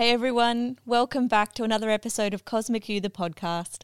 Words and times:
Hey 0.00 0.12
everyone, 0.12 0.78
welcome 0.86 1.28
back 1.28 1.52
to 1.52 1.62
another 1.62 1.90
episode 1.90 2.32
of 2.32 2.46
Cosmic 2.46 2.88
You, 2.88 3.02
the 3.02 3.10
podcast. 3.10 3.82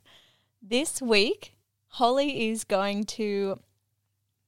This 0.63 1.03
week, 1.03 1.59
Holly 1.89 2.49
is 2.49 2.65
going 2.65 3.05
to 3.05 3.61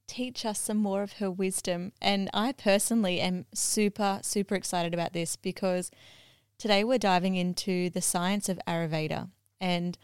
teach 0.07 0.47
us 0.47 0.59
some 0.59 0.79
more 0.79 1.03
of 1.03 1.19
her 1.19 1.31
wisdom. 1.31 1.93
And 2.01 2.31
I 2.33 2.53
personally 2.53 3.20
am 3.20 3.45
super, 3.53 4.20
super 4.23 4.55
excited 4.55 4.95
about 4.95 5.12
this 5.12 5.37
because 5.37 5.91
today 6.57 6.84
we're 6.84 6.97
diving 6.97 7.37
into 7.37 7.91
the 7.91 8.01
science 8.01 8.48
of 8.48 8.59
Ayurveda. 8.67 9.29
And 9.61 9.98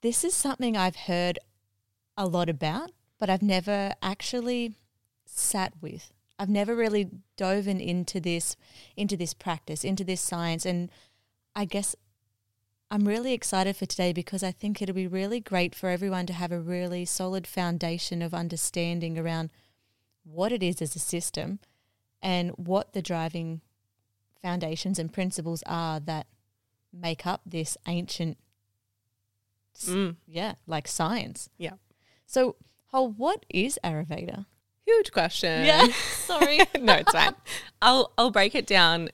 this 0.00 0.24
is 0.24 0.32
something 0.32 0.78
I've 0.78 0.96
heard 0.96 1.38
a 2.16 2.26
lot 2.26 2.48
about, 2.48 2.90
but 3.18 3.28
I've 3.28 3.42
never 3.42 3.92
actually 4.00 4.76
sat 5.26 5.74
with. 5.82 6.10
I've 6.42 6.48
never 6.48 6.74
really 6.74 7.08
dove 7.36 7.68
into 7.68 8.18
this 8.18 8.56
into 8.96 9.16
this 9.16 9.32
practice, 9.32 9.84
into 9.84 10.02
this 10.02 10.20
science 10.20 10.66
and 10.66 10.90
I 11.54 11.64
guess 11.64 11.94
I'm 12.90 13.06
really 13.08 13.32
excited 13.32 13.76
for 13.76 13.86
today 13.86 14.12
because 14.12 14.42
I 14.42 14.52
think 14.52 14.80
it'll 14.82 14.94
be 14.94 15.06
really 15.06 15.40
great 15.40 15.74
for 15.74 15.88
everyone 15.88 16.26
to 16.26 16.32
have 16.32 16.52
a 16.52 16.60
really 16.60 17.04
solid 17.04 17.46
foundation 17.46 18.20
of 18.22 18.34
understanding 18.34 19.18
around 19.18 19.50
what 20.24 20.52
it 20.52 20.62
is 20.62 20.80
as 20.82 20.94
a 20.94 20.98
system 20.98 21.58
and 22.22 22.50
what 22.50 22.92
the 22.92 23.02
driving 23.02 23.60
foundations 24.40 24.98
and 24.98 25.12
principles 25.12 25.62
are 25.66 26.00
that 26.00 26.26
make 26.92 27.26
up 27.26 27.40
this 27.46 27.76
ancient 27.86 28.36
Mm. 29.86 30.16
yeah, 30.26 30.54
like 30.66 30.86
science. 30.86 31.48
Yeah. 31.56 31.72
So, 32.26 32.56
Hol, 32.88 33.10
what 33.12 33.46
is 33.48 33.78
Ayurveda? 33.82 34.44
Huge 34.86 35.10
question. 35.12 35.64
Yeah, 35.64 35.86
sorry. 36.26 36.58
no, 36.78 36.92
it's 36.96 37.10
fine. 37.10 37.34
I'll 37.82 38.12
I'll 38.18 38.30
break 38.30 38.54
it 38.54 38.66
down 38.66 39.08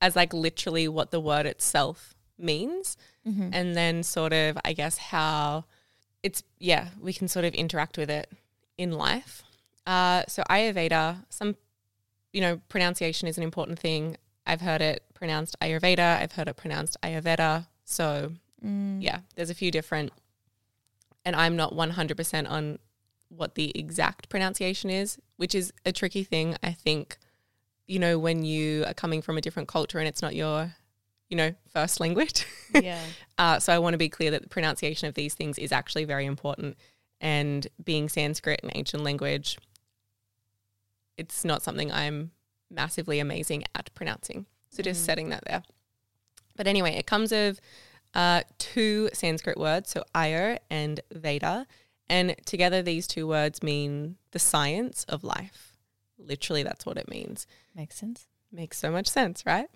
as 0.00 0.14
like 0.16 0.32
literally 0.32 0.88
what 0.88 1.10
the 1.10 1.20
word 1.20 1.46
itself 1.46 2.14
means, 2.38 2.96
Mm-hmm. 3.26 3.48
and 3.52 3.74
then 3.74 4.02
sort 4.04 4.32
of 4.32 4.56
I 4.64 4.72
guess 4.72 4.98
how 4.98 5.64
it's 6.22 6.44
yeah 6.60 6.90
we 7.00 7.12
can 7.12 7.26
sort 7.26 7.44
of 7.44 7.54
interact 7.54 7.98
with 7.98 8.08
it 8.08 8.30
in 8.78 8.92
life. 8.92 9.42
Uh, 9.84 10.22
so 10.28 10.44
Ayurveda, 10.48 11.24
some 11.28 11.56
you 12.32 12.40
know 12.40 12.60
pronunciation 12.68 13.26
is 13.26 13.36
an 13.36 13.42
important 13.42 13.78
thing. 13.80 14.16
I've 14.46 14.60
heard 14.60 14.80
it 14.80 15.02
pronounced 15.14 15.56
Ayurveda. 15.60 16.20
I've 16.20 16.32
heard 16.32 16.46
it 16.46 16.56
pronounced 16.56 16.96
Ayurveda. 17.02 17.66
So 17.84 18.32
Mm. 18.64 19.02
yeah, 19.02 19.20
there's 19.34 19.50
a 19.50 19.54
few 19.54 19.70
different, 19.70 20.12
and 21.24 21.36
I'm 21.36 21.56
not 21.56 21.74
100% 21.74 22.48
on 22.50 22.78
what 23.28 23.54
the 23.54 23.70
exact 23.78 24.28
pronunciation 24.28 24.88
is, 24.88 25.18
which 25.36 25.54
is 25.54 25.72
a 25.84 25.92
tricky 25.92 26.24
thing. 26.24 26.56
I 26.62 26.72
think, 26.72 27.18
you 27.86 27.98
know, 27.98 28.18
when 28.18 28.44
you 28.44 28.84
are 28.86 28.94
coming 28.94 29.22
from 29.22 29.38
a 29.38 29.40
different 29.40 29.68
culture 29.68 29.98
and 29.98 30.08
it's 30.08 30.22
not 30.22 30.34
your, 30.34 30.74
you 31.28 31.36
know, 31.36 31.54
first 31.72 32.00
language. 32.00 32.44
Yeah. 32.74 33.02
uh, 33.38 33.58
so 33.58 33.72
I 33.72 33.78
want 33.78 33.94
to 33.94 33.98
be 33.98 34.08
clear 34.08 34.30
that 34.32 34.42
the 34.42 34.48
pronunciation 34.48 35.08
of 35.08 35.14
these 35.14 35.34
things 35.34 35.56
is 35.56 35.72
actually 35.72 36.04
very 36.04 36.26
important. 36.26 36.76
And 37.20 37.66
being 37.82 38.08
Sanskrit 38.08 38.60
an 38.62 38.70
ancient 38.74 39.02
language, 39.02 39.56
it's 41.16 41.44
not 41.44 41.62
something 41.62 41.90
I'm 41.90 42.32
massively 42.70 43.18
amazing 43.20 43.64
at 43.74 43.94
pronouncing. 43.94 44.46
So 44.70 44.82
just 44.82 45.02
Mm. 45.02 45.06
setting 45.06 45.28
that 45.30 45.44
there. 45.46 45.62
But 46.56 46.66
anyway, 46.66 46.96
it 46.96 47.06
comes 47.06 47.32
of 47.32 47.60
uh, 48.14 48.42
two 48.58 49.08
Sanskrit 49.12 49.58
words, 49.58 49.90
so 49.90 50.02
Ayur 50.14 50.58
and 50.70 51.00
Veda. 51.12 51.66
And 52.08 52.34
together, 52.44 52.82
these 52.82 53.06
two 53.06 53.26
words 53.26 53.62
mean 53.62 54.16
the 54.32 54.38
science 54.38 55.04
of 55.08 55.24
life. 55.24 55.75
Literally, 56.18 56.62
that's 56.62 56.86
what 56.86 56.96
it 56.96 57.08
means. 57.08 57.46
Makes 57.74 57.96
sense. 57.96 58.26
Makes 58.52 58.78
so 58.78 58.90
much 58.90 59.06
sense, 59.08 59.44
right? 59.46 59.68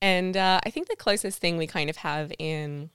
And 0.00 0.36
uh, 0.36 0.60
I 0.64 0.70
think 0.70 0.88
the 0.88 0.96
closest 0.96 1.38
thing 1.38 1.56
we 1.56 1.66
kind 1.66 1.88
of 1.88 1.96
have 1.98 2.32
in, 2.38 2.90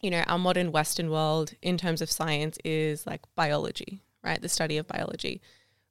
you 0.00 0.10
know, 0.10 0.22
our 0.26 0.38
modern 0.38 0.72
Western 0.72 1.10
world 1.10 1.54
in 1.62 1.78
terms 1.78 2.02
of 2.02 2.10
science 2.10 2.58
is 2.64 3.06
like 3.06 3.22
biology, 3.34 4.02
right? 4.22 4.40
The 4.40 4.48
study 4.48 4.76
of 4.76 4.86
biology. 4.86 5.40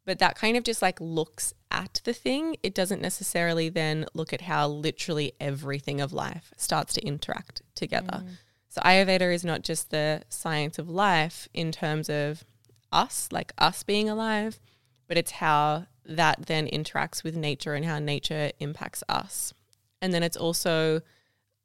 But 0.06 0.20
that 0.20 0.36
kind 0.36 0.58
of 0.58 0.64
just 0.64 0.82
like 0.82 1.00
looks 1.00 1.54
at 1.72 2.02
the 2.04 2.14
thing. 2.14 2.58
It 2.62 2.76
doesn't 2.76 3.02
necessarily 3.02 3.70
then 3.70 4.06
look 4.14 4.34
at 4.34 4.42
how 4.42 4.68
literally 4.68 5.34
everything 5.40 6.02
of 6.02 6.12
life 6.14 6.54
starts 6.58 6.94
to 6.96 7.06
interact 7.06 7.62
together. 7.74 8.24
So 8.70 8.82
Ayurveda 8.82 9.34
is 9.34 9.46
not 9.46 9.62
just 9.62 9.92
the 9.92 10.24
science 10.30 10.78
of 10.78 10.90
life 10.90 11.48
in 11.54 11.72
terms 11.72 12.10
of 12.10 12.44
us, 12.92 13.30
like 13.32 13.54
us 13.58 13.84
being 13.84 14.10
alive, 14.10 14.60
but 15.08 15.18
it's 15.18 15.32
how 15.32 15.88
that 16.06 16.46
then 16.48 16.68
interacts 16.68 17.24
with 17.24 17.36
nature 17.36 17.74
and 17.74 17.86
how 17.86 18.00
nature 18.00 18.52
impacts 18.60 19.04
us. 19.08 19.54
And 20.02 20.14
then 20.14 20.24
it's 20.24 20.38
also 20.38 21.02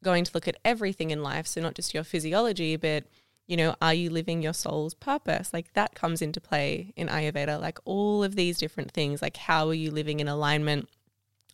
going 0.02 0.24
to 0.24 0.30
look 0.32 0.46
at 0.46 0.56
everything 0.64 1.10
in 1.10 1.22
life. 1.22 1.46
So 1.46 1.60
not 1.60 1.74
just 1.74 1.94
your 1.94 2.04
physiology, 2.04 2.76
but 2.76 3.04
you 3.46 3.56
know, 3.56 3.74
are 3.80 3.94
you 3.94 4.10
living 4.10 4.42
your 4.42 4.52
soul's 4.52 4.94
purpose? 4.94 5.52
Like 5.52 5.72
that 5.72 5.94
comes 5.94 6.20
into 6.20 6.40
play 6.40 6.92
in 6.96 7.08
Ayurveda. 7.08 7.60
Like 7.60 7.78
all 7.84 8.22
of 8.22 8.36
these 8.36 8.58
different 8.58 8.92
things, 8.92 9.22
like 9.22 9.38
how 9.38 9.68
are 9.68 9.74
you 9.74 9.90
living 9.90 10.20
in 10.20 10.28
alignment 10.28 10.88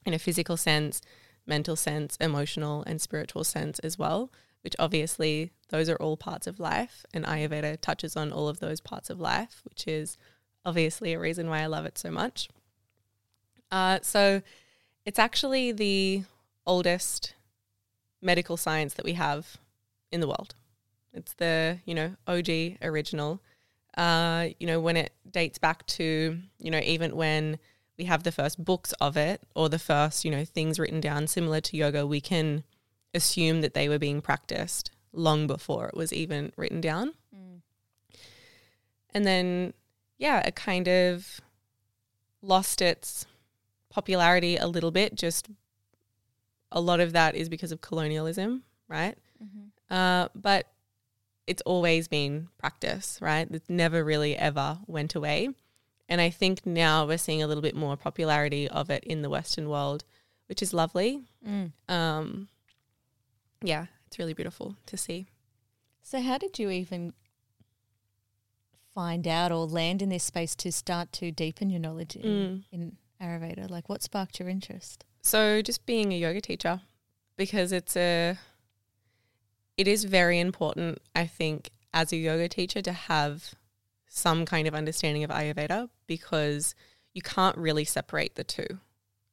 in 0.05 0.13
a 0.13 0.19
physical 0.19 0.57
sense, 0.57 1.01
mental 1.47 1.77
sense, 1.77 2.17
emotional 2.21 2.83
and 2.87 3.01
spiritual 3.01 3.45
sense 3.45 3.79
as 3.79 3.97
well, 3.97 4.33
which 4.63 4.75
obviously 4.79 5.53
those 5.69 5.89
are 5.89 5.97
all 5.97 6.17
parts 6.17 6.47
of 6.47 6.59
life. 6.59 7.07
And 7.15 7.25
Ayurveda 7.25 7.81
touches 7.81 8.17
on 8.17 8.33
all 8.33 8.49
of 8.49 8.59
those 8.59 8.81
parts 8.81 9.09
of 9.09 9.21
life, 9.21 9.63
which 9.65 9.87
is 9.87 10.19
obviously 10.65 11.13
a 11.13 11.19
reason 11.19 11.49
why 11.49 11.61
I 11.61 11.67
love 11.67 11.87
it 11.87 11.99
so 11.99 12.11
much. 12.11 12.49
Uh, 13.71 13.99
so 14.03 14.43
it's 15.05 15.19
actually 15.19 15.73
the 15.73 16.25
oldest 16.67 17.35
medical 18.23 18.57
science 18.57 18.95
that 18.95 19.05
we 19.05 19.15
have 19.15 19.57
in 20.11 20.21
the 20.21 20.29
world. 20.29 20.55
It's 21.13 21.35
the, 21.35 21.79
you 21.85 21.95
know, 21.95 22.17
OG 22.27 22.79
original. 22.83 23.41
Uh, 23.97 24.49
you 24.59 24.67
know, 24.67 24.81
when 24.81 24.97
it 24.97 25.13
dates 25.31 25.59
back 25.59 25.87
to, 25.87 26.39
you 26.59 26.71
know, 26.71 26.81
even 26.81 27.17
when 27.17 27.59
we 27.97 28.05
have 28.05 28.25
the 28.25 28.33
first 28.33 28.65
books 28.65 28.93
of 29.01 29.17
it 29.17 29.43
or 29.55 29.69
the 29.69 29.79
first, 29.79 30.25
you 30.25 30.31
know, 30.31 30.45
things 30.45 30.79
written 30.79 31.01
down 31.01 31.27
similar 31.27 31.61
to 31.61 31.77
yoga, 31.77 32.07
we 32.07 32.21
can 32.21 32.65
assume 33.13 33.61
that 33.61 33.75
they 33.75 33.89
were 33.89 33.99
being 33.99 34.21
practiced 34.21 34.91
long 35.13 35.47
before 35.47 35.87
it 35.87 35.97
was 35.97 36.13
even 36.13 36.53
written 36.57 36.81
down. 36.81 37.13
And 39.15 39.25
then, 39.25 39.75
yeah, 40.19 40.41
it 40.41 40.55
kind 40.55 40.89
of 40.89 41.41
lost 42.43 42.83
its 42.83 43.27
popularity 43.91 44.57
a 44.57 44.67
little 44.67 44.91
bit. 44.91 45.15
Just 45.15 45.49
a 46.73 46.81
lot 46.81 47.01
of 47.01 47.13
that 47.13 47.35
is 47.35 47.49
because 47.49 47.73
of 47.73 47.81
colonialism, 47.81 48.65
right? 48.89 49.17
Uh, 49.91 50.29
but 50.35 50.67
it's 51.47 51.63
always 51.63 52.09
been 52.09 52.49
practice, 52.59 53.19
right? 53.21 53.51
It 53.51 53.63
never 53.69 54.05
really 54.05 54.37
ever 54.37 54.79
went 54.87 55.15
away. 55.15 55.51
And 56.09 56.21
I 56.21 56.31
think 56.31 56.67
now 56.67 57.07
we're 57.07 57.19
seeing 57.19 57.43
a 57.43 57.47
little 57.47 57.63
bit 57.63 57.75
more 57.77 57.97
popularity 57.97 58.69
of 58.69 58.91
it 58.91 59.05
in 59.05 59.23
the 59.23 59.31
Western 59.31 59.69
world, 59.69 60.05
which 60.49 60.63
is 60.63 60.75
lovely. 60.75 61.23
Mm. 61.47 61.73
Um, 61.89 62.49
yeah, 63.63 63.87
it's 64.07 64.19
really 64.19 64.35
beautiful 64.35 64.77
to 64.87 64.97
see. 64.97 65.27
So, 66.03 66.21
how 66.21 66.37
did 66.37 66.59
you 66.59 66.71
even 66.71 67.15
find 68.95 69.27
out 69.27 69.51
or 69.53 69.67
land 69.67 70.03
in 70.03 70.09
this 70.09 70.25
space 70.25 70.55
to 70.57 70.71
start 70.73 71.13
to 71.13 71.31
deepen 71.31 71.71
your 71.71 71.81
knowledge 71.81 72.17
in, 72.17 72.23
Mm. 72.23 72.63
in 72.73 72.97
Ayurveda? 73.21 73.69
Like, 73.71 73.89
what 73.89 74.03
sparked 74.03 74.39
your 74.39 74.49
interest? 74.49 75.05
So 75.23 75.63
just 75.63 75.85
being 75.87 76.13
a 76.13 76.17
yoga 76.19 76.41
teacher, 76.41 76.81
because 77.37 77.73
it's 77.73 77.97
a, 77.97 78.39
it 79.77 79.89
is 79.89 80.05
very 80.05 80.39
important, 80.39 80.99
I 81.15 81.27
think, 81.27 81.71
as 81.93 82.13
a 82.13 82.17
yoga 82.17 82.49
teacher 82.49 82.83
to 82.83 82.93
have 82.93 83.55
some 84.09 84.45
kind 84.45 84.69
of 84.69 84.75
understanding 84.75 85.25
of 85.25 85.31
Ayurveda 85.31 85.89
because 86.07 86.75
you 87.13 87.23
can't 87.23 87.57
really 87.59 87.85
separate 87.85 88.35
the 88.37 88.45
two. 88.45 88.67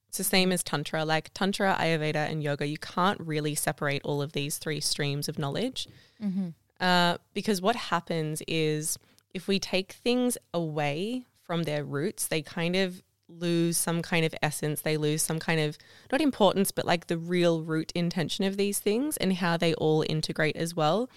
It's 0.08 0.18
the 0.18 0.24
same 0.24 0.52
as 0.52 0.64
Tantra, 0.64 1.06
like 1.06 1.32
Tantra, 1.34 1.78
Ayurveda, 1.80 2.16
and 2.30 2.44
yoga. 2.44 2.66
You 2.68 2.78
can't 2.78 3.20
really 3.20 3.56
separate 3.56 4.02
all 4.04 4.22
of 4.22 4.34
these 4.34 4.58
three 4.58 4.80
streams 4.80 5.30
of 5.30 5.38
knowledge 5.40 5.88
Mm-hmm. 6.22 6.50
uh, 6.80 7.18
because 7.34 7.62
what 7.62 7.76
happens 7.76 8.42
is 8.48 8.98
if 9.34 9.48
we 9.48 9.60
take 9.60 9.94
things 9.94 10.38
away 10.54 11.26
from 11.44 11.64
their 11.64 11.84
roots, 11.84 12.28
they 12.28 12.42
kind 12.42 12.76
of 12.76 13.02
lose 13.28 13.78
some 13.78 14.02
kind 14.02 14.26
of 14.26 14.36
essence. 14.42 14.82
They 14.82 14.98
lose 14.98 15.24
some 15.24 15.40
kind 15.40 15.60
of, 15.60 15.78
not 16.12 16.22
importance, 16.22 16.72
but 16.72 16.86
like 16.86 17.08
the 17.08 17.18
real 17.18 17.64
root 17.64 17.92
intention 17.96 18.46
of 18.46 18.58
these 18.58 18.80
things 18.80 19.18
and 19.18 19.34
how 19.34 19.58
they 19.58 19.74
all 19.76 20.04
integrate 20.08 20.58
as 20.58 20.76
well. 20.76 21.10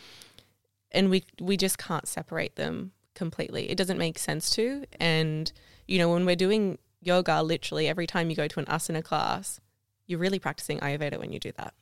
And 0.92 1.10
we, 1.10 1.24
we 1.40 1.56
just 1.56 1.78
can't 1.78 2.06
separate 2.06 2.56
them 2.56 2.92
completely. 3.14 3.70
It 3.70 3.76
doesn't 3.76 3.98
make 3.98 4.18
sense 4.18 4.50
to. 4.50 4.84
And, 5.00 5.50
you 5.86 5.98
know, 5.98 6.10
when 6.12 6.24
we're 6.24 6.36
doing 6.36 6.78
yoga, 7.00 7.42
literally 7.42 7.88
every 7.88 8.06
time 8.06 8.30
you 8.30 8.36
go 8.36 8.48
to 8.48 8.60
an 8.60 8.66
asana 8.66 9.02
class, 9.02 9.60
you're 10.06 10.20
really 10.20 10.38
practicing 10.38 10.78
Ayurveda 10.80 11.18
when 11.18 11.32
you 11.32 11.38
do 11.38 11.52
that. 11.56 11.74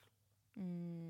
Mm. 0.59 1.02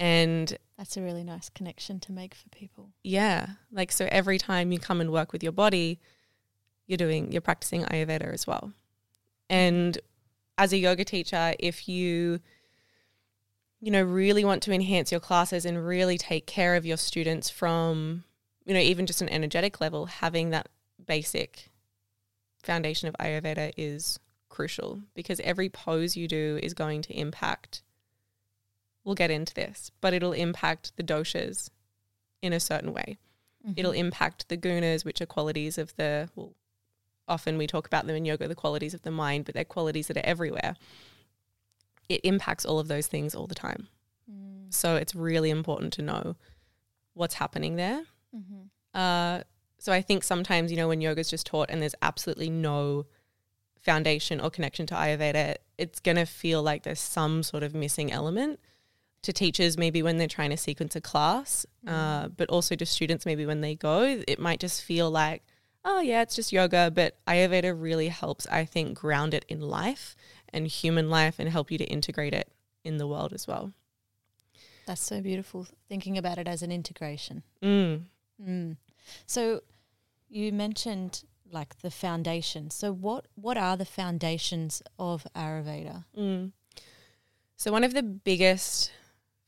And 0.00 0.56
That's 0.78 0.96
a 0.96 1.02
really 1.02 1.22
nice 1.22 1.50
connection 1.50 2.00
to 2.00 2.12
make 2.12 2.34
for 2.34 2.48
people. 2.48 2.88
Yeah. 3.04 3.46
Like 3.70 3.92
so 3.92 4.08
every 4.10 4.38
time 4.38 4.72
you 4.72 4.78
come 4.78 5.00
and 5.02 5.12
work 5.12 5.32
with 5.32 5.42
your 5.42 5.52
body, 5.52 6.00
you're 6.86 6.96
doing 6.96 7.30
you're 7.30 7.42
practicing 7.42 7.84
Ayurveda 7.84 8.32
as 8.32 8.46
well. 8.46 8.72
And 9.50 9.98
as 10.56 10.72
a 10.72 10.78
yoga 10.78 11.04
teacher, 11.04 11.54
if 11.58 11.86
you 11.86 12.40
you 13.82 13.90
know 13.90 14.02
really 14.02 14.44
want 14.44 14.62
to 14.62 14.72
enhance 14.72 15.12
your 15.12 15.20
classes 15.20 15.66
and 15.66 15.86
really 15.86 16.16
take 16.16 16.46
care 16.46 16.76
of 16.76 16.86
your 16.86 16.96
students 16.96 17.50
from 17.50 18.24
you 18.64 18.72
know 18.72 18.80
even 18.80 19.04
just 19.06 19.20
an 19.20 19.28
energetic 19.28 19.82
level, 19.82 20.06
having 20.06 20.48
that 20.50 20.70
basic 21.04 21.68
foundation 22.62 23.06
of 23.06 23.14
Ayurveda 23.20 23.72
is 23.76 24.18
crucial 24.48 25.00
because 25.14 25.40
every 25.40 25.68
pose 25.68 26.16
you 26.16 26.26
do 26.26 26.58
is 26.62 26.72
going 26.72 27.02
to 27.02 27.12
impact 27.12 27.82
we'll 29.04 29.14
get 29.14 29.30
into 29.30 29.54
this, 29.54 29.90
but 30.00 30.12
it'll 30.12 30.32
impact 30.32 30.92
the 30.96 31.02
doshas 31.02 31.70
in 32.42 32.52
a 32.52 32.60
certain 32.60 32.92
way. 32.92 33.18
It'll 33.76 33.92
impact 33.92 34.48
the 34.48 34.56
gunas, 34.56 35.04
which 35.04 35.20
are 35.20 35.26
qualities 35.26 35.76
of 35.76 35.94
the, 35.96 36.30
well, 36.34 36.54
often 37.28 37.58
we 37.58 37.66
talk 37.66 37.86
about 37.86 38.06
them 38.06 38.16
in 38.16 38.24
yoga, 38.24 38.48
the 38.48 38.54
qualities 38.54 38.94
of 38.94 39.02
the 39.02 39.10
mind, 39.10 39.44
but 39.44 39.54
they're 39.54 39.64
qualities 39.64 40.06
that 40.06 40.16
are 40.16 40.24
everywhere. 40.24 40.76
It 42.08 42.22
impacts 42.24 42.64
all 42.64 42.78
of 42.78 42.88
those 42.88 43.06
things 43.06 43.34
all 43.34 43.46
the 43.46 43.54
time. 43.54 43.88
Mm. 44.30 44.72
So 44.72 44.96
it's 44.96 45.14
really 45.14 45.50
important 45.50 45.92
to 45.94 46.02
know 46.02 46.36
what's 47.12 47.34
happening 47.34 47.76
there. 47.76 48.04
Mm-hmm. 48.34 48.98
Uh, 48.98 49.42
so 49.78 49.92
I 49.92 50.00
think 50.00 50.24
sometimes, 50.24 50.70
you 50.70 50.78
know, 50.78 50.88
when 50.88 51.02
yoga's 51.02 51.28
just 51.28 51.46
taught 51.46 51.70
and 51.70 51.82
there's 51.82 51.94
absolutely 52.00 52.48
no 52.48 53.04
foundation 53.78 54.40
or 54.40 54.50
connection 54.50 54.86
to 54.86 54.94
Ayurveda, 54.94 55.56
it's 55.76 56.00
going 56.00 56.16
to 56.16 56.24
feel 56.24 56.62
like 56.62 56.82
there's 56.82 57.00
some 57.00 57.42
sort 57.42 57.62
of 57.62 57.74
missing 57.74 58.10
element 58.10 58.58
to 59.22 59.32
teachers, 59.32 59.76
maybe 59.76 60.02
when 60.02 60.16
they're 60.16 60.26
trying 60.26 60.50
to 60.50 60.56
sequence 60.56 60.96
a 60.96 61.00
class, 61.00 61.66
uh, 61.86 62.28
but 62.28 62.48
also 62.48 62.74
to 62.74 62.86
students, 62.86 63.26
maybe 63.26 63.44
when 63.44 63.60
they 63.60 63.74
go, 63.74 64.02
it 64.26 64.38
might 64.38 64.60
just 64.60 64.82
feel 64.82 65.10
like, 65.10 65.42
oh, 65.84 66.00
yeah, 66.00 66.22
it's 66.22 66.34
just 66.34 66.52
yoga. 66.52 66.90
But 66.94 67.16
Ayurveda 67.26 67.74
really 67.76 68.08
helps, 68.08 68.46
I 68.46 68.64
think, 68.64 68.98
ground 68.98 69.34
it 69.34 69.44
in 69.48 69.60
life 69.60 70.16
and 70.52 70.66
human 70.66 71.10
life 71.10 71.38
and 71.38 71.48
help 71.48 71.70
you 71.70 71.78
to 71.78 71.84
integrate 71.84 72.34
it 72.34 72.50
in 72.84 72.96
the 72.96 73.06
world 73.06 73.32
as 73.32 73.46
well. 73.46 73.72
That's 74.86 75.02
so 75.04 75.20
beautiful. 75.20 75.66
Thinking 75.88 76.16
about 76.16 76.38
it 76.38 76.48
as 76.48 76.62
an 76.62 76.72
integration. 76.72 77.42
Mm. 77.62 78.02
Mm. 78.44 78.76
So 79.26 79.62
you 80.28 80.52
mentioned 80.52 81.24
like 81.52 81.80
the 81.80 81.90
foundation. 81.90 82.70
So 82.70 82.92
what 82.92 83.26
what 83.34 83.58
are 83.58 83.76
the 83.76 83.84
foundations 83.84 84.82
of 84.98 85.26
Ayurveda? 85.36 86.04
Mm. 86.16 86.52
So, 87.60 87.70
one 87.70 87.84
of 87.84 87.92
the 87.92 88.02
biggest 88.02 88.90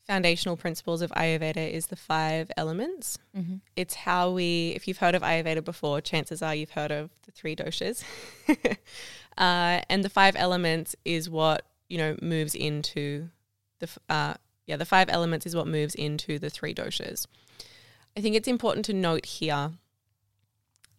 foundational 0.05 0.57
principles 0.57 1.01
of 1.01 1.11
Ayurveda 1.11 1.71
is 1.71 1.87
the 1.87 1.95
five 1.95 2.51
elements. 2.57 3.17
Mm-hmm. 3.35 3.55
It's 3.75 3.95
how 3.95 4.31
we, 4.31 4.73
if 4.75 4.87
you've 4.87 4.97
heard 4.97 5.15
of 5.15 5.21
Ayurveda 5.21 5.63
before, 5.63 6.01
chances 6.01 6.41
are 6.41 6.53
you've 6.53 6.71
heard 6.71 6.91
of 6.91 7.09
the 7.25 7.31
three 7.31 7.55
doshas. 7.55 8.03
uh, 9.37 9.81
and 9.89 10.03
the 10.03 10.09
five 10.09 10.35
elements 10.37 10.95
is 11.05 11.29
what, 11.29 11.65
you 11.87 11.97
know, 11.97 12.17
moves 12.21 12.53
into 12.53 13.29
the, 13.79 13.89
uh, 14.09 14.33
yeah, 14.67 14.75
the 14.75 14.85
five 14.85 15.09
elements 15.09 15.45
is 15.45 15.55
what 15.55 15.67
moves 15.67 15.95
into 15.95 16.37
the 16.37 16.49
three 16.49 16.73
doshas. 16.73 17.27
I 18.17 18.21
think 18.21 18.35
it's 18.35 18.47
important 18.47 18.85
to 18.85 18.93
note 18.93 19.25
here, 19.25 19.71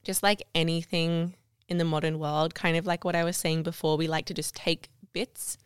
just 0.02 0.22
like 0.22 0.42
anything 0.54 1.34
in 1.68 1.78
the 1.78 1.84
modern 1.84 2.18
world, 2.18 2.54
kind 2.54 2.76
of 2.76 2.86
like 2.86 3.04
what 3.04 3.16
I 3.16 3.24
was 3.24 3.36
saying 3.36 3.62
before, 3.62 3.96
we 3.96 4.06
like 4.06 4.26
to 4.26 4.34
just 4.34 4.54
take 4.54 4.88
bits 5.12 5.58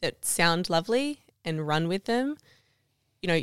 that 0.00 0.24
sound 0.24 0.70
lovely 0.70 1.20
and 1.44 1.66
run 1.66 1.88
with 1.88 2.04
them. 2.04 2.36
You 3.22 3.28
know, 3.28 3.40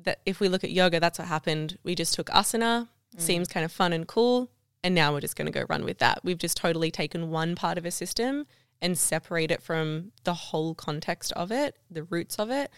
that 0.00 0.20
if 0.26 0.40
we 0.40 0.48
look 0.48 0.64
at 0.64 0.70
yoga, 0.70 1.00
that's 1.00 1.18
what 1.18 1.28
happened. 1.28 1.78
We 1.82 1.94
just 1.94 2.14
took 2.14 2.28
asana, 2.30 2.88
seems 3.18 3.48
kind 3.48 3.64
of 3.64 3.72
fun 3.72 3.92
and 3.92 4.06
cool, 4.06 4.50
and 4.84 4.94
now 4.94 5.12
we're 5.12 5.20
just 5.20 5.36
going 5.36 5.46
to 5.46 5.58
go 5.58 5.64
run 5.68 5.84
with 5.84 5.98
that. 5.98 6.20
We've 6.22 6.38
just 6.38 6.56
totally 6.56 6.90
taken 6.90 7.30
one 7.30 7.54
part 7.54 7.78
of 7.78 7.86
a 7.86 7.90
system 7.90 8.46
and 8.80 8.96
separate 8.96 9.50
it 9.50 9.62
from 9.62 10.12
the 10.24 10.34
whole 10.34 10.74
context 10.74 11.32
of 11.32 11.50
it, 11.50 11.76
the 11.90 12.04
roots 12.04 12.38
of 12.38 12.50
it. 12.50 12.70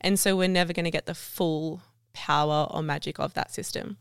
And 0.00 0.18
so 0.18 0.36
we're 0.36 0.48
never 0.48 0.72
going 0.72 0.84
to 0.84 0.90
get 0.90 1.06
the 1.06 1.14
full 1.14 1.82
power 2.12 2.66
or 2.70 2.82
magic 2.82 3.18
of 3.18 3.34
that 3.34 3.52
system. 3.52 3.96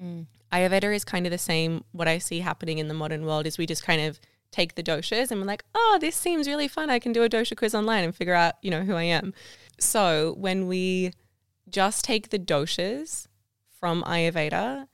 Mm. 0.00 0.26
Ayurveda 0.52 0.94
is 0.94 1.04
kind 1.04 1.26
of 1.26 1.32
the 1.32 1.38
same. 1.38 1.84
What 1.92 2.08
I 2.08 2.18
see 2.18 2.40
happening 2.40 2.78
in 2.78 2.88
the 2.88 2.94
modern 2.94 3.24
world 3.24 3.46
is 3.46 3.56
we 3.56 3.66
just 3.66 3.84
kind 3.84 4.02
of 4.02 4.20
take 4.50 4.74
the 4.74 4.82
doshas 4.82 5.30
and 5.30 5.40
we're 5.40 5.46
like, 5.46 5.64
oh, 5.74 5.98
this 6.00 6.14
seems 6.14 6.46
really 6.46 6.68
fun. 6.68 6.90
I 6.90 6.98
can 6.98 7.12
do 7.12 7.22
a 7.22 7.28
dosha 7.28 7.56
quiz 7.56 7.74
online 7.74 8.04
and 8.04 8.14
figure 8.14 8.34
out, 8.34 8.54
you 8.62 8.70
know, 8.70 8.82
who 8.82 8.94
I 8.94 9.04
am. 9.04 9.32
So 9.80 10.34
when 10.38 10.68
we 10.68 11.12
just 11.68 12.04
take 12.04 12.30
the 12.30 12.38
doshas 12.38 13.26
from 13.78 14.02
Ayurveda, 14.04 14.88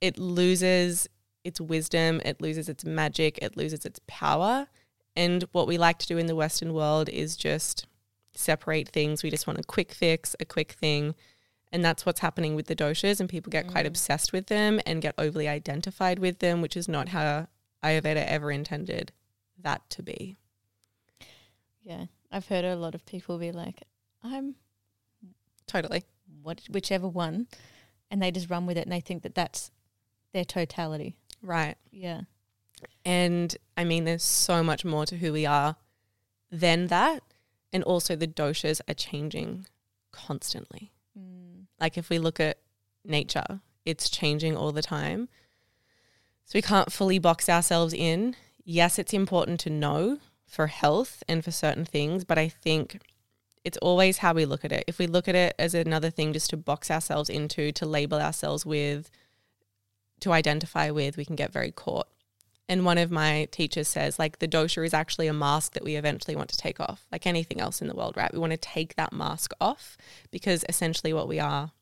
it 0.00 0.18
loses 0.18 1.08
its 1.44 1.60
wisdom, 1.60 2.20
it 2.24 2.40
loses 2.40 2.68
its 2.68 2.84
magic, 2.84 3.38
it 3.42 3.56
loses 3.56 3.84
its 3.84 4.00
power. 4.06 4.66
And 5.16 5.44
what 5.52 5.66
we 5.66 5.78
like 5.78 5.98
to 5.98 6.06
do 6.06 6.18
in 6.18 6.26
the 6.26 6.34
Western 6.34 6.74
world 6.74 7.08
is 7.08 7.36
just 7.36 7.86
separate 8.34 8.88
things. 8.88 9.22
We 9.22 9.30
just 9.30 9.46
want 9.46 9.58
a 9.58 9.64
quick 9.64 9.92
fix, 9.92 10.34
a 10.40 10.44
quick 10.44 10.72
thing. 10.72 11.14
And 11.72 11.84
that's 11.84 12.06
what's 12.06 12.20
happening 12.20 12.54
with 12.54 12.66
the 12.66 12.76
doshas, 12.76 13.20
and 13.20 13.28
people 13.28 13.50
get 13.50 13.66
quite 13.66 13.84
mm. 13.84 13.88
obsessed 13.88 14.32
with 14.32 14.46
them 14.46 14.80
and 14.86 15.02
get 15.02 15.14
overly 15.18 15.48
identified 15.48 16.20
with 16.20 16.38
them, 16.38 16.60
which 16.60 16.76
is 16.76 16.88
not 16.88 17.08
how 17.08 17.48
Ayurveda 17.82 18.24
ever 18.26 18.52
intended 18.52 19.12
that 19.60 19.88
to 19.90 20.02
be. 20.02 20.36
Yeah, 21.82 22.06
I've 22.30 22.46
heard 22.46 22.64
a 22.64 22.76
lot 22.76 22.94
of 22.94 23.04
people 23.06 23.38
be 23.38 23.50
like, 23.50 23.82
"I'm 24.22 24.54
Totally. 25.66 26.04
what 26.42 26.62
whichever 26.68 27.08
one," 27.08 27.46
and 28.10 28.22
they 28.22 28.30
just 28.30 28.50
run 28.50 28.66
with 28.66 28.76
it, 28.76 28.82
and 28.82 28.92
they 28.92 29.00
think 29.00 29.22
that 29.22 29.34
that's 29.34 29.70
their 30.32 30.44
totality. 30.44 31.14
Right. 31.42 31.76
Yeah. 31.90 32.22
And 33.04 33.56
I 33.76 33.84
mean, 33.84 34.04
there's 34.04 34.22
so 34.22 34.62
much 34.62 34.84
more 34.84 35.06
to 35.06 35.16
who 35.16 35.32
we 35.32 35.46
are 35.46 35.76
than 36.50 36.88
that. 36.88 37.22
And 37.72 37.82
also, 37.82 38.14
the 38.14 38.28
doshas 38.28 38.80
are 38.88 38.94
changing 38.94 39.66
constantly. 40.12 40.92
Mm. 41.18 41.66
Like, 41.80 41.98
if 41.98 42.08
we 42.08 42.18
look 42.18 42.38
at 42.38 42.58
nature, 43.04 43.60
it's 43.84 44.08
changing 44.08 44.56
all 44.56 44.70
the 44.70 44.82
time. 44.82 45.28
So, 46.44 46.52
we 46.56 46.62
can't 46.62 46.92
fully 46.92 47.18
box 47.18 47.48
ourselves 47.48 47.92
in. 47.92 48.36
Yes, 48.64 48.98
it's 48.98 49.12
important 49.12 49.58
to 49.60 49.70
know 49.70 50.18
for 50.46 50.68
health 50.68 51.24
and 51.28 51.44
for 51.44 51.50
certain 51.50 51.84
things, 51.84 52.24
but 52.24 52.38
I 52.38 52.48
think 52.48 53.00
it's 53.64 53.78
always 53.78 54.18
how 54.18 54.34
we 54.34 54.44
look 54.44 54.64
at 54.64 54.72
it. 54.72 54.84
If 54.86 54.98
we 54.98 55.06
look 55.06 55.26
at 55.26 55.34
it 55.34 55.54
as 55.58 55.74
another 55.74 56.10
thing 56.10 56.32
just 56.32 56.50
to 56.50 56.56
box 56.56 56.90
ourselves 56.90 57.30
into, 57.30 57.72
to 57.72 57.86
label 57.86 58.20
ourselves 58.20 58.66
with, 58.66 59.10
to 60.20 60.32
identify 60.32 60.90
with, 60.90 61.16
we 61.16 61.24
can 61.24 61.36
get 61.36 61.52
very 61.52 61.70
caught. 61.70 62.08
And 62.68 62.84
one 62.84 62.98
of 62.98 63.10
my 63.10 63.46
teachers 63.50 63.88
says, 63.88 64.18
like, 64.18 64.38
the 64.38 64.48
dosha 64.48 64.84
is 64.84 64.94
actually 64.94 65.26
a 65.26 65.34
mask 65.34 65.74
that 65.74 65.84
we 65.84 65.96
eventually 65.96 66.34
want 66.34 66.48
to 66.50 66.56
take 66.56 66.80
off, 66.80 67.06
like 67.12 67.26
anything 67.26 67.60
else 67.60 67.82
in 67.82 67.88
the 67.88 67.94
world, 67.94 68.16
right? 68.16 68.32
We 68.32 68.38
want 68.38 68.52
to 68.52 68.58
take 68.58 68.96
that 68.96 69.12
mask 69.12 69.52
off 69.60 69.98
because 70.30 70.64
essentially 70.68 71.12
what 71.12 71.28
we 71.28 71.38
are 71.40 71.72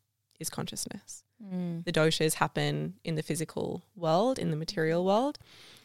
is 0.41 0.51
consciousness. 0.51 1.23
Mm. 1.45 1.85
The 1.85 1.93
doshas 1.93 2.35
happen 2.35 2.95
in 3.05 3.15
the 3.15 3.23
physical 3.23 3.83
world, 3.95 4.39
in 4.39 4.51
the 4.51 4.57
material 4.57 5.05
world. 5.05 5.39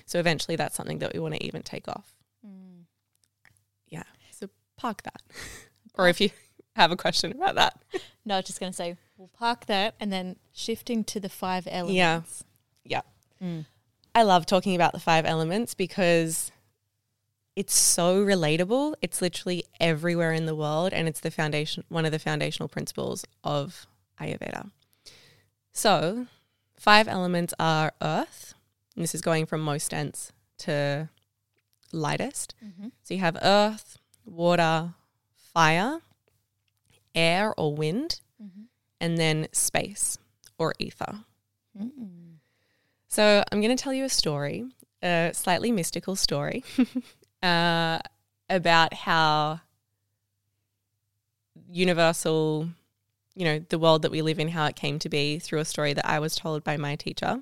So 0.05 0.19
eventually 0.19 0.55
that's 0.55 0.75
something 0.75 0.99
that 0.99 1.13
we 1.13 1.19
want 1.19 1.35
to 1.35 1.45
even 1.45 1.61
take 1.61 1.87
off. 1.87 2.15
Mm. 2.45 2.85
Yeah. 3.87 4.03
So 4.31 4.49
park 4.77 5.03
that. 5.03 5.21
or 5.97 6.07
if 6.07 6.21
you 6.21 6.29
have 6.75 6.91
a 6.91 6.97
question 6.97 7.31
about 7.31 7.55
that. 7.55 7.81
No, 8.25 8.35
I 8.35 8.37
was 8.37 8.45
just 8.45 8.59
going 8.59 8.71
to 8.71 8.75
say 8.75 8.97
we'll 9.17 9.29
park 9.29 9.65
that, 9.65 9.95
and 9.99 10.11
then 10.11 10.37
shifting 10.53 11.03
to 11.05 11.19
the 11.19 11.29
five 11.29 11.67
elements. 11.69 12.43
Yeah. 12.83 13.01
Mm. 13.41 13.65
I 14.15 14.23
love 14.23 14.45
talking 14.45 14.75
about 14.75 14.93
the 14.93 14.99
five 14.99 15.25
elements 15.25 15.73
because 15.73 16.51
it's 17.55 17.75
so 17.75 18.23
relatable. 18.23 18.95
It's 19.01 19.21
literally 19.21 19.63
everywhere 19.79 20.33
in 20.33 20.45
the 20.45 20.55
world 20.55 20.93
and 20.93 21.07
it's 21.07 21.19
the 21.19 21.31
foundation 21.31 21.83
one 21.89 22.05
of 22.05 22.11
the 22.11 22.19
foundational 22.19 22.67
principles 22.67 23.25
of 23.43 23.85
Ayurveda. 24.19 24.71
So, 25.71 26.27
five 26.79 27.07
elements 27.07 27.53
are 27.59 27.93
earth. 28.01 28.55
And 28.95 29.03
this 29.03 29.13
is 29.13 29.21
going 29.21 29.45
from 29.45 29.61
most 29.61 29.91
dense 29.91 30.31
to 30.59 31.09
lightest. 31.91 32.55
Mm-hmm. 32.63 32.87
So 33.03 33.13
you 33.13 33.19
have 33.19 33.37
earth, 33.41 33.99
water, 34.25 34.95
fire, 35.57 36.01
air 37.15 37.53
or 37.57 37.73
wind, 37.73 38.21
Mm-hmm. 38.39 38.65
and 39.01 39.17
then 39.17 39.47
space 39.51 40.19
or 40.59 40.75
ether. 40.77 41.21
Mm-mm. 41.75 42.35
So 43.07 43.43
I'm 43.51 43.61
going 43.61 43.75
to 43.75 43.83
tell 43.83 43.93
you 43.93 44.03
a 44.05 44.09
story, 44.09 44.65
a 45.01 45.31
slightly 45.33 45.71
mystical 45.71 46.15
story, 46.15 46.63
uh, 47.41 47.97
about 48.47 48.93
how 48.93 49.61
universal, 51.71 52.69
you 53.33 53.45
know, 53.45 53.57
the 53.69 53.79
world 53.79 54.03
that 54.03 54.11
we 54.11 54.21
live 54.21 54.37
in, 54.37 54.49
how 54.49 54.67
it 54.67 54.75
came 54.75 54.99
to 54.99 55.09
be 55.09 55.39
through 55.39 55.59
a 55.61 55.65
story 55.65 55.93
that 55.93 56.05
I 56.05 56.19
was 56.19 56.35
told 56.35 56.63
by 56.63 56.77
my 56.77 56.95
teacher. 56.95 57.41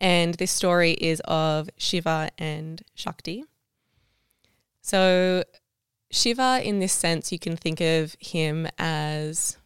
And 0.00 0.32
this 0.34 0.50
story 0.50 0.92
is 0.92 1.20
of 1.26 1.68
Shiva 1.76 2.30
and 2.38 2.80
Shakti. 2.94 3.44
So, 4.80 5.44
Shiva, 6.14 6.60
in 6.62 6.78
this 6.78 6.92
sense, 6.92 7.32
you 7.32 7.40
can 7.40 7.56
think 7.56 7.80
of 7.80 8.16
him 8.20 8.68
as 8.78 9.58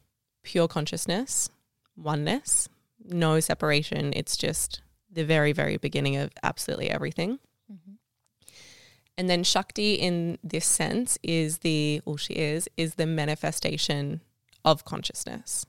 pure 0.42 0.66
consciousness, 0.66 1.50
oneness, 1.94 2.70
no 3.04 3.38
separation. 3.38 4.14
It's 4.16 4.34
just 4.34 4.80
the 5.12 5.24
very, 5.24 5.52
very 5.52 5.76
beginning 5.76 6.16
of 6.16 6.32
absolutely 6.42 6.90
everything. 6.90 7.38
Mhm. 7.70 7.98
And 9.18 9.28
then 9.28 9.44
Shakti, 9.44 9.94
in 9.94 10.38
this 10.42 10.64
sense, 10.64 11.18
is 11.22 11.58
the, 11.58 12.00
well, 12.06 12.16
she 12.16 12.32
is, 12.32 12.66
is 12.78 12.94
the 12.94 13.06
manifestation 13.06 14.22
of 14.64 14.86
consciousness. 14.86 15.66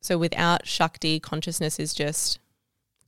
So 0.00 0.16
without 0.16 0.66
Shakti, 0.66 1.18
consciousness 1.18 1.80
is 1.80 1.92
just 1.92 2.38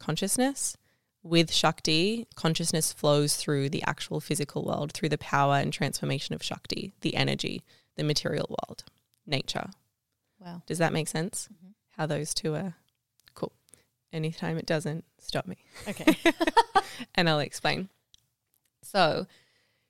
consciousness. 0.01 0.77
With 1.25 1.51
Shakti, 1.55 2.27
consciousness 2.35 2.93
flows 2.93 3.35
through 3.37 3.71
the 3.71 3.83
actual 3.85 4.21
physical 4.21 4.63
world, 4.63 4.93
through 4.93 5.09
the 5.09 5.17
power 5.17 5.55
and 5.55 5.73
transformation 5.73 6.35
of 6.35 6.43
Shakti, 6.43 6.93
the 7.01 7.17
energy, 7.17 7.63
the 7.97 8.05
material 8.05 8.47
world, 8.51 8.85
nature. 9.27 9.71
Wow. 10.39 10.63
Does 10.67 10.77
that 10.79 10.93
make 10.93 11.09
sense? 11.09 11.49
Mhm. 11.51 11.73
How 11.97 12.05
those 12.05 12.35
two 12.35 12.55
are 12.55 12.75
cool. 13.33 13.53
Anytime 14.13 14.59
it 14.59 14.67
doesn't, 14.67 15.07
stop 15.19 15.47
me 15.47 15.57
Okay. 15.89 16.15
and 17.15 17.27
I'll 17.31 17.41
explain. 17.41 17.89
So, 18.83 19.27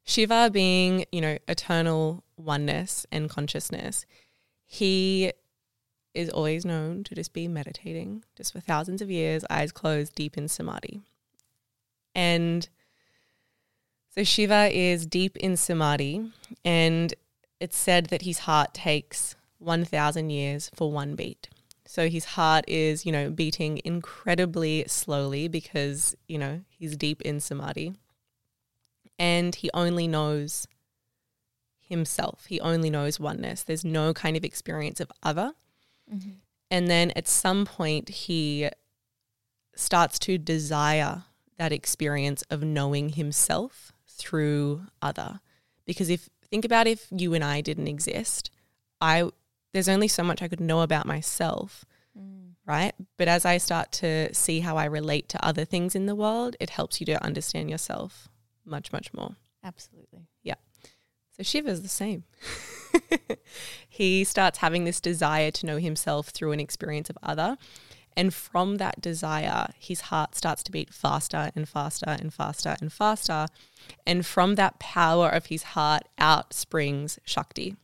Shiva 0.04 0.50
being, 0.52 1.04
you 1.10 1.20
know, 1.20 1.38
eternal 1.48 2.22
oneness 2.36 3.06
and 3.10 3.28
consciousness, 3.28 4.06
he 4.64 5.32
is 6.14 6.30
always 6.30 6.64
known 6.64 7.02
to 7.04 7.14
just 7.16 7.32
be 7.32 7.48
meditating 7.48 8.22
just 8.36 8.52
for 8.52 8.60
thousands 8.60 9.02
of 9.02 9.10
years, 9.10 9.44
eyes 9.50 9.72
closed, 9.72 10.14
deep 10.14 10.38
in 10.38 10.46
samadhi. 10.46 11.02
And 12.14 12.68
so 14.10 14.22
Shiva 14.22 14.70
is 14.72 15.06
deep 15.06 15.36
in 15.38 15.56
samadhi, 15.56 16.30
and 16.64 17.12
it's 17.60 17.76
said 17.76 18.06
that 18.06 18.22
his 18.22 18.40
heart 18.40 18.74
takes 18.74 19.34
1,000 19.58 20.30
years 20.30 20.70
for 20.74 20.92
one 20.92 21.14
beat. 21.16 21.48
So 21.86 22.08
his 22.08 22.24
heart 22.24 22.64
is, 22.68 23.04
you 23.04 23.12
know, 23.12 23.30
beating 23.30 23.80
incredibly 23.84 24.84
slowly 24.86 25.48
because, 25.48 26.16
you 26.28 26.38
know, 26.38 26.62
he's 26.68 26.96
deep 26.96 27.22
in 27.22 27.40
samadhi. 27.40 27.94
And 29.18 29.54
he 29.54 29.70
only 29.74 30.08
knows 30.08 30.66
himself. 31.80 32.46
He 32.46 32.60
only 32.60 32.90
knows 32.90 33.20
oneness. 33.20 33.62
There's 33.62 33.84
no 33.84 34.12
kind 34.14 34.36
of 34.36 34.44
experience 34.44 35.00
of 35.00 35.12
other. 35.22 35.52
Mm-hmm. 36.12 36.30
And 36.70 36.88
then 36.88 37.12
at 37.14 37.28
some 37.28 37.64
point, 37.64 38.08
he 38.08 38.70
starts 39.76 40.18
to 40.20 40.38
desire 40.38 41.24
that 41.56 41.72
experience 41.72 42.42
of 42.50 42.62
knowing 42.62 43.10
himself 43.10 43.92
through 44.08 44.82
other. 45.02 45.40
Because 45.84 46.08
if 46.10 46.28
think 46.50 46.64
about 46.64 46.86
if 46.86 47.06
you 47.10 47.34
and 47.34 47.44
I 47.44 47.60
didn't 47.60 47.88
exist, 47.88 48.50
I 49.00 49.28
there's 49.72 49.88
only 49.88 50.08
so 50.08 50.22
much 50.22 50.40
I 50.42 50.48
could 50.48 50.60
know 50.60 50.80
about 50.82 51.06
myself, 51.06 51.84
Mm. 52.16 52.52
right? 52.64 52.94
But 53.16 53.26
as 53.26 53.44
I 53.44 53.58
start 53.58 53.90
to 53.92 54.32
see 54.32 54.60
how 54.60 54.76
I 54.76 54.84
relate 54.84 55.28
to 55.30 55.44
other 55.44 55.64
things 55.64 55.96
in 55.96 56.06
the 56.06 56.14
world, 56.14 56.54
it 56.60 56.70
helps 56.70 57.00
you 57.00 57.06
to 57.06 57.24
understand 57.24 57.70
yourself 57.70 58.28
much, 58.64 58.92
much 58.92 59.12
more. 59.12 59.34
Absolutely. 59.64 60.28
Yeah. 60.44 60.54
So 61.36 61.42
Shiva's 61.42 61.82
the 61.82 61.88
same. 61.88 62.22
he 63.88 64.22
starts 64.22 64.58
having 64.58 64.84
this 64.84 65.00
desire 65.00 65.50
to 65.50 65.66
know 65.66 65.78
himself 65.78 66.28
through 66.28 66.52
an 66.52 66.60
experience 66.60 67.10
of 67.10 67.18
other. 67.22 67.56
And 68.16 68.32
from 68.32 68.76
that 68.76 69.00
desire, 69.00 69.68
his 69.78 70.02
heart 70.02 70.34
starts 70.34 70.62
to 70.64 70.72
beat 70.72 70.92
faster 70.92 71.50
and 71.56 71.68
faster 71.68 72.10
and 72.10 72.32
faster 72.32 72.76
and 72.80 72.92
faster. 72.92 73.48
And 74.06 74.24
from 74.24 74.54
that 74.54 74.78
power 74.78 75.28
of 75.28 75.46
his 75.46 75.62
heart 75.62 76.02
out 76.18 76.52
springs 76.54 77.18
Shakti, 77.24 77.76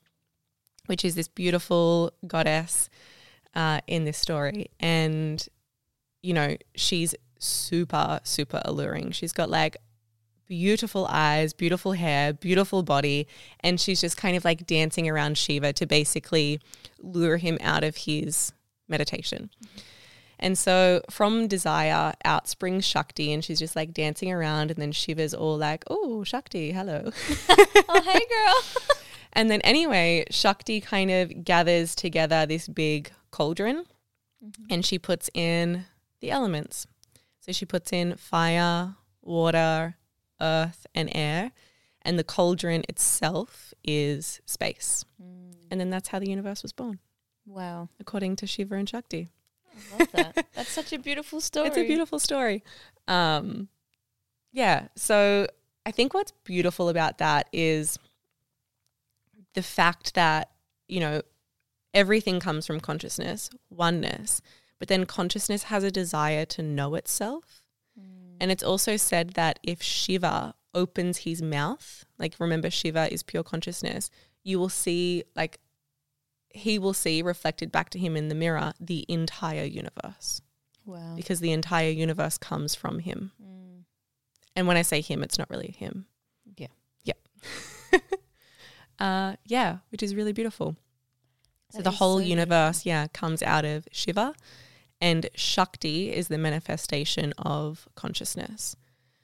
which 0.87 1.05
is 1.05 1.15
this 1.15 1.29
beautiful 1.29 2.13
goddess 2.27 2.89
uh, 3.55 3.81
in 3.87 4.05
this 4.05 4.19
story. 4.19 4.71
And, 4.79 5.45
you 6.23 6.33
know, 6.33 6.57
she's 6.75 7.15
super, 7.39 8.21
super 8.23 8.63
alluring. 8.65 9.13
She's 9.13 9.33
got 9.33 9.51
like 9.51 9.77
beautiful 10.47 11.07
eyes, 11.09 11.53
beautiful 11.53 11.93
hair, 11.93 12.33
beautiful 12.33 12.83
body, 12.83 13.27
and 13.61 13.81
she's 13.81 14.01
just 14.01 14.17
kind 14.17 14.37
of 14.37 14.45
like 14.45 14.67
dancing 14.67 15.09
around 15.09 15.39
Shiva 15.39 15.73
to 15.75 15.87
basically 15.87 16.61
lure 16.99 17.37
him 17.37 17.57
out 17.61 17.85
of 17.85 17.97
his 17.97 18.53
meditation. 18.89 19.51
And 20.41 20.57
so 20.59 21.03
from 21.11 21.47
desire 21.47 22.15
out 22.25 22.49
springs 22.49 22.85
Shakti, 22.85 23.33
and 23.33 23.45
she's 23.45 23.59
just 23.59 23.77
like 23.77 23.93
dancing 23.93 24.33
around, 24.33 24.71
and 24.71 24.81
then 24.81 24.91
Shiva's 24.91 25.35
all 25.35 25.57
like, 25.57 25.85
Oh, 25.89 26.25
Shakti, 26.25 26.73
hello. 26.73 27.11
oh, 27.49 28.03
hey, 28.03 28.21
girl. 28.29 28.97
and 29.35 29.51
then 29.51 29.61
anyway, 29.61 30.25
Shakti 30.31 30.81
kind 30.81 31.11
of 31.11 31.45
gathers 31.45 31.95
together 31.95 32.47
this 32.47 32.67
big 32.67 33.13
cauldron 33.31 33.85
and 34.71 34.85
she 34.85 34.99
puts 34.99 35.29
in 35.35 35.85
the 36.21 36.31
elements. 36.31 36.87
So 37.41 37.53
she 37.53 37.67
puts 37.67 37.93
in 37.93 38.17
fire, 38.17 38.97
water, 39.23 39.97
earth, 40.41 40.87
and 40.95 41.11
air. 41.15 41.53
And 42.03 42.19
the 42.19 42.25
cauldron 42.25 42.83
itself 42.89 43.75
is 43.85 44.41
space. 44.47 45.05
Mm. 45.23 45.55
And 45.71 45.81
then 45.81 45.91
that's 45.91 46.09
how 46.09 46.19
the 46.19 46.31
universe 46.31 46.63
was 46.63 46.73
born, 46.73 46.99
Wow. 47.47 47.91
according 48.01 48.37
to 48.37 48.47
Shiva 48.47 48.75
and 48.75 48.89
Shakti. 48.89 49.29
I 49.81 49.99
love 49.99 50.13
that. 50.13 50.47
That's 50.55 50.71
such 50.71 50.93
a 50.93 50.99
beautiful 50.99 51.41
story. 51.41 51.69
It's 51.69 51.77
a 51.77 51.87
beautiful 51.87 52.19
story. 52.19 52.63
Um, 53.09 53.69
yeah. 54.53 54.89
So 54.97 55.47
I 55.87 55.91
think 55.91 56.15
what's 56.15 56.33
beautiful 56.45 56.89
about 56.89 57.19
that 57.19 57.49
is 57.53 57.99
the 59.55 59.63
fact 59.63 60.15
that, 60.15 60.51
you 60.89 61.01
know, 61.01 61.23
everything 61.93 62.41
comes 62.41 62.67
from 62.67 62.81
consciousness, 62.81 63.51
oneness, 63.71 64.41
but 64.79 64.89
then 64.89 65.07
consciousness 65.07 65.65
has 65.65 65.85
a 65.85 65.91
desire 65.91 66.45
to 66.47 66.63
know 66.63 66.95
itself. 66.95 67.63
Mm. 67.99 68.37
And 68.41 68.51
it's 68.51 68.63
also 68.63 68.97
said 68.97 69.31
that 69.31 69.59
if 69.63 69.83
Shiva 69.83 70.55
opens 70.73 71.19
his 71.19 71.43
mouth, 71.43 72.05
like 72.19 72.35
remember, 72.39 72.71
Shiva 72.71 73.13
is 73.13 73.23
pure 73.23 73.43
consciousness, 73.43 74.11
you 74.45 74.59
will 74.59 74.69
see, 74.69 75.25
like, 75.35 75.59
he 76.51 76.79
will 76.79 76.95
see 76.95 77.23
reflected 77.23 77.71
back 77.73 77.91
to 77.91 77.99
him 77.99 78.17
in 78.17 78.29
the 78.29 78.35
mirror 78.35 78.73
the 78.81 79.05
entire 79.09 79.65
universe 79.65 80.43
Wow. 80.85 81.15
because 81.17 81.41
the 81.41 81.53
entire 81.53 81.91
universe 81.91 82.39
comes 82.39 82.75
from 82.75 83.01
him. 83.01 83.33
Mm. 83.43 83.85
And 84.57 84.67
when 84.67 84.77
I 84.77 84.83
say 84.83 85.01
him, 85.01 85.23
it's 85.23 85.39
not 85.39 85.51
really 85.51 85.75
him. 85.79 86.07
Yeah. 86.57 86.67
Yeah. 87.05 87.15
uh, 88.99 89.37
yeah, 89.45 89.79
which 89.91 90.03
is 90.03 90.15
really 90.15 90.33
beautiful. 90.33 90.77
So 91.71 91.83
the 91.83 91.93
whole 91.93 92.19
so 92.19 92.25
universe, 92.25 92.85
yeah, 92.85 93.07
comes 93.09 93.43
out 93.45 93.65
of 93.65 93.87
Shiva, 93.93 94.35
and 95.01 95.29
Shakti 95.37 96.13
is 96.13 96.27
the 96.27 96.39
manifestation 96.39 97.33
of 97.39 97.89
consciousness. 97.95 98.75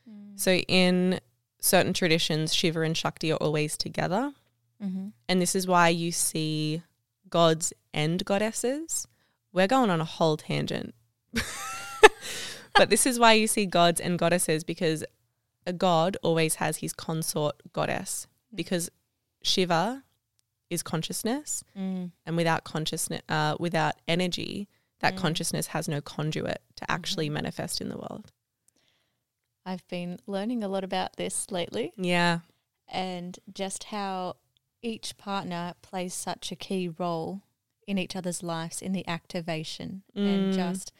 Mm. 0.08 0.38
So 0.38 0.52
in 0.52 1.20
certain 1.60 1.92
traditions, 1.92 2.54
Shiva 2.54 2.82
and 2.82 2.96
Shakti 2.96 3.32
are 3.32 3.36
always 3.36 3.76
together. 3.76 4.32
Mm-hmm. 4.82 5.08
And 5.28 5.42
this 5.42 5.54
is 5.56 5.66
why 5.66 5.88
you 5.88 6.12
see 6.12 6.82
gods 7.28 7.72
and 7.92 8.24
goddesses. 8.24 9.06
We're 9.52 9.66
going 9.66 9.90
on 9.90 10.00
a 10.00 10.04
whole 10.04 10.36
tangent. 10.36 10.94
but 12.74 12.90
this 12.90 13.06
is 13.06 13.18
why 13.18 13.32
you 13.32 13.46
see 13.46 13.66
gods 13.66 14.00
and 14.00 14.18
goddesses 14.18 14.64
because 14.64 15.04
a 15.66 15.72
god 15.72 16.16
always 16.22 16.56
has 16.56 16.78
his 16.78 16.92
consort 16.92 17.56
goddess 17.72 18.26
because 18.54 18.90
Shiva 19.42 20.04
is 20.70 20.82
consciousness 20.82 21.62
Mm. 21.76 22.12
and 22.24 22.36
without 22.36 22.64
consciousness 22.64 23.22
uh, 23.28 23.56
without 23.58 23.94
energy 24.08 24.68
that 25.00 25.14
Mm. 25.14 25.18
consciousness 25.18 25.68
has 25.68 25.88
no 25.88 26.00
conduit 26.00 26.60
to 26.76 26.90
actually 26.90 27.28
manifest 27.30 27.80
in 27.80 27.88
the 27.88 27.96
world. 27.96 28.30
I've 29.64 29.86
been 29.88 30.18
learning 30.26 30.62
a 30.62 30.68
lot 30.68 30.84
about 30.84 31.16
this 31.16 31.50
lately 31.50 31.92
Yeah. 31.96 32.40
and 32.88 33.38
just 33.52 33.84
how 33.84 34.36
each 34.82 35.16
partner 35.16 35.74
plays 35.82 36.14
such 36.14 36.52
a 36.52 36.56
key 36.56 36.88
role 36.88 37.42
in 37.86 37.98
each 37.98 38.16
other's 38.16 38.42
lives 38.42 38.82
in 38.82 38.92
the 38.92 39.06
activation 39.08 40.02
and 40.14 40.52
Mm. 40.52 40.54
just 40.54 40.92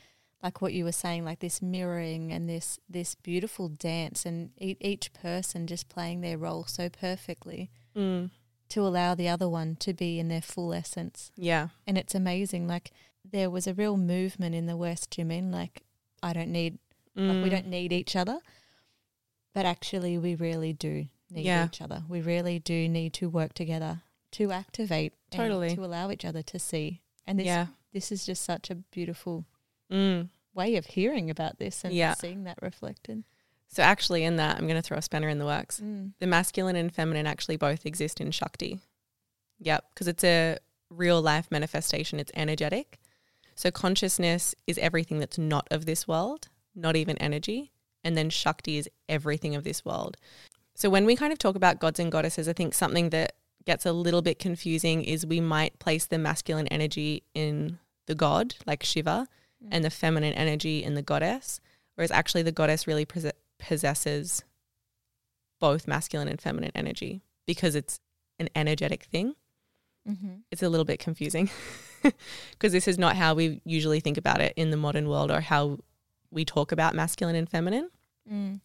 like 0.43 0.61
what 0.63 0.73
you 0.73 0.85
were 0.85 0.93
saying 0.93 1.25
like 1.25 1.41
this 1.41 1.61
mirroring 1.61 2.33
and 2.33 2.49
this 2.49 2.79
this 2.89 3.15
beautiful 3.17 3.69
dance 3.69 4.25
and 4.25 4.51
e- 4.59 4.77
each 4.81 5.13
person 5.13 5.67
just 5.67 5.89
playing 5.89 6.21
their 6.21 6.39
role 6.39 6.65
so 6.65 6.89
perfectly 6.89 7.71
Mm. 7.95 8.31
to 8.69 8.81
allow 8.87 9.15
the 9.15 9.29
other 9.29 9.49
one 9.49 9.77
to 9.77 9.93
be 9.93 10.19
in 10.21 10.29
their 10.29 10.43
full 10.43 10.73
essence 10.73 11.31
Yeah. 11.37 11.69
and 11.87 11.99
it's 11.99 12.15
amazing 12.15 12.67
like 12.69 12.93
there 13.25 13.51
was 13.51 13.67
a 13.67 13.75
real 13.75 13.97
movement 13.97 14.55
in 14.55 14.67
the 14.67 14.77
west 14.77 15.19
You 15.19 15.25
mean 15.25 15.51
like 15.51 15.83
i 16.23 16.33
don't 16.33 16.53
need 16.53 16.79
like 17.17 17.43
we 17.43 17.49
Mm. 17.49 17.51
don't 17.51 17.67
need 17.69 17.93
each 17.93 18.15
other 18.15 18.39
but 19.53 19.65
actually 19.67 20.19
we 20.19 20.35
really 20.35 20.73
do 20.73 21.09
need 21.31 21.45
Yeah. 21.45 21.67
each 21.67 21.81
other 21.81 22.03
we 22.09 22.21
really 22.21 22.59
do 22.59 22.89
need 22.89 23.13
to 23.15 23.29
work 23.29 23.53
together 23.55 24.03
to 24.33 24.53
activate 24.53 25.13
Totally. 25.31 25.75
to 25.75 25.85
allow 25.85 26.11
each 26.11 26.25
other 26.25 26.43
to 26.43 26.59
see 26.59 27.03
and 27.27 27.39
this 27.39 27.47
Yeah. 27.47 27.67
this 27.93 28.13
is 28.13 28.27
just 28.27 28.43
such 28.43 28.71
a 28.71 28.75
beautiful 28.77 29.45
Mm. 29.91 30.31
way 30.55 30.77
of 30.77 30.87
hearing 30.87 31.31
about 31.31 31.59
this 31.59 31.85
and 31.85 31.95
Yeah. 31.95 32.15
seeing 32.15 32.45
that 32.45 32.59
reflected 32.63 33.25
So 33.69 33.83
actually, 33.83 34.23
in 34.23 34.37
that, 34.37 34.57
I'm 34.57 34.67
going 34.69 34.81
to 34.81 34.83
throw 34.83 34.97
a 34.97 35.03
spanner 35.03 35.29
in 35.29 35.39
the 35.39 35.45
works. 35.45 35.81
mm. 35.81 36.13
The 36.21 36.27
masculine 36.27 36.77
and 36.77 36.95
feminine 36.95 37.27
actually 37.27 37.57
both 37.57 37.85
exist 37.85 38.21
in 38.21 38.31
Shakti. 38.31 38.79
Yep, 39.59 39.91
because 39.91 40.07
it's 40.07 40.23
a 40.23 40.59
real 40.89 41.21
life 41.21 41.51
manifestation. 41.51 42.21
It's 42.21 42.31
energetic. 42.35 43.01
So 43.57 43.73
consciousness 43.73 44.55
is 44.69 44.79
everything 44.79 45.19
that's 45.19 45.37
not 45.37 45.67
of 45.73 45.85
this 45.85 46.07
world, 46.07 46.49
not 46.77 46.95
even 46.95 47.19
energy, 47.19 47.73
and 48.05 48.17
then 48.17 48.31
Shakti 48.31 48.77
is 48.79 48.89
everything 49.09 49.57
of 49.57 49.65
this 49.65 49.85
world. 49.85 50.17
So 50.77 50.91
when 50.91 51.07
we 51.07 51.17
kind 51.17 51.33
of 51.33 51.39
talk 51.39 51.57
about 51.57 51.81
gods 51.81 51.99
and 51.99 52.13
goddesses, 52.13 52.49
I 52.49 52.53
think 52.53 52.75
something 52.75 53.09
that 53.11 53.33
gets 53.65 53.87
a 53.87 53.93
little 53.93 54.23
bit 54.23 54.39
confusing 54.39 55.03
is 55.03 55.27
we 55.27 55.41
might 55.41 55.79
place 55.79 56.05
the 56.07 56.19
masculine 56.19 56.69
energy 56.69 57.25
in 57.35 57.79
the 58.07 58.15
god, 58.15 58.55
like 58.67 58.85
Shiva, 58.85 59.27
and 59.71 59.85
the 59.85 59.91
feminine 59.91 60.35
energy 60.35 60.85
in 60.85 60.95
the 60.95 61.03
goddess, 61.03 61.61
whereas 61.95 62.11
actually 62.11 62.43
the 62.43 62.53
goddess 62.53 62.87
really 62.87 63.07
possesses 63.59 64.45
both 65.59 65.89
masculine 65.89 66.29
and 66.29 66.41
feminine 66.41 66.73
energy 66.75 67.23
because 67.47 67.75
it's 67.75 67.99
an 68.39 68.51
energetic 68.55 69.05
thing. 69.05 69.35
mm-hmm. 70.09 70.35
It's 70.51 70.63
a 70.63 70.69
little 70.69 70.85
bit 70.85 71.01
confusing 71.01 71.49
because 72.03 72.73
this 72.73 72.87
is 72.87 72.99
not 72.99 73.17
how 73.17 73.35
we 73.35 73.63
usually 73.65 74.01
think 74.01 74.19
about 74.19 74.43
it 74.43 74.53
in 74.57 74.71
the 74.71 74.77
modern 74.77 75.09
world 75.09 75.31
or 75.31 75.41
how 75.41 75.79
we 76.31 76.45
talk 76.45 76.71
about 76.71 76.95
masculine 76.95 77.35
and 77.35 77.49
feminine. 77.49 77.89
mm. 78.31 78.61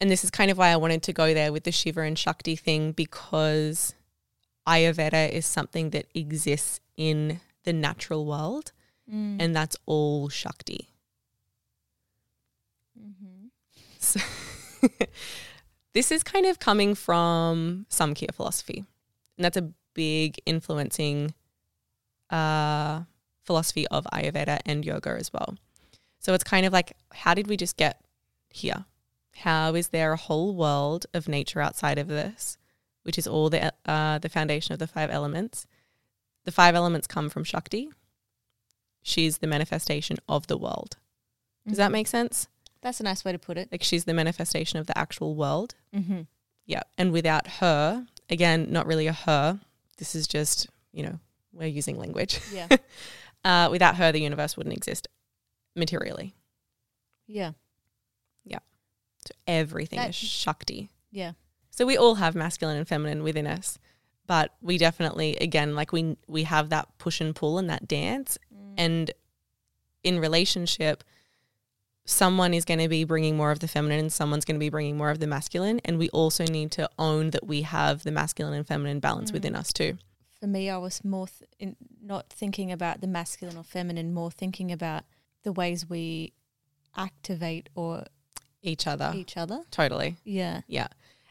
And 0.00 0.10
this 0.10 0.24
is 0.24 0.30
kind 0.30 0.50
of 0.50 0.58
why 0.58 0.68
I 0.68 0.76
wanted 0.76 1.02
to 1.04 1.12
go 1.12 1.32
there 1.32 1.52
with 1.52 1.64
the 1.64 1.72
Shiva 1.72 2.02
and 2.02 2.18
Shakti 2.18 2.54
thing 2.56 2.92
because 2.92 3.94
Ayurveda 4.68 5.30
is 5.30 5.46
something 5.46 5.90
that 5.90 6.06
exists 6.14 6.80
in 6.96 7.40
the 7.64 7.72
natural 7.72 8.26
world 8.26 8.72
Mm. 9.08 9.40
and 9.40 9.54
that's 9.54 9.76
all 9.86 10.28
Shakti. 10.28 10.88
mm-hmm. 13.00 13.46
So 14.00 14.18
this 15.92 16.10
is 16.10 16.24
kind 16.24 16.44
of 16.46 16.58
coming 16.58 16.96
from 16.96 17.86
Samkhya 17.88 18.34
philosophy. 18.34 18.84
And 19.38 19.44
that's 19.44 19.56
a 19.56 19.70
big 19.94 20.40
influencing 20.44 21.34
uh, 22.30 23.02
philosophy 23.44 23.86
of 23.88 24.06
Ayurveda 24.12 24.58
and 24.66 24.84
yoga 24.84 25.10
as 25.10 25.32
well. 25.32 25.54
So 26.18 26.34
it's 26.34 26.42
kind 26.44 26.66
of 26.66 26.72
like, 26.72 26.96
how 27.12 27.34
did 27.34 27.46
we 27.46 27.56
just 27.56 27.76
get 27.76 28.00
here? 28.50 28.86
How 29.40 29.74
is 29.74 29.88
there 29.88 30.12
a 30.12 30.16
whole 30.16 30.54
world 30.54 31.06
of 31.14 31.28
nature 31.28 31.60
outside 31.60 31.98
of 31.98 32.08
this, 32.08 32.56
which 33.02 33.18
is 33.18 33.26
all 33.26 33.50
the 33.50 33.72
uh, 33.84 34.18
the 34.18 34.28
foundation 34.28 34.72
of 34.72 34.78
the 34.78 34.86
five 34.86 35.10
elements? 35.10 35.66
The 36.44 36.52
five 36.52 36.74
elements 36.74 37.06
come 37.06 37.28
from 37.28 37.44
Shakti. 37.44 37.90
She's 39.02 39.38
the 39.38 39.46
manifestation 39.46 40.16
of 40.28 40.46
the 40.46 40.56
world. 40.56 40.96
Does 41.66 41.76
that 41.78 41.88
Mhm. 41.90 41.92
make 41.92 42.06
sense? 42.08 42.48
that's 42.82 43.00
a 43.00 43.02
nice 43.02 43.24
way 43.24 43.32
to 43.32 43.38
put 43.38 43.58
it 43.58 43.68
Like 43.72 43.82
she's 43.82 44.04
the 44.04 44.14
manifestation 44.14 44.78
of 44.78 44.86
the 44.86 44.96
actual 44.96 45.34
world. 45.34 45.74
mm-hmm. 45.92 46.20
Yeah. 46.66 46.82
And 46.96 47.10
without 47.10 47.48
her, 47.60 48.06
again, 48.30 48.70
not 48.70 48.86
really 48.86 49.08
a 49.08 49.12
her. 49.12 49.58
This 49.96 50.14
is 50.14 50.28
just, 50.28 50.68
you 50.92 51.02
know, 51.02 51.18
we're 51.52 51.66
using 51.66 51.98
language. 51.98 52.38
yeah 52.52 52.68
Uh, 53.44 53.68
without 53.72 53.96
her, 53.96 54.12
the 54.12 54.20
universe 54.20 54.56
wouldn't 54.56 54.76
exist 54.76 55.08
materially. 55.74 56.34
Yeah. 57.26 57.52
Yeah 58.44 58.58
So 59.28 59.34
everything 59.46 59.98
That- 59.98 60.10
is 60.10 60.16
Shakti. 60.16 60.90
yeah 61.10 61.32
So 61.70 61.84
we 61.86 61.96
all 61.96 62.14
have 62.16 62.34
masculine 62.34 62.76
and 62.78 62.88
feminine 62.88 63.22
within 63.22 63.46
us. 63.46 63.78
But 64.26 64.54
we 64.60 64.76
definitely, 64.76 65.36
again, 65.36 65.74
like 65.76 65.92
we 65.92 66.16
we 66.26 66.42
have 66.44 66.68
that 66.70 66.86
push 66.98 67.20
and 67.20 67.34
pull 67.34 67.58
and 67.58 67.70
that 67.70 67.86
dance. 67.86 68.38
Mm. 68.52 68.74
And 68.76 69.10
in 70.02 70.18
relationship, 70.18 71.04
someone 72.04 72.54
is 72.54 72.64
going 72.64 72.78
to 72.80 72.88
be 72.88 73.04
bringing 73.04 73.36
more 73.36 73.50
of 73.50 73.58
the 73.60 73.68
feminine 73.68 73.98
and 74.00 74.12
someone's 74.12 74.44
going 74.44 74.56
to 74.56 74.60
be 74.60 74.68
bringing 74.68 74.96
more 74.96 75.10
of 75.10 75.18
the 75.20 75.26
masculine. 75.26 75.80
And 75.84 75.98
we 75.98 76.08
also 76.10 76.44
need 76.44 76.70
to 76.72 76.88
own 76.98 77.30
that 77.30 77.46
we 77.46 77.62
have 77.62 78.02
the 78.04 78.10
masculine 78.12 78.54
and 78.54 78.66
feminine 78.66 79.00
balance 79.00 79.30
Mm. 79.30 79.34
within 79.34 79.54
us 79.56 79.72
too. 79.72 79.98
for 80.40 80.46
me, 80.48 80.68
I 80.68 80.76
was 80.76 81.02
more 81.02 81.26
th- 81.28 81.48
in, 81.58 81.76
not 82.02 82.28
thinking 82.28 82.70
about 82.70 83.00
the 83.00 83.06
masculine 83.06 83.56
or 83.56 83.64
feminine, 83.64 84.12
more 84.12 84.30
thinking 84.30 84.70
about 84.70 85.04
the 85.44 85.50
ways 85.52 85.88
we 85.88 86.34
activate 86.94 87.68
or 87.74 88.04
Each 88.66 88.86
other. 88.86 89.12
each 89.14 89.36
other. 89.36 89.62
Totally. 89.70 90.16
Yeah. 90.24 90.62
Yeah. 90.66 90.88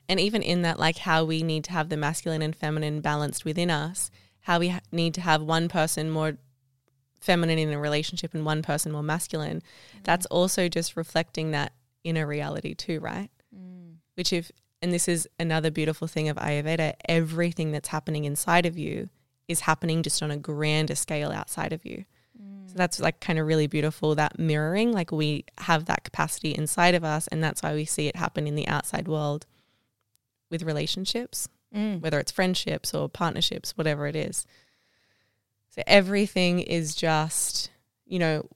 And 0.08 0.20
even 0.20 0.42
in 0.42 0.62
that, 0.62 0.80
like 0.80 1.00
how 1.00 1.26
we 1.26 1.44
need 1.44 1.64
to 1.66 1.72
have 1.72 1.90
the 1.90 1.98
masculine 1.98 2.42
and 2.42 2.56
feminine 2.56 3.02
balanced 3.02 3.44
within 3.44 3.72
us, 3.72 4.12
how 4.42 4.60
we 4.60 4.70
ha- 4.70 4.82
need 4.92 5.14
to 5.16 5.22
have 5.22 5.42
one 5.42 5.68
person 5.68 6.10
more 6.10 6.38
feminine 7.20 7.58
in 7.58 7.74
a 7.74 7.80
relationship 7.80 8.34
and 8.34 8.46
one 8.46 8.62
person 8.62 8.92
more 8.92 9.04
masculine, 9.04 9.62
that's 10.04 10.28
also 10.28 10.70
just 10.70 10.96
reflecting 10.96 11.52
that 11.52 11.74
inner 12.04 12.28
reality 12.28 12.76
too, 12.76 13.00
right? 13.00 13.32
Mm. 13.56 13.96
Which, 14.14 14.32
if, 14.32 14.52
and 14.82 14.94
this 14.94 15.08
is 15.08 15.28
another 15.40 15.72
beautiful 15.72 16.08
thing 16.08 16.30
of 16.30 16.38
Ayurveda, 16.38 16.94
everything 17.10 17.72
that's 17.72 17.90
happening 17.90 18.26
inside 18.26 18.68
of 18.68 18.78
you 18.78 19.10
is 19.48 19.62
happening 19.62 20.04
just 20.04 20.22
on 20.22 20.32
a 20.32 20.38
grander 20.38 20.96
scale 20.96 21.32
outside 21.32 21.74
of 21.74 21.84
you. 21.84 22.06
That's 22.76 23.00
like 23.00 23.20
kind 23.22 23.40
of 23.40 23.48
really 23.48 23.68
beautiful 23.68 24.14
that 24.16 24.38
mirroring, 24.38 24.92
like 24.92 25.12
we 25.12 25.46
have 25.60 25.86
that 25.86 26.04
capacity 26.04 26.52
inside 26.54 26.94
of 26.94 27.04
us, 27.04 27.26
and 27.28 27.42
that's 27.44 27.64
why 27.64 27.74
we 27.74 27.86
see 27.86 28.08
it 28.08 28.18
happen 28.18 28.46
in 28.48 28.56
the 28.56 28.68
outside 28.68 29.08
world 29.08 29.46
with 30.52 30.62
relationships, 30.64 31.48
Mm. 31.74 32.00
whether 32.02 32.20
it's 32.20 32.32
friendships 32.32 32.94
or 32.94 33.10
partnerships, 33.10 33.72
whatever 33.78 34.08
it 34.08 34.16
is. 34.16 34.46
So 35.70 35.82
everything 35.88 36.60
is 36.60 36.96
just, 36.96 37.70
you 38.06 38.20
know, 38.20 38.50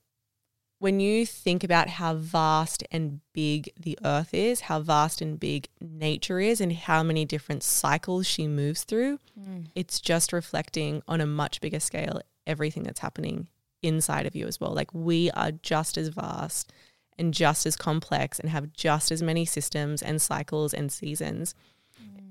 when 0.79 1.01
you 1.01 1.25
think 1.25 1.63
about 1.65 1.89
how 1.89 2.15
vast 2.15 2.83
and 2.91 3.19
big 3.33 3.69
the 3.77 3.99
earth 4.05 4.33
is, 4.33 4.61
how 4.61 4.79
vast 4.79 5.21
and 5.21 5.37
big 5.39 5.67
nature 5.81 6.39
is, 6.39 6.61
and 6.61 6.71
how 6.71 7.03
many 7.03 7.25
different 7.25 7.63
cycles 7.63 8.25
she 8.25 8.47
moves 8.47 8.83
through, 8.85 9.19
Mm. 9.37 9.67
it's 9.75 9.99
just 9.99 10.31
reflecting 10.31 11.01
on 11.07 11.19
a 11.19 11.25
much 11.25 11.59
bigger 11.59 11.79
scale 11.81 12.21
everything 12.47 12.83
that's 12.83 13.01
happening 13.01 13.47
inside 13.81 14.25
of 14.25 14.35
you 14.35 14.47
as 14.47 14.59
well. 14.59 14.71
Like 14.73 14.93
we 14.93 15.31
are 15.31 15.51
just 15.51 15.97
as 15.97 16.09
vast 16.09 16.71
and 17.17 17.33
just 17.33 17.65
as 17.65 17.75
complex 17.75 18.39
and 18.39 18.49
have 18.49 18.73
just 18.73 19.11
as 19.11 19.21
many 19.21 19.45
systems 19.45 20.01
and 20.01 20.21
cycles 20.21 20.73
and 20.73 20.91
seasons. 20.91 21.53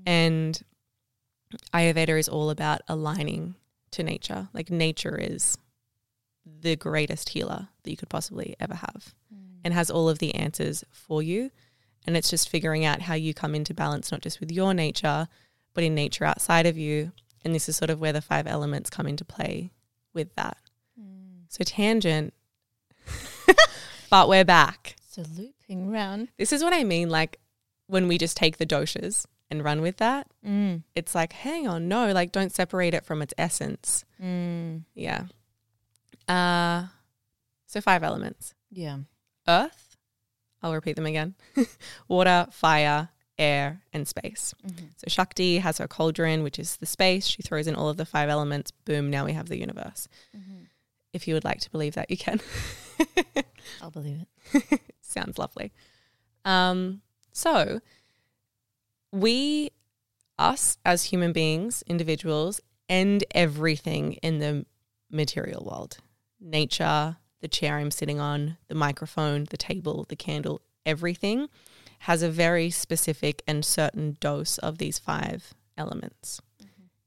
And 0.05 0.61
Ayurveda 1.73 2.17
is 2.19 2.29
all 2.29 2.49
about 2.49 2.81
aligning 2.87 3.55
to 3.91 4.03
nature. 4.03 4.49
Like 4.53 4.69
nature 4.69 5.17
is 5.17 5.57
the 6.61 6.75
greatest 6.75 7.29
healer 7.29 7.67
that 7.83 7.91
you 7.91 7.97
could 7.97 8.09
possibly 8.09 8.55
ever 8.59 8.75
have 8.75 9.13
Mm. 9.33 9.59
and 9.65 9.73
has 9.73 9.91
all 9.91 10.09
of 10.09 10.17
the 10.19 10.33
answers 10.35 10.83
for 10.91 11.21
you. 11.21 11.51
And 12.07 12.17
it's 12.17 12.29
just 12.29 12.49
figuring 12.49 12.85
out 12.85 13.01
how 13.01 13.13
you 13.13 13.33
come 13.33 13.53
into 13.53 13.73
balance, 13.73 14.11
not 14.11 14.21
just 14.21 14.39
with 14.39 14.51
your 14.51 14.73
nature, 14.73 15.27
but 15.73 15.83
in 15.83 15.93
nature 15.93 16.25
outside 16.25 16.65
of 16.65 16.77
you. 16.77 17.11
And 17.45 17.53
this 17.53 17.69
is 17.69 17.77
sort 17.77 17.91
of 17.91 17.99
where 17.99 18.13
the 18.13 18.21
five 18.21 18.47
elements 18.47 18.89
come 18.89 19.05
into 19.05 19.23
play 19.25 19.71
with 20.13 20.33
that. 20.35 20.57
So, 21.49 21.63
tangent, 21.63 22.33
but 24.09 24.29
we're 24.29 24.45
back. 24.45 24.95
So 25.09 25.23
looping 25.35 25.89
round. 25.91 26.29
This 26.37 26.53
is 26.53 26.63
what 26.63 26.73
I 26.73 26.83
mean. 26.83 27.09
Like 27.09 27.39
when 27.87 28.07
we 28.07 28.17
just 28.17 28.37
take 28.37 28.57
the 28.57 28.65
doshas 28.65 29.25
and 29.49 29.63
run 29.63 29.81
with 29.81 29.97
that, 29.97 30.27
Mm. 30.45 30.83
it's 30.95 31.15
like, 31.15 31.33
hang 31.33 31.67
on, 31.67 31.87
no, 31.87 32.11
like 32.11 32.31
don't 32.31 32.51
separate 32.53 32.93
it 32.93 33.03
from 33.05 33.21
its 33.21 33.33
essence. 33.37 34.05
Mm. 34.21 34.83
Yeah. 34.93 35.23
Uh, 36.27 36.87
so, 37.65 37.81
five 37.81 38.03
elements 38.03 38.53
Yeah. 38.69 38.99
earth, 39.47 39.97
I'll 40.61 40.73
repeat 40.73 40.95
them 40.95 41.07
again 41.07 41.33
water, 42.07 42.47
fire, 42.51 43.09
air, 43.39 43.81
and 43.93 44.07
space. 44.07 44.53
Mm-hmm. 44.67 44.85
So 44.97 45.05
Shakti 45.07 45.57
has 45.59 45.79
her 45.79 45.87
cauldron, 45.87 46.43
which 46.43 46.59
is 46.59 46.77
the 46.77 46.85
space. 46.85 47.25
She 47.25 47.41
throws 47.41 47.65
in 47.67 47.73
all 47.75 47.89
of 47.89 47.97
the 47.97 48.05
five 48.05 48.29
elements. 48.29 48.69
Boom, 48.85 49.09
now 49.09 49.25
we 49.25 49.33
have 49.33 49.49
the 49.49 49.57
universe. 49.57 50.07
Mm-hmm. 50.37 50.63
If 51.13 51.27
you 51.27 51.33
would 51.33 51.43
like 51.43 51.59
to 51.61 51.71
believe 51.71 51.95
that, 51.95 52.09
you 52.09 52.17
can. 52.17 52.39
I'll 53.81 53.91
believe 53.91 54.25
it. 54.53 54.81
Sounds 55.01 55.37
lovely. 55.37 55.71
Um, 56.45 57.01
so 57.31 57.79
we, 59.11 59.71
us 60.37 60.77
as 60.85 61.05
human 61.05 61.31
beings, 61.31 61.83
individuals, 61.87 62.61
and 62.87 63.23
everything 63.31 64.13
in 64.13 64.39
the 64.39 64.65
material 65.09 65.65
world 65.65 65.97
nature, 66.39 67.17
the 67.41 67.47
chair 67.47 67.77
I'm 67.77 67.91
sitting 67.91 68.19
on, 68.19 68.57
the 68.67 68.75
microphone, 68.75 69.45
the 69.49 69.57
table, 69.57 70.05
the 70.09 70.15
candle, 70.15 70.61
everything 70.85 71.47
has 71.99 72.21
a 72.23 72.29
very 72.29 72.69
specific 72.69 73.41
and 73.47 73.65
certain 73.65 74.17
dose 74.19 74.57
of 74.59 74.77
these 74.77 74.99
five 74.99 75.53
elements. 75.77 76.41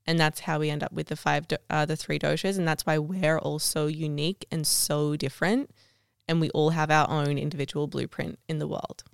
And 0.06 0.18
that's 0.18 0.40
how 0.40 0.58
we 0.58 0.70
end 0.70 0.82
up 0.82 0.92
with 0.92 1.08
the 1.08 1.16
five, 1.16 1.46
uh, 1.70 1.86
the 1.86 1.96
three 1.96 2.18
doshas. 2.18 2.58
And 2.58 2.66
that's 2.66 2.84
why 2.84 2.98
we're 2.98 3.38
all 3.38 3.58
so 3.58 3.86
unique 3.86 4.46
and 4.50 4.66
so 4.66 5.16
different. 5.16 5.70
And 6.26 6.40
we 6.40 6.50
all 6.50 6.70
have 6.70 6.90
our 6.90 7.08
own 7.08 7.38
individual 7.38 7.86
blueprint 7.86 8.38
in 8.48 8.58
the 8.58 8.66
world. 8.66 9.04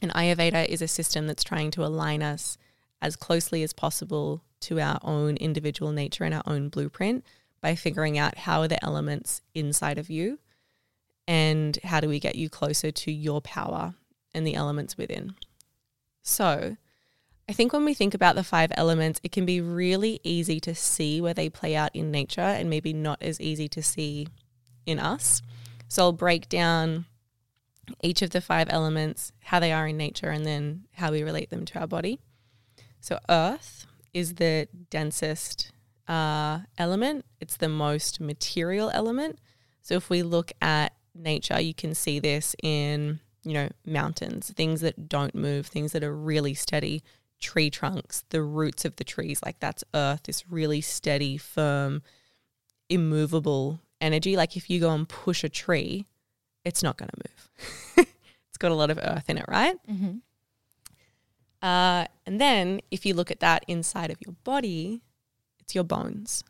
And 0.00 0.12
Ayurveda 0.12 0.66
is 0.66 0.82
a 0.82 0.88
system 0.88 1.26
that's 1.26 1.44
trying 1.44 1.70
to 1.72 1.84
align 1.84 2.22
us 2.22 2.56
as 3.00 3.16
closely 3.16 3.62
as 3.62 3.72
possible 3.72 4.42
to 4.60 4.80
our 4.80 4.98
own 5.02 5.36
individual 5.36 5.92
nature 5.92 6.24
and 6.24 6.34
our 6.34 6.42
own 6.46 6.68
blueprint 6.68 7.24
by 7.60 7.74
figuring 7.74 8.18
out 8.18 8.38
how 8.38 8.60
are 8.60 8.68
the 8.68 8.82
elements 8.84 9.42
inside 9.54 9.98
of 9.98 10.10
you 10.10 10.38
and 11.26 11.78
how 11.84 12.00
do 12.00 12.08
we 12.08 12.20
get 12.20 12.36
you 12.36 12.48
closer 12.48 12.90
to 12.90 13.12
your 13.12 13.40
power 13.40 13.94
and 14.32 14.46
the 14.46 14.54
elements 14.54 14.96
within. 14.96 15.34
So, 16.22 16.76
I 17.48 17.54
think 17.54 17.72
when 17.72 17.86
we 17.86 17.94
think 17.94 18.12
about 18.12 18.34
the 18.34 18.44
five 18.44 18.70
elements, 18.74 19.20
it 19.22 19.32
can 19.32 19.46
be 19.46 19.62
really 19.62 20.20
easy 20.22 20.60
to 20.60 20.74
see 20.74 21.20
where 21.20 21.32
they 21.32 21.48
play 21.48 21.74
out 21.74 21.90
in 21.94 22.10
nature 22.10 22.42
and 22.42 22.68
maybe 22.68 22.92
not 22.92 23.22
as 23.22 23.40
easy 23.40 23.68
to 23.68 23.82
see 23.82 24.28
in 24.84 24.98
us. 24.98 25.40
So, 25.88 26.02
I'll 26.02 26.12
break 26.12 26.50
down 26.50 27.06
each 28.02 28.20
of 28.20 28.30
the 28.30 28.42
five 28.42 28.68
elements, 28.70 29.32
how 29.44 29.60
they 29.60 29.72
are 29.72 29.86
in 29.88 29.96
nature, 29.96 30.28
and 30.28 30.44
then 30.44 30.84
how 30.92 31.10
we 31.10 31.22
relate 31.22 31.48
them 31.48 31.64
to 31.66 31.80
our 31.80 31.86
body. 31.86 32.20
So, 33.00 33.18
earth 33.30 33.86
is 34.12 34.34
the 34.34 34.68
densest 34.90 35.72
uh, 36.06 36.60
element, 36.76 37.24
it's 37.40 37.56
the 37.56 37.68
most 37.70 38.20
material 38.20 38.90
element. 38.92 39.38
So, 39.80 39.94
if 39.94 40.10
we 40.10 40.22
look 40.22 40.52
at 40.60 40.92
nature, 41.14 41.58
you 41.58 41.72
can 41.72 41.94
see 41.94 42.18
this 42.18 42.54
in, 42.62 43.20
you 43.42 43.54
know, 43.54 43.70
mountains, 43.86 44.52
things 44.54 44.82
that 44.82 45.08
don't 45.08 45.34
move, 45.34 45.66
things 45.66 45.92
that 45.92 46.04
are 46.04 46.14
really 46.14 46.52
steady, 46.52 47.02
tree 47.40 47.70
trunks, 47.70 48.24
the 48.30 48.42
roots 48.42 48.84
of 48.84 48.96
the 48.96 49.04
trees, 49.04 49.40
like 49.44 49.60
that's 49.60 49.84
earth, 49.94 50.22
this 50.24 50.48
really 50.50 50.80
steady, 50.80 51.36
firm, 51.36 52.02
immovable 52.88 53.80
energy. 54.00 54.36
Like 54.36 54.56
if 54.56 54.68
you 54.70 54.80
go 54.80 54.90
and 54.92 55.08
push 55.08 55.44
a 55.44 55.48
tree, 55.48 56.06
it's 56.64 56.82
not 56.82 56.96
going 56.96 57.10
to 57.10 57.16
move. 57.28 58.06
it's 58.48 58.58
got 58.58 58.72
a 58.72 58.74
lot 58.74 58.90
of 58.90 58.98
earth 58.98 59.28
in 59.28 59.38
it, 59.38 59.44
right? 59.48 59.76
Mm-hmm. 59.90 60.18
Uh, 61.62 62.06
and 62.26 62.40
then 62.40 62.80
if 62.90 63.04
you 63.04 63.14
look 63.14 63.30
at 63.30 63.40
that 63.40 63.64
inside 63.66 64.10
of 64.10 64.18
your 64.24 64.34
body, 64.44 65.02
it's 65.58 65.74
your 65.74 65.84
bones. 65.84 66.44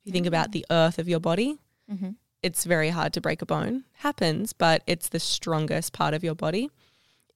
If 0.00 0.06
you 0.06 0.12
think 0.12 0.26
about 0.26 0.52
the 0.52 0.66
earth 0.70 0.98
of 0.98 1.08
your 1.08 1.20
body, 1.20 1.58
Mm-hmm. 1.92 2.12
it's 2.42 2.64
very 2.64 2.88
hard 2.88 3.12
to 3.12 3.20
break 3.20 3.42
a 3.42 3.46
bone. 3.46 3.84
Happens, 3.98 4.54
but 4.54 4.82
it's 4.86 5.10
the 5.10 5.20
strongest 5.20 5.92
part 5.92 6.14
of 6.14 6.24
your 6.24 6.34
body. 6.34 6.70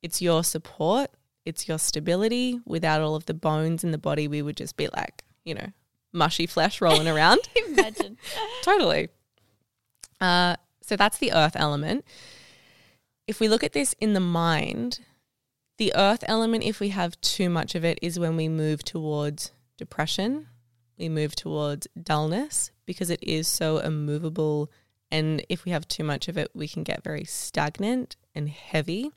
It's 0.02 0.22
your 0.22 0.42
support, 0.42 1.10
it's 1.44 1.68
your 1.68 1.78
stability. 1.78 2.60
Without 2.64 3.00
all 3.00 3.14
of 3.14 3.26
the 3.26 3.34
bones 3.34 3.84
in 3.84 3.90
the 3.90 3.98
body, 3.98 4.28
we 4.28 4.42
would 4.42 4.56
just 4.56 4.76
be 4.76 4.88
like, 4.88 5.24
you 5.44 5.54
know, 5.54 5.68
mushy 6.12 6.46
flesh 6.46 6.80
rolling 6.80 7.08
around. 7.08 7.40
Imagine. 7.68 8.18
totally. 8.62 9.08
Uh, 10.20 10.56
so 10.82 10.96
that's 10.96 11.18
the 11.18 11.32
earth 11.32 11.56
element. 11.56 12.04
If 13.26 13.40
we 13.40 13.48
look 13.48 13.62
at 13.62 13.72
this 13.72 13.94
in 14.00 14.14
the 14.14 14.20
mind, 14.20 15.00
the 15.76 15.92
earth 15.94 16.24
element, 16.26 16.64
if 16.64 16.80
we 16.80 16.88
have 16.90 17.20
too 17.20 17.48
much 17.48 17.74
of 17.74 17.84
it, 17.84 17.98
is 18.02 18.18
when 18.18 18.36
we 18.36 18.48
move 18.48 18.82
towards 18.82 19.52
depression, 19.76 20.48
we 20.98 21.08
move 21.08 21.36
towards 21.36 21.86
dullness 22.00 22.72
because 22.84 23.10
it 23.10 23.22
is 23.22 23.46
so 23.46 23.78
immovable. 23.78 24.70
And 25.10 25.44
if 25.48 25.64
we 25.64 25.70
have 25.70 25.86
too 25.86 26.04
much 26.04 26.28
of 26.28 26.36
it, 26.36 26.50
we 26.54 26.66
can 26.68 26.82
get 26.82 27.04
very 27.04 27.24
stagnant 27.24 28.16
and 28.34 28.48
heavy. 28.48 29.12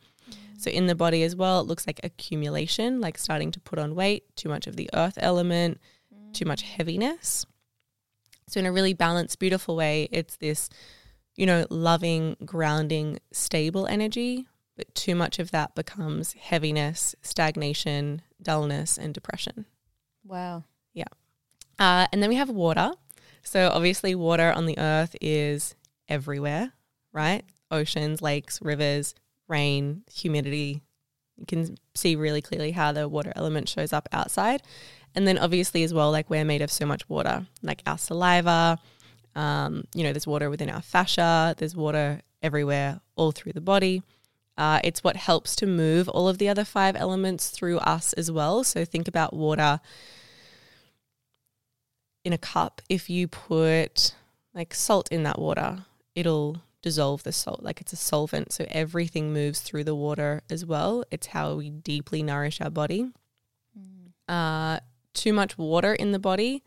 So, 0.57 0.69
in 0.69 0.86
the 0.86 0.95
body 0.95 1.23
as 1.23 1.36
well, 1.36 1.60
it 1.60 1.67
looks 1.67 1.88
like 1.88 1.99
accumulation, 2.03 3.01
like 3.01 3.17
starting 3.17 3.51
to 3.51 3.60
put 3.60 3.79
on 3.79 3.95
weight, 3.95 4.36
too 4.36 4.47
much 4.47 4.67
of 4.67 4.75
the 4.75 4.89
earth 4.93 5.17
element, 5.19 5.79
too 6.34 6.45
much 6.45 6.62
heaviness. 6.62 7.45
So, 8.47 8.60
in 8.60 8.65
a 8.65 8.71
really 8.71 8.93
balanced, 8.93 9.39
beautiful 9.39 9.75
way, 9.75 10.07
it's 10.12 10.38
this, 10.38 10.69
you 11.36 11.45
know, 11.45 11.65
loving, 11.69 12.36
grounding, 12.45 13.19
stable 13.31 13.88
energy. 13.88 14.45
But 14.77 14.93
too 14.93 15.15
much 15.15 15.39
of 15.39 15.51
that 15.51 15.75
becomes 15.75 16.34
heaviness, 16.34 17.15
stagnation, 17.21 18.21
dullness, 18.41 18.97
and 18.97 19.13
depression. 19.13 19.65
Wow. 20.23 20.63
Yeah. 20.93 21.05
Uh, 21.79 22.07
and 22.12 22.21
then 22.21 22.29
we 22.29 22.36
have 22.36 22.49
water. 22.49 22.91
So, 23.43 23.69
obviously, 23.69 24.13
water 24.15 24.51
on 24.51 24.67
the 24.67 24.77
earth 24.77 25.15
is 25.21 25.75
everywhere, 26.07 26.73
right? 27.12 27.43
Oceans, 27.71 28.21
lakes, 28.21 28.62
rivers, 28.62 29.15
rain, 29.51 30.03
humidity. 30.11 30.81
You 31.37 31.45
can 31.45 31.77
see 31.93 32.15
really 32.15 32.41
clearly 32.41 32.71
how 32.71 32.91
the 32.91 33.07
water 33.07 33.33
element 33.35 33.69
shows 33.69 33.93
up 33.93 34.07
outside. 34.11 34.63
And 35.13 35.27
then, 35.27 35.37
obviously, 35.37 35.83
as 35.83 35.93
well, 35.93 36.09
like 36.09 36.29
we're 36.29 36.45
made 36.45 36.61
of 36.61 36.71
so 36.71 36.85
much 36.85 37.07
water, 37.09 37.45
like 37.61 37.83
our 37.85 37.97
saliva, 37.97 38.79
um, 39.35 39.85
you 39.93 40.03
know, 40.03 40.13
there's 40.13 40.27
water 40.27 40.49
within 40.49 40.69
our 40.69 40.81
fascia, 40.81 41.53
there's 41.57 41.75
water 41.75 42.21
everywhere, 42.41 43.01
all 43.15 43.31
through 43.31 43.53
the 43.53 43.61
body. 43.61 44.03
Uh, 44.57 44.79
it's 44.83 45.03
what 45.03 45.15
helps 45.15 45.55
to 45.57 45.65
move 45.65 46.07
all 46.09 46.27
of 46.27 46.37
the 46.37 46.47
other 46.47 46.63
five 46.63 46.95
elements 46.95 47.49
through 47.49 47.77
us 47.79 48.13
as 48.13 48.31
well. 48.31 48.63
So, 48.63 48.85
think 48.85 49.07
about 49.07 49.33
water 49.33 49.81
in 52.23 52.33
a 52.33 52.37
cup. 52.37 52.81
If 52.87 53.09
you 53.09 53.27
put 53.27 54.15
like 54.53 54.73
salt 54.73 55.11
in 55.11 55.23
that 55.23 55.39
water, 55.39 55.85
it'll 56.15 56.61
dissolve 56.81 57.23
the 57.23 57.31
salt. 57.31 57.61
Like 57.63 57.79
it's 57.81 57.93
a 57.93 57.97
solvent. 57.97 58.51
So 58.53 58.65
everything 58.69 59.33
moves 59.33 59.59
through 59.61 59.83
the 59.83 59.95
water 59.95 60.41
as 60.49 60.65
well. 60.65 61.03
It's 61.11 61.27
how 61.27 61.55
we 61.55 61.69
deeply 61.69 62.23
nourish 62.23 62.59
our 62.61 62.69
body. 62.69 63.11
Uh, 64.27 64.79
too 65.13 65.33
much 65.33 65.57
water 65.57 65.93
in 65.93 66.11
the 66.13 66.19
body, 66.19 66.63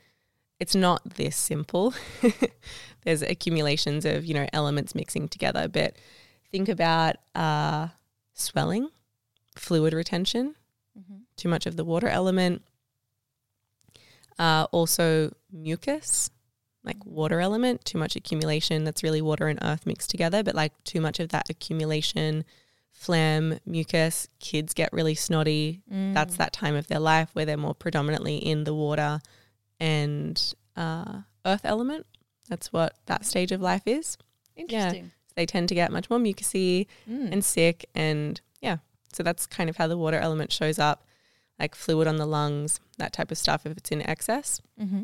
it's 0.60 0.74
not 0.74 1.14
this 1.14 1.34
simple. 1.36 1.94
There's 3.04 3.22
accumulations 3.22 4.04
of, 4.04 4.24
you 4.24 4.34
know, 4.34 4.46
elements 4.52 4.94
mixing 4.94 5.28
together. 5.28 5.66
But 5.68 5.96
think 6.52 6.68
about 6.68 7.16
uh, 7.34 7.88
swelling, 8.34 8.88
fluid 9.56 9.92
retention, 9.92 10.54
Mm-hmm. 10.96 11.22
too 11.36 11.48
much 11.48 11.66
of 11.66 11.74
the 11.74 11.82
water 11.84 12.06
element. 12.06 12.62
Uh, 14.38 14.66
also, 14.70 15.34
mucus, 15.50 16.30
like 16.84 17.04
water 17.06 17.40
element, 17.40 17.84
too 17.84 17.98
much 17.98 18.14
accumulation. 18.14 18.84
That's 18.84 19.02
really 19.02 19.22
water 19.22 19.48
and 19.48 19.58
earth 19.62 19.86
mixed 19.86 20.10
together, 20.10 20.42
but 20.42 20.54
like 20.54 20.72
too 20.84 21.00
much 21.00 21.18
of 21.18 21.30
that 21.30 21.48
accumulation, 21.48 22.44
phlegm, 22.92 23.58
mucus, 23.66 24.28
kids 24.38 24.74
get 24.74 24.92
really 24.92 25.14
snotty. 25.14 25.80
Mm. 25.92 26.12
That's 26.14 26.36
that 26.36 26.52
time 26.52 26.74
of 26.74 26.86
their 26.88 26.98
life 27.00 27.30
where 27.32 27.44
they're 27.46 27.56
more 27.56 27.74
predominantly 27.74 28.36
in 28.36 28.64
the 28.64 28.74
water 28.74 29.20
and 29.80 30.54
uh, 30.76 31.20
earth 31.44 31.62
element. 31.64 32.06
That's 32.48 32.72
what 32.72 32.94
that 33.06 33.24
stage 33.24 33.52
of 33.52 33.60
life 33.60 33.82
is. 33.86 34.16
interesting. 34.56 35.12
They 35.36 35.46
tend 35.46 35.68
to 35.70 35.74
get 35.74 35.90
much 35.90 36.10
more 36.10 36.18
mucusy 36.20 36.86
Mm. 37.10 37.32
and 37.32 37.44
sick 37.44 37.86
and 37.94 38.40
yeah 38.60 38.76
so 39.12 39.22
that's 39.24 39.46
kind 39.46 39.68
of 39.68 39.76
how 39.76 39.88
the 39.88 39.96
water 39.98 40.18
element 40.18 40.52
shows 40.52 40.78
up 40.78 41.04
like 41.58 41.74
fluid 41.74 42.06
on 42.06 42.16
the 42.18 42.26
lungs 42.26 42.78
that 42.98 43.12
type 43.12 43.30
of 43.32 43.38
stuff 43.38 43.66
if 43.66 43.76
it's 43.76 43.90
in 43.90 44.00
excess 44.08 44.60
mm-hmm. 44.80 45.02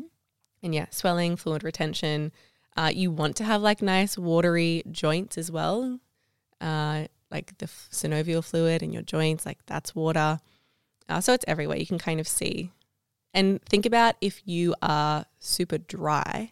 And 0.63 0.73
yeah 0.75 0.85
swelling 0.89 1.35
fluid 1.35 1.63
retention 1.63 2.31
uh, 2.77 2.89
you 2.93 3.11
want 3.11 3.35
to 3.35 3.43
have 3.43 3.61
like 3.61 3.81
nice 3.81 4.17
watery 4.17 4.83
joints 4.91 5.37
as 5.37 5.51
well 5.51 5.99
uh, 6.61 7.05
like 7.29 7.57
the 7.57 7.65
f- 7.65 7.89
synovial 7.91 8.43
fluid 8.43 8.81
in 8.81 8.93
your 8.93 9.01
joints 9.01 9.45
like 9.45 9.59
that's 9.65 9.95
water 9.95 10.39
uh, 11.09 11.19
so 11.19 11.33
it's 11.33 11.45
everywhere 11.47 11.77
you 11.77 11.85
can 11.85 11.99
kind 11.99 12.19
of 12.19 12.27
see 12.27 12.71
and 13.33 13.61
think 13.63 13.85
about 13.85 14.15
if 14.21 14.41
you 14.45 14.75
are 14.81 15.25
super 15.39 15.77
dry 15.77 16.51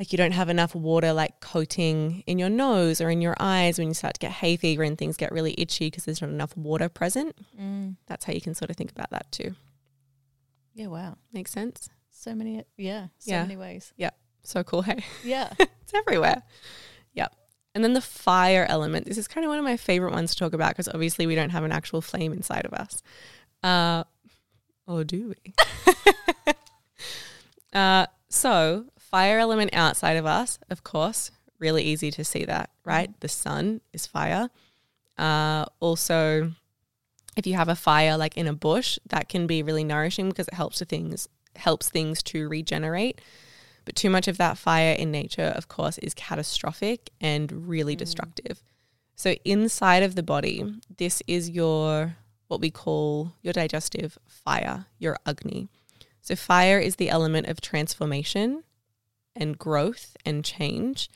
like 0.00 0.12
you 0.12 0.16
don't 0.16 0.32
have 0.32 0.48
enough 0.48 0.74
water 0.74 1.12
like 1.12 1.40
coating 1.40 2.24
in 2.26 2.38
your 2.38 2.48
nose 2.48 3.02
or 3.02 3.10
in 3.10 3.20
your 3.20 3.36
eyes 3.38 3.78
when 3.78 3.86
you 3.86 3.92
start 3.92 4.14
to 4.14 4.18
get 4.18 4.32
hay 4.32 4.56
fever 4.56 4.82
and 4.82 4.96
things 4.96 5.18
get 5.18 5.30
really 5.30 5.54
itchy 5.58 5.88
because 5.88 6.06
there's 6.06 6.22
not 6.22 6.30
enough 6.30 6.56
water 6.56 6.88
present. 6.88 7.36
Mm. 7.60 7.96
That's 8.06 8.24
how 8.24 8.32
you 8.32 8.40
can 8.40 8.54
sort 8.54 8.70
of 8.70 8.76
think 8.76 8.90
about 8.90 9.10
that 9.10 9.30
too. 9.30 9.54
Yeah. 10.72 10.86
Wow. 10.86 11.18
Makes 11.34 11.50
sense? 11.50 11.90
So 12.20 12.34
many. 12.34 12.62
Yeah. 12.76 13.06
So 13.18 13.30
Yeah. 13.30 13.42
many 13.42 13.56
ways. 13.56 13.94
Yeah. 13.96 14.10
So 14.42 14.62
cool, 14.62 14.82
hey? 14.90 15.02
Yeah. 15.24 15.54
it's 15.58 15.94
everywhere. 15.94 16.42
Yep. 17.14 17.34
And 17.74 17.82
then 17.82 17.94
the 17.94 18.02
fire 18.02 18.66
element. 18.68 19.06
This 19.06 19.16
is 19.16 19.26
kind 19.26 19.42
of 19.44 19.48
one 19.48 19.58
of 19.58 19.64
my 19.64 19.78
favorite 19.78 20.12
ones 20.12 20.32
to 20.34 20.38
talk 20.38 20.52
about 20.52 20.70
because 20.70 20.88
obviously 20.88 21.26
we 21.26 21.34
don't 21.34 21.48
have 21.48 21.64
an 21.64 21.72
actual 21.72 22.02
flame 22.02 22.34
inside 22.34 22.66
of 22.66 22.74
us. 22.74 23.02
Uh, 23.62 24.04
or 24.86 25.02
do 25.02 25.32
we? 25.46 25.54
uh, 27.72 28.04
so, 28.28 28.84
fire 28.98 29.38
element 29.38 29.70
outside 29.72 30.18
of 30.18 30.26
us, 30.26 30.58
of 30.68 30.84
course, 30.84 31.30
really 31.58 31.84
easy 31.84 32.10
to 32.10 32.22
see 32.24 32.44
that, 32.44 32.68
right? 32.84 33.18
The 33.20 33.28
sun 33.28 33.80
is 33.94 34.06
fire. 34.06 34.50
Uh, 35.16 35.64
also, 35.80 36.52
if 37.34 37.46
you 37.46 37.54
have 37.54 37.70
a 37.70 37.74
fire 37.76 38.18
like 38.18 38.36
in 38.36 38.46
a 38.46 38.52
bush, 38.52 38.98
that 39.08 39.30
can 39.30 39.46
be 39.46 39.62
really 39.62 39.84
nourishing 39.84 40.28
because 40.28 40.48
it 40.48 40.54
helps 40.54 40.78
to 40.78 40.84
things 40.84 41.26
helps 41.60 41.88
things 41.88 42.22
to 42.24 42.48
regenerate. 42.48 43.20
But 43.84 43.96
too 43.96 44.10
much 44.10 44.28
of 44.28 44.36
that 44.38 44.58
fire 44.58 44.92
in 44.92 45.10
nature, 45.10 45.52
of 45.56 45.68
course, 45.68 45.98
is 45.98 46.14
catastrophic 46.14 47.10
and 47.20 47.68
really 47.68 47.94
mm. 47.94 47.98
destructive. 47.98 48.62
So 49.16 49.34
inside 49.44 50.02
of 50.02 50.14
the 50.14 50.22
body, 50.22 50.64
this 50.96 51.22
is 51.26 51.50
your 51.50 52.16
what 52.48 52.60
we 52.60 52.70
call 52.70 53.34
your 53.42 53.52
digestive 53.52 54.18
fire, 54.26 54.86
your 54.98 55.16
agni. 55.24 55.68
So 56.20 56.34
fire 56.34 56.78
is 56.78 56.96
the 56.96 57.08
element 57.08 57.46
of 57.46 57.60
transformation 57.60 58.64
and 59.36 59.58
growth 59.58 60.16
and 60.24 60.44
change. 60.44 61.08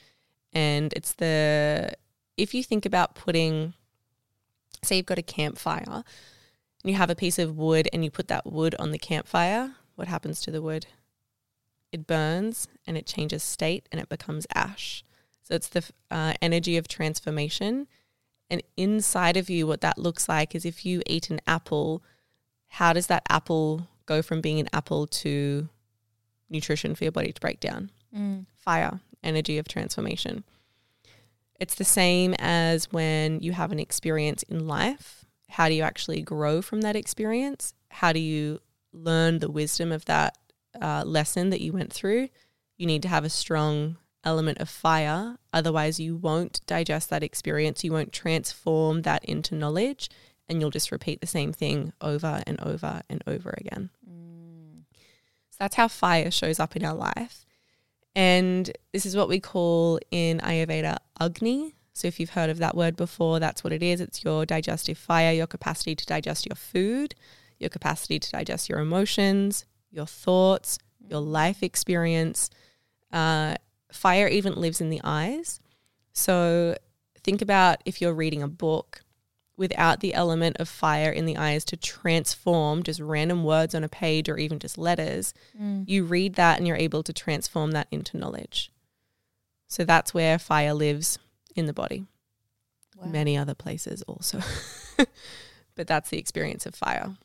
And 0.53 0.93
it's 0.93 1.13
the 1.13 1.93
if 2.37 2.53
you 2.53 2.63
think 2.63 2.85
about 2.85 3.15
putting 3.15 3.73
say 4.83 4.97
you've 4.97 5.05
got 5.05 5.17
a 5.17 5.23
campfire 5.23 5.83
and 5.87 6.03
you 6.83 6.93
have 6.93 7.09
a 7.09 7.15
piece 7.15 7.39
of 7.39 7.57
wood 7.57 7.89
and 7.91 8.03
you 8.03 8.11
put 8.11 8.27
that 8.27 8.45
wood 8.45 8.75
on 8.77 8.91
the 8.91 8.99
campfire, 8.99 9.73
what 9.95 10.07
happens 10.07 10.41
to 10.41 10.51
the 10.51 10.61
wood? 10.61 10.87
It 11.91 12.07
burns 12.07 12.67
and 12.85 12.97
it 12.97 13.05
changes 13.05 13.43
state 13.43 13.87
and 13.91 14.01
it 14.01 14.09
becomes 14.09 14.47
ash. 14.53 15.03
So 15.43 15.55
it's 15.55 15.69
the 15.69 15.83
uh, 16.11 16.33
energy 16.41 16.77
of 16.77 16.87
transformation. 16.87 17.87
And 18.49 18.61
inside 18.77 19.37
of 19.37 19.49
you, 19.49 19.65
what 19.67 19.81
that 19.81 19.97
looks 19.97 20.27
like 20.27 20.55
is 20.55 20.65
if 20.65 20.85
you 20.85 21.01
eat 21.05 21.29
an 21.29 21.39
apple, 21.47 22.03
how 22.67 22.93
does 22.93 23.07
that 23.07 23.23
apple 23.29 23.87
go 24.05 24.21
from 24.21 24.41
being 24.41 24.59
an 24.59 24.69
apple 24.73 25.07
to 25.07 25.69
nutrition 26.49 26.95
for 26.95 27.03
your 27.03 27.11
body 27.11 27.31
to 27.31 27.41
break 27.41 27.59
down? 27.59 27.91
Mm. 28.15 28.45
Fire, 28.55 28.99
energy 29.23 29.57
of 29.57 29.67
transformation. 29.67 30.43
It's 31.59 31.75
the 31.75 31.85
same 31.85 32.35
as 32.37 32.91
when 32.91 33.39
you 33.39 33.53
have 33.53 33.71
an 33.71 33.79
experience 33.79 34.43
in 34.43 34.67
life. 34.67 35.25
How 35.49 35.69
do 35.69 35.75
you 35.75 35.83
actually 35.83 36.21
grow 36.21 36.61
from 36.61 36.81
that 36.81 36.95
experience? 36.95 37.73
How 37.89 38.11
do 38.11 38.19
you 38.19 38.59
learn 38.95 39.39
the 39.39 39.51
wisdom 39.51 39.91
of 39.91 40.05
that 40.05 40.37
uh, 40.81 41.03
lesson 41.05 41.49
that 41.49 41.61
you 41.61 41.71
went 41.73 41.91
through? 41.91 42.29
You 42.77 42.85
need 42.85 43.01
to 43.03 43.07
have 43.07 43.23
a 43.23 43.29
strong 43.29 43.97
element 44.23 44.57
of 44.59 44.69
fire. 44.69 45.37
Otherwise, 45.53 45.99
you 45.99 46.15
won't 46.15 46.65
digest 46.65 47.09
that 47.09 47.23
experience. 47.23 47.83
You 47.83 47.91
won't 47.91 48.11
transform 48.11 49.03
that 49.03 49.23
into 49.25 49.55
knowledge, 49.55 50.09
and 50.49 50.59
you'll 50.59 50.71
just 50.71 50.91
repeat 50.91 51.21
the 51.21 51.27
same 51.27 51.53
thing 51.53 51.93
over 52.01 52.41
and 52.47 52.59
over 52.61 53.01
and 53.09 53.23
over 53.27 53.53
again. 53.57 53.89
So 55.51 55.57
that's 55.59 55.75
how 55.75 55.87
fire 55.87 56.31
shows 56.31 56.59
up 56.59 56.75
in 56.75 56.83
our 56.83 56.93
life. 56.93 57.45
And 58.13 58.69
this 58.91 59.05
is 59.05 59.15
what 59.15 59.29
we 59.29 59.39
call 59.39 59.99
in 60.11 60.39
Ayurveda 60.39 60.97
Agni. 61.19 61.75
So 61.93 62.09
if 62.09 62.19
you've 62.19 62.31
heard 62.31 62.49
of 62.49 62.57
that 62.57 62.75
word 62.75 62.97
before, 62.97 63.39
that's 63.39 63.63
what 63.63 63.71
it 63.71 63.81
is. 63.81 64.01
It's 64.01 64.21
your 64.21 64.45
digestive 64.45 64.97
fire, 64.97 65.31
your 65.31 65.47
capacity 65.47 65.95
to 65.95 66.05
digest 66.05 66.45
your 66.45 66.57
food, 66.57 67.15
your 67.59 67.69
capacity 67.69 68.19
to 68.19 68.31
digest 68.31 68.69
your 68.69 68.79
emotions, 68.79 69.65
your 69.91 70.05
thoughts, 70.05 70.77
your 71.07 71.19
life 71.21 71.63
experience. 71.63 72.49
Uh, 73.11 73.55
fire 73.91 74.27
even 74.27 74.55
lives 74.55 74.81
in 74.81 74.89
the 74.89 75.01
eyes. 75.03 75.59
So 76.11 76.75
think 77.23 77.41
about 77.41 77.81
if 77.85 78.01
you're 78.01 78.13
reading 78.13 78.41
a 78.43 78.47
book 78.47 79.01
without 79.57 80.01
the 80.01 80.13
element 80.13 80.57
of 80.59 80.67
fire 80.67 81.09
in 81.11 81.25
the 81.25 81.37
eyes 81.37 81.63
to 81.63 81.77
transform 81.77 82.83
just 82.83 82.99
random 82.99 83.43
words 83.45 83.73
on 83.73 83.85
a 83.85 83.89
page 83.89 84.27
or 84.27 84.37
even 84.37 84.59
just 84.59 84.77
letters, 84.77 85.33
Mm. 85.57 85.87
you 85.87 86.03
read 86.03 86.35
that 86.35 86.57
and 86.57 86.67
you're 86.67 86.75
able 86.75 87.03
to 87.03 87.13
transform 87.13 87.71
that 87.71 87.87
into 87.89 88.17
knowledge. 88.17 88.69
So 89.69 89.85
that's 89.85 90.13
where 90.13 90.37
fire 90.37 90.73
lives 90.73 91.19
in 91.55 91.67
the 91.67 91.73
body. 91.73 92.05
Wow. 92.97 93.07
Many 93.07 93.37
other 93.37 93.53
places 93.55 94.01
also. 94.03 94.41
but 95.75 95.87
that's 95.87 96.09
the 96.09 96.17
experience 96.17 96.65
of 96.65 96.75
fire. 96.75 97.15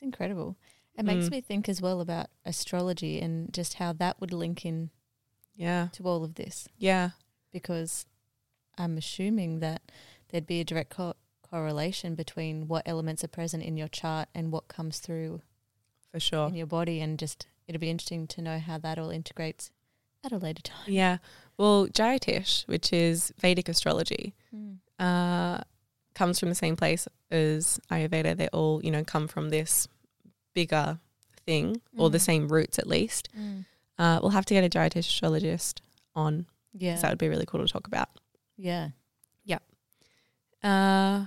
That's 0.00 0.06
incredible. 0.06 0.56
It 0.96 1.04
makes 1.04 1.26
Mm. 1.26 1.30
me 1.32 1.40
think 1.42 1.68
as 1.68 1.82
well 1.82 2.00
about 2.00 2.30
astrology 2.46 3.20
and 3.20 3.52
just 3.52 3.74
how 3.74 3.92
that 3.94 4.18
would 4.20 4.32
link 4.32 4.64
in 4.64 4.90
Yeah. 5.54 5.88
to 5.92 6.04
all 6.04 6.24
of 6.24 6.34
this 6.36 6.68
Yeah. 6.78 7.10
because 7.52 8.06
I'm 8.78 8.96
assuming 8.96 9.60
that 9.60 9.82
there'd 10.28 10.46
be 10.46 10.60
a 10.60 10.64
direct 10.64 10.90
co- 10.90 11.16
correlation 11.42 12.14
between 12.14 12.66
what 12.66 12.86
elements 12.88 13.22
are 13.24 13.28
present 13.28 13.62
in 13.62 13.76
your 13.76 13.88
chart 13.88 14.28
and 14.34 14.50
what 14.52 14.68
comes 14.68 15.00
through 15.00 15.42
For 16.12 16.20
sure. 16.20 16.48
in 16.48 16.54
your 16.54 16.66
body 16.66 17.00
and 17.00 17.18
just 17.18 17.46
it'll 17.66 17.78
be 17.80 17.90
interesting 17.90 18.26
to 18.28 18.42
know 18.42 18.58
how 18.58 18.78
that 18.78 18.98
all 18.98 19.10
integrates 19.10 19.70
at 20.24 20.32
a 20.32 20.38
later 20.38 20.62
time. 20.62 20.90
Yeah. 20.90 21.18
Well, 21.58 21.88
Jyotish, 21.88 22.66
which 22.66 22.90
is 22.92 23.32
Vedic 23.38 23.68
astrology, 23.68 24.34
Mm. 24.54 24.78
uh, 24.98 25.62
comes 26.14 26.38
from 26.40 26.48
the 26.48 26.54
same 26.54 26.76
place 26.76 27.06
as 27.30 27.80
Ayurveda. 27.90 28.36
They 28.36 28.48
all, 28.48 28.80
you 28.84 28.90
know, 28.90 29.04
come 29.04 29.28
from 29.28 29.50
this 29.50 29.86
bigger 30.54 30.98
thing 31.46 31.80
or 31.96 32.10
the 32.10 32.18
Mm. 32.18 32.22
same 32.22 32.48
roots 32.48 32.78
at 32.78 32.86
least. 32.86 33.28
Uh, 33.98 34.18
we'll 34.22 34.30
have 34.30 34.46
to 34.46 34.54
get 34.54 34.64
a 34.64 34.68
Jyotish 34.68 35.06
astrologist 35.08 35.82
on 36.14 36.46
Yeah. 36.72 36.96
that 37.00 37.10
would 37.10 37.18
be 37.18 37.28
really 37.28 37.46
cool 37.46 37.64
to 37.64 37.72
talk 37.72 37.86
about. 37.86 38.08
yeah. 38.56 38.90
Uh, 40.62 41.26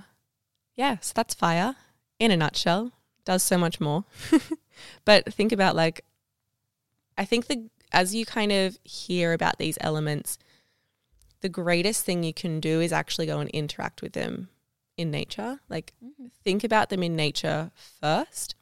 yeah, 0.76 0.98
so 1.00 1.12
that's 1.16 1.34
fire 1.34 1.74
in 2.20 2.30
a 2.30 2.36
nutshell. 2.36 2.92
Does 3.24 3.42
so 3.42 3.58
much 3.58 3.80
more. 3.80 4.04
but 5.04 5.32
think 5.32 5.50
about 5.52 5.74
like, 5.74 6.04
I 7.18 7.24
think 7.24 7.46
the 7.46 7.68
as 7.92 8.14
you 8.14 8.24
kind 8.26 8.52
of 8.52 8.78
hear 8.84 9.32
about 9.32 9.58
these 9.58 9.78
elements, 9.80 10.38
the 11.40 11.48
greatest 11.48 12.04
thing 12.04 12.22
you 12.22 12.32
can 12.34 12.60
do 12.60 12.80
is 12.80 12.92
actually 12.92 13.26
go 13.26 13.40
and 13.40 13.50
interact 13.50 14.02
with 14.02 14.12
them 14.12 14.48
in 14.96 15.10
nature. 15.10 15.60
Like, 15.68 15.92
Mhm. 16.02 16.30
think 16.42 16.64
about 16.64 16.88
them 16.88 17.02
in 17.02 17.16
nature 17.16 17.70
first 17.74 18.54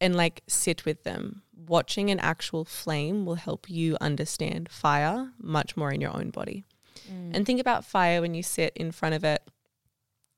and 0.00 0.16
like 0.16 0.42
sit 0.48 0.84
with 0.84 1.04
them. 1.04 1.42
Watching 1.54 2.10
an 2.10 2.18
actual 2.18 2.64
flame 2.64 3.24
will 3.24 3.36
help 3.36 3.70
you 3.70 3.96
understand 4.00 4.68
fire 4.68 5.32
much 5.38 5.76
more 5.76 5.92
in 5.92 6.00
your 6.00 6.16
own 6.16 6.30
body. 6.30 6.64
Mm. 7.10 7.36
And 7.36 7.46
think 7.46 7.60
about 7.60 7.84
fire 7.84 8.20
when 8.20 8.34
you 8.34 8.42
sit 8.42 8.72
in 8.76 8.92
front 8.92 9.14
of 9.14 9.24
it. 9.24 9.42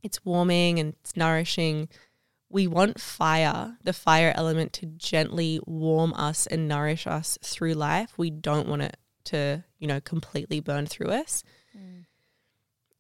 It's 0.03 0.25
warming 0.25 0.79
and 0.79 0.95
it's 1.01 1.17
nourishing. 1.17 1.89
We 2.51 2.67
want 2.67 3.01
fire, 3.01 3.79
the 3.83 3.95
fire 3.95 4.33
element, 4.37 4.73
to 4.75 4.87
gently 4.87 5.61
warm 5.67 6.13
us 6.15 6.47
and 6.47 6.69
nourish 6.69 7.07
us 7.07 7.39
through 7.43 7.73
life. 7.73 8.19
We 8.19 8.31
don't 8.31 8.69
want 8.69 8.83
it 8.83 8.97
to, 9.25 9.65
you 9.79 9.89
know, 9.89 10.01
completely 10.01 10.61
burn 10.61 10.87
through 10.87 11.09
us. 11.09 11.43
Mm. 11.77 12.05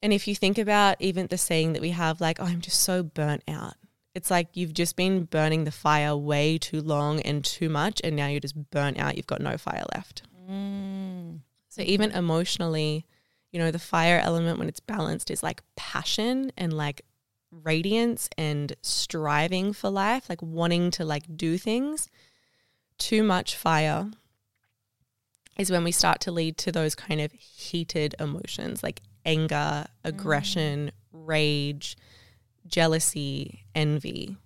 And 0.04 0.12
if 0.12 0.28
you 0.28 0.34
think 0.34 0.58
about 0.58 0.96
even 1.00 1.28
the 1.28 1.38
saying 1.38 1.72
that 1.72 1.80
we 1.80 1.88
have, 1.88 2.20
like, 2.20 2.38
oh, 2.38 2.44
I'm 2.44 2.60
just 2.60 2.82
so 2.82 3.02
burnt 3.02 3.42
out. 3.48 3.72
It's 4.14 4.30
like 4.30 4.48
you've 4.52 4.74
just 4.74 4.96
been 4.96 5.24
burning 5.24 5.64
the 5.64 5.70
fire 5.70 6.14
way 6.14 6.58
too 6.58 6.82
long 6.82 7.20
and 7.20 7.42
too 7.42 7.70
much, 7.70 8.02
and 8.04 8.14
now 8.14 8.26
you're 8.26 8.38
just 8.38 8.70
burnt 8.70 9.00
out. 9.00 9.16
You've 9.16 9.26
got 9.26 9.40
no 9.40 9.56
fire 9.56 9.82
left. 9.94 10.24
Mm. 10.46 11.38
So 11.70 11.80
even 11.80 12.10
emotionally, 12.10 13.06
you 13.50 13.58
know, 13.58 13.70
the 13.70 13.78
fire 13.78 14.20
element 14.22 14.58
when 14.58 14.68
it's 14.68 14.78
balanced 14.78 15.30
is 15.30 15.42
like 15.42 15.62
passion 15.74 16.52
and 16.54 16.74
like 16.74 17.00
radiance 17.50 18.28
and 18.36 18.74
striving 18.82 19.72
for 19.72 19.88
life, 19.88 20.28
like 20.28 20.42
wanting 20.42 20.90
to 20.90 21.06
like 21.06 21.24
do 21.34 21.56
things. 21.56 22.10
Too 22.98 23.22
much 23.22 23.56
fire 23.56 24.10
is 25.56 25.70
when 25.70 25.82
we 25.82 25.92
start 25.92 26.20
to 26.20 26.30
lead 26.30 26.58
to 26.58 26.70
those 26.70 26.94
kind 26.94 27.22
of 27.22 27.32
heated 27.32 28.14
emotions 28.20 28.82
like 28.82 29.00
anger, 29.24 29.86
aggression, 30.04 30.90
rage, 31.12 31.96
jealousy, 32.66 33.64
envy. 33.74 34.36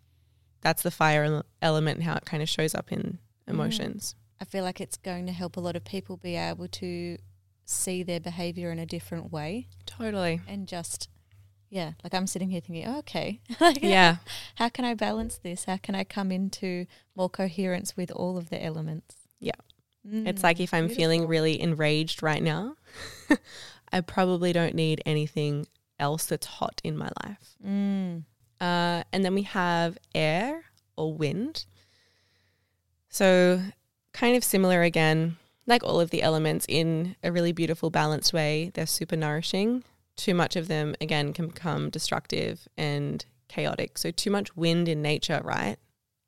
That's 0.61 0.83
the 0.83 0.91
fire 0.91 1.43
element 1.63 1.97
and 1.99 2.05
how 2.05 2.17
it 2.17 2.25
kind 2.25 2.43
of 2.43 2.49
shows 2.49 2.75
up 2.75 2.91
in 2.93 3.19
emotions. 3.47 4.15
I 4.41 4.45
feel 4.45 4.65
like 4.65 4.81
it's 4.81 4.97
going 4.97 5.27
to 5.27 5.33
help 5.33 5.57
a 5.57 5.61
lot 5.61 5.77
of 5.77 5.85
people 5.85 6.17
be 6.17 6.37
able 6.37 6.69
to 6.69 7.17
see 7.65 8.03
their 8.03 8.21
behavior 8.21 8.71
in 8.71 8.79
a 8.79 8.87
different 8.87 9.31
way 9.33 9.69
Totally. 9.85 10.41
and 10.49 10.67
just 10.67 11.11
yeah 11.69 11.93
like 12.03 12.15
i'm 12.15 12.27
sitting 12.27 12.49
here 12.49 12.63
thinking 12.63 12.87
oh, 12.89 13.01
okay 13.01 13.43
like 13.61 13.83
Yeah. 13.83 14.17
how 14.55 14.71
can 14.71 14.87
i 14.87 14.95
balance 14.95 15.37
this 15.37 15.65
how 15.65 15.77
can 15.77 15.95
i 15.95 16.03
come 16.03 16.33
into 16.33 16.87
more 17.15 17.29
coherence 17.29 17.95
with 17.95 18.11
all 18.11 18.39
of 18.39 18.49
the 18.49 18.65
elements 18.65 19.17
Yeah. 19.39 19.53
Mm, 20.09 20.27
It's 20.27 20.43
like 20.43 20.61
if 20.61 20.73
I'm 20.73 20.89
feeling 20.89 21.27
really 21.27 21.61
enraged 21.61 22.23
right 22.23 22.43
now, 22.43 22.77
I 23.93 24.01
probably 24.01 24.53
don't 24.53 24.75
need 24.75 25.03
anything 25.07 25.67
else 25.99 26.27
that's 26.27 26.47
hot 26.47 26.81
in 26.85 26.97
my 26.97 27.11
life. 27.25 27.57
mm. 27.65 28.25
Uh, 28.61 29.05
and 29.13 29.25
then 29.25 29.35
we 29.35 29.43
have 29.43 29.97
air 30.15 30.65
or 30.97 31.13
wind. 31.15 31.65
So, 33.09 33.63
kind 34.13 34.37
of 34.37 34.43
similar 34.43 34.83
again, 34.83 35.37
like 35.67 35.85
all 35.85 36.01
of 36.01 36.11
the 36.11 36.23
elements 36.23 36.67
in 36.69 37.15
a 37.23 37.31
really 37.31 37.53
beautiful, 37.53 37.89
balanced 37.89 38.33
way. 38.33 38.73
They're 38.75 38.87
super 38.87 39.17
nourishing. 39.17 39.85
Too 40.17 40.35
much 40.35 40.57
of 40.57 40.67
them, 40.67 40.97
again, 41.01 41.33
can 41.33 41.47
become 41.47 41.89
destructive 41.89 42.67
and 42.77 43.25
chaotic. 43.47 43.97
So, 43.97 44.11
too 44.11 44.31
much 44.31 44.57
wind 44.57 44.89
in 44.89 45.03
nature, 45.03 45.41
right? 45.45 45.77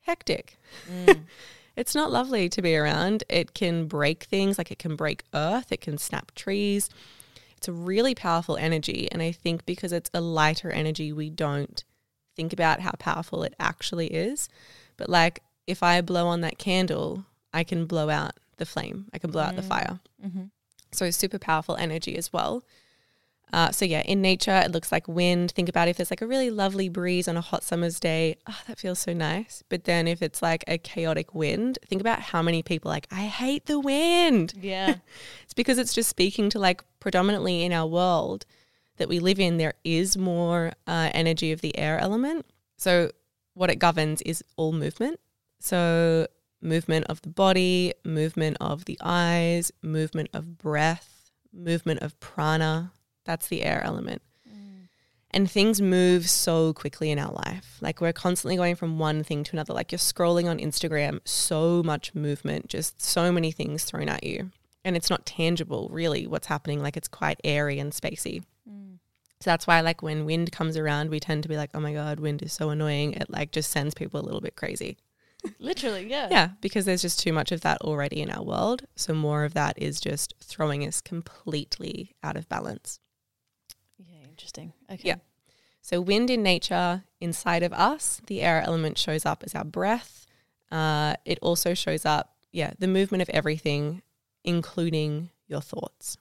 Hectic. 0.03 0.57
Mm. 0.88 1.25
It's 1.77 1.94
not 1.94 2.11
lovely 2.11 2.51
to 2.51 2.61
be 2.61 2.77
around. 2.77 3.25
It 3.31 3.55
can 3.55 3.87
break 3.87 4.25
things, 4.25 4.59
like 4.59 4.70
it 4.70 4.79
can 4.79 4.96
break 4.96 5.25
earth, 5.33 5.73
it 5.73 5.81
can 5.81 5.96
snap 5.96 6.35
trees. 6.35 6.90
It's 7.61 7.68
a 7.68 7.73
really 7.73 8.14
powerful 8.14 8.57
energy. 8.57 9.07
And 9.12 9.20
I 9.20 9.33
think 9.33 9.66
because 9.66 9.92
it's 9.92 10.09
a 10.14 10.20
lighter 10.23 10.70
energy, 10.70 11.12
we 11.12 11.29
don't 11.29 11.85
think 12.35 12.55
about 12.55 12.81
how 12.81 12.92
powerful 12.99 13.42
it 13.42 13.55
actually 13.61 14.07
is. 14.07 14.49
But 14.96 15.11
like 15.11 15.42
if 15.66 15.83
I 15.83 16.01
blow 16.01 16.27
on 16.27 16.40
that 16.40 16.57
candle, 16.57 17.27
I 17.53 17.64
can 17.64 17.85
blow 17.85 18.09
out 18.09 18.33
the 18.57 18.64
flame, 18.64 19.09
I 19.12 19.18
can 19.18 19.31
blow 19.31 19.42
out 19.42 19.57
the 19.57 19.62
Mm. 19.62 19.68
fire. 19.68 20.01
Mm-hmm. 20.25 20.44
So 20.92 21.11
super 21.11 21.38
powerful 21.38 21.77
energy 21.77 22.16
as 22.16 22.33
well. 22.33 22.64
Uh, 23.53 23.70
so 23.73 23.85
yeah, 23.85 24.01
in 24.03 24.23
nature, 24.23 24.57
it 24.64 24.70
looks 24.70 24.90
like 24.92 25.07
wind. 25.09 25.51
Think 25.51 25.68
about 25.68 25.88
if 25.88 25.96
there's 25.99 26.11
like 26.11 26.23
a 26.23 26.27
really 26.27 26.51
lovely 26.51 26.88
breeze 26.88 27.27
on 27.29 27.37
a 27.37 27.40
hot 27.40 27.62
summer's 27.64 27.99
day. 28.01 28.37
Oh, 28.49 28.59
that 28.68 28.79
feels 28.79 29.01
so 29.01 29.12
nice. 29.12 29.62
But 29.68 29.85
then 29.85 30.07
if 30.09 30.23
it's 30.23 30.40
like 30.40 30.64
a 30.66 30.79
chaotic 30.79 31.35
wind, 31.35 31.79
think 31.87 32.01
about 32.01 32.20
how 32.20 32.42
many 32.42 32.62
people 32.62 32.90
are 32.90 32.94
like, 32.94 33.09
I 33.11 33.23
hate 33.27 33.66
the 33.66 33.79
wind. 33.81 34.55
Yeah. 34.57 34.94
It's 35.44 35.53
because 35.55 35.79
it's 35.79 35.92
just 35.92 36.09
speaking 36.09 36.49
to 36.51 36.59
like 36.61 36.85
predominantly 37.01 37.65
in 37.65 37.73
our 37.73 37.87
world 37.87 38.47
that 38.99 39.09
we 39.09 39.19
live 39.19 39.41
in, 39.41 39.57
there 39.57 39.75
is 39.83 40.17
more 40.17 40.73
uh, 40.87 41.11
energy 41.15 41.53
of 41.53 41.63
the 41.63 41.77
air 41.77 41.99
element. 41.99 42.47
So 42.77 43.11
what 43.55 43.71
it 43.71 43.77
governs 43.77 44.23
is 44.23 44.45
all 44.57 44.73
movement. 44.73 45.19
So 45.59 46.27
movement 46.63 47.07
of 47.07 47.23
the 47.23 47.31
body, 47.31 47.95
movement 48.05 48.59
of 48.61 48.85
the 48.85 48.99
eyes, 49.03 49.73
movement 49.83 50.29
of 50.33 50.59
breath, 50.59 51.31
movement 51.53 52.01
of 52.01 52.19
prana. 52.21 52.93
That's 53.25 53.49
the 53.49 53.63
air 53.63 53.83
element. 53.83 54.23
And 55.33 55.49
things 55.49 55.81
move 55.81 56.29
so 56.29 56.73
quickly 56.73 57.11
in 57.11 57.19
our 57.19 57.33
life. 57.33 57.79
Like 57.81 58.01
we're 58.01 58.13
constantly 58.13 58.57
going 58.57 58.75
from 58.75 58.99
one 58.99 59.23
thing 59.23 59.45
to 59.45 59.53
another. 59.53 59.73
Like 59.73 59.93
you're 59.93 59.99
scrolling 59.99 60.51
on 60.51 60.59
Instagram, 60.59 61.21
so 61.25 61.83
much 61.85 62.15
movement, 62.15 62.69
just 62.69 63.01
so 63.01 63.31
many 63.31 63.53
things 63.53 63.85
thrown 63.85 64.09
at 64.09 64.25
you. 64.25 64.51
And 64.85 64.97
it's 64.97 65.11
not 65.11 65.27
tangible, 65.27 65.88
really, 65.93 66.27
what's 66.27 66.47
happening. 66.47 66.83
Like 66.83 66.97
it's 66.97 67.09
quite 67.09 67.40
airy 67.45 67.79
and 67.79 67.93
spacey. 67.93 68.43
So 69.40 69.49
that's 69.49 69.66
why, 69.66 69.81
like, 69.81 70.03
when 70.03 70.27
wind 70.27 70.53
comes 70.53 70.77
around, 70.77 71.09
we 71.09 71.19
tend 71.19 71.43
to 71.45 71.49
be 71.49 71.57
like, 71.57 71.71
oh 71.73 71.81
my 71.81 71.95
God, 71.95 72.21
wind 72.21 72.43
is 72.43 72.53
so 72.53 72.69
annoying. 72.69 73.14
It 73.14 73.31
like 73.31 73.53
just 73.53 73.71
sends 73.71 73.95
people 73.95 74.21
a 74.21 74.23
little 74.25 74.43
bit 74.43 74.55
crazy. 74.55 74.99
Literally, 75.59 76.07
yeah. 76.07 76.29
Yeah, 76.31 76.49
because 76.61 76.85
there's 76.85 77.01
just 77.01 77.21
too 77.21 77.33
much 77.33 77.51
of 77.51 77.62
that 77.62 77.81
already 77.81 78.21
in 78.21 78.31
our 78.31 78.45
world. 78.45 78.85
So 78.97 79.14
more 79.14 79.45
of 79.45 79.55
that 79.55 79.81
is 79.81 79.99
just 79.99 80.35
throwing 80.40 80.87
us 80.87 81.01
completely 81.01 82.14
out 82.23 82.37
of 82.37 82.51
balance. 82.51 83.01
Yeah, 83.99 84.29
interesting. 84.29 84.75
Okay. 84.93 85.09
Yeah. 85.09 85.16
So, 85.81 86.03
wind 86.03 86.29
in 86.29 86.43
nature, 86.43 87.05
inside 87.23 87.62
of 87.62 87.73
us, 87.73 88.21
the 88.27 88.43
air 88.43 88.61
element 88.61 88.99
shows 88.99 89.25
up 89.25 89.43
as 89.43 89.55
our 89.55 89.64
breath. 89.64 90.27
Uh, 90.71 91.14
it 91.25 91.38
also 91.40 91.73
shows 91.73 92.05
up, 92.05 92.35
yeah, 92.53 92.75
the 92.79 92.87
movement 92.87 93.23
of 93.23 93.31
everything, 93.31 94.03
including 94.44 95.31
your 95.46 95.61
thoughts 95.61 96.16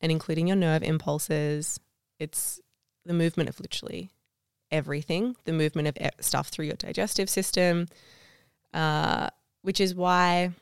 and 0.00 0.10
including 0.10 0.46
your 0.46 0.56
nerve 0.56 0.82
impulses. 0.82 1.78
It's 2.18 2.60
the 3.04 3.12
movement 3.12 3.48
of 3.48 3.60
literally 3.60 4.10
everything, 4.70 5.36
the 5.44 5.52
movement 5.52 5.88
of 5.88 5.96
stuff 6.20 6.48
through 6.48 6.66
your 6.66 6.76
digestive 6.76 7.28
system, 7.28 7.88
uh, 8.72 9.28
which 9.62 9.80
is 9.80 9.94
why, 9.94 10.52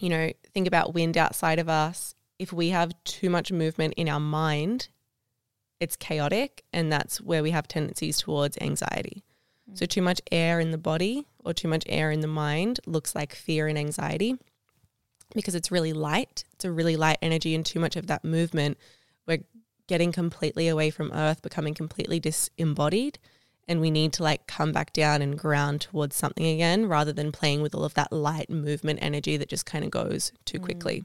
you 0.00 0.08
know, 0.08 0.30
think 0.52 0.66
about 0.66 0.94
wind 0.94 1.16
outside 1.16 1.58
of 1.58 1.68
us. 1.68 2.14
If 2.38 2.52
we 2.52 2.70
have 2.70 2.92
too 3.04 3.30
much 3.30 3.52
movement 3.52 3.94
in 3.96 4.08
our 4.08 4.20
mind, 4.20 4.88
it's 5.80 5.96
chaotic, 5.96 6.64
and 6.72 6.92
that's 6.92 7.20
where 7.20 7.42
we 7.42 7.50
have 7.50 7.68
tendencies 7.68 8.18
towards 8.18 8.58
anxiety. 8.60 9.22
So, 9.74 9.86
too 9.86 10.02
much 10.02 10.20
air 10.30 10.60
in 10.60 10.70
the 10.70 10.78
body 10.78 11.26
or 11.44 11.54
too 11.54 11.68
much 11.68 11.84
air 11.88 12.10
in 12.10 12.20
the 12.20 12.26
mind 12.26 12.80
looks 12.84 13.14
like 13.14 13.34
fear 13.34 13.68
and 13.68 13.78
anxiety 13.78 14.36
because 15.34 15.54
it's 15.54 15.70
really 15.70 15.92
light. 15.92 16.44
It's 16.54 16.64
a 16.64 16.72
really 16.72 16.96
light 16.96 17.18
energy, 17.22 17.54
and 17.54 17.64
too 17.64 17.80
much 17.80 17.96
of 17.96 18.06
that 18.08 18.24
movement, 18.24 18.78
we're 19.26 19.44
getting 19.86 20.12
completely 20.12 20.68
away 20.68 20.90
from 20.90 21.12
earth, 21.12 21.42
becoming 21.42 21.74
completely 21.74 22.20
disembodied. 22.20 23.18
And 23.68 23.80
we 23.80 23.90
need 23.90 24.12
to 24.14 24.22
like 24.22 24.46
come 24.46 24.72
back 24.72 24.92
down 24.92 25.22
and 25.22 25.38
ground 25.38 25.82
towards 25.82 26.16
something 26.16 26.44
again 26.44 26.86
rather 26.86 27.12
than 27.12 27.30
playing 27.30 27.62
with 27.62 27.74
all 27.74 27.84
of 27.84 27.94
that 27.94 28.12
light 28.12 28.50
movement 28.50 28.98
energy 29.00 29.36
that 29.36 29.48
just 29.48 29.66
kind 29.66 29.84
of 29.84 29.90
goes 29.90 30.32
too 30.44 30.58
mm. 30.58 30.64
quickly. 30.64 31.04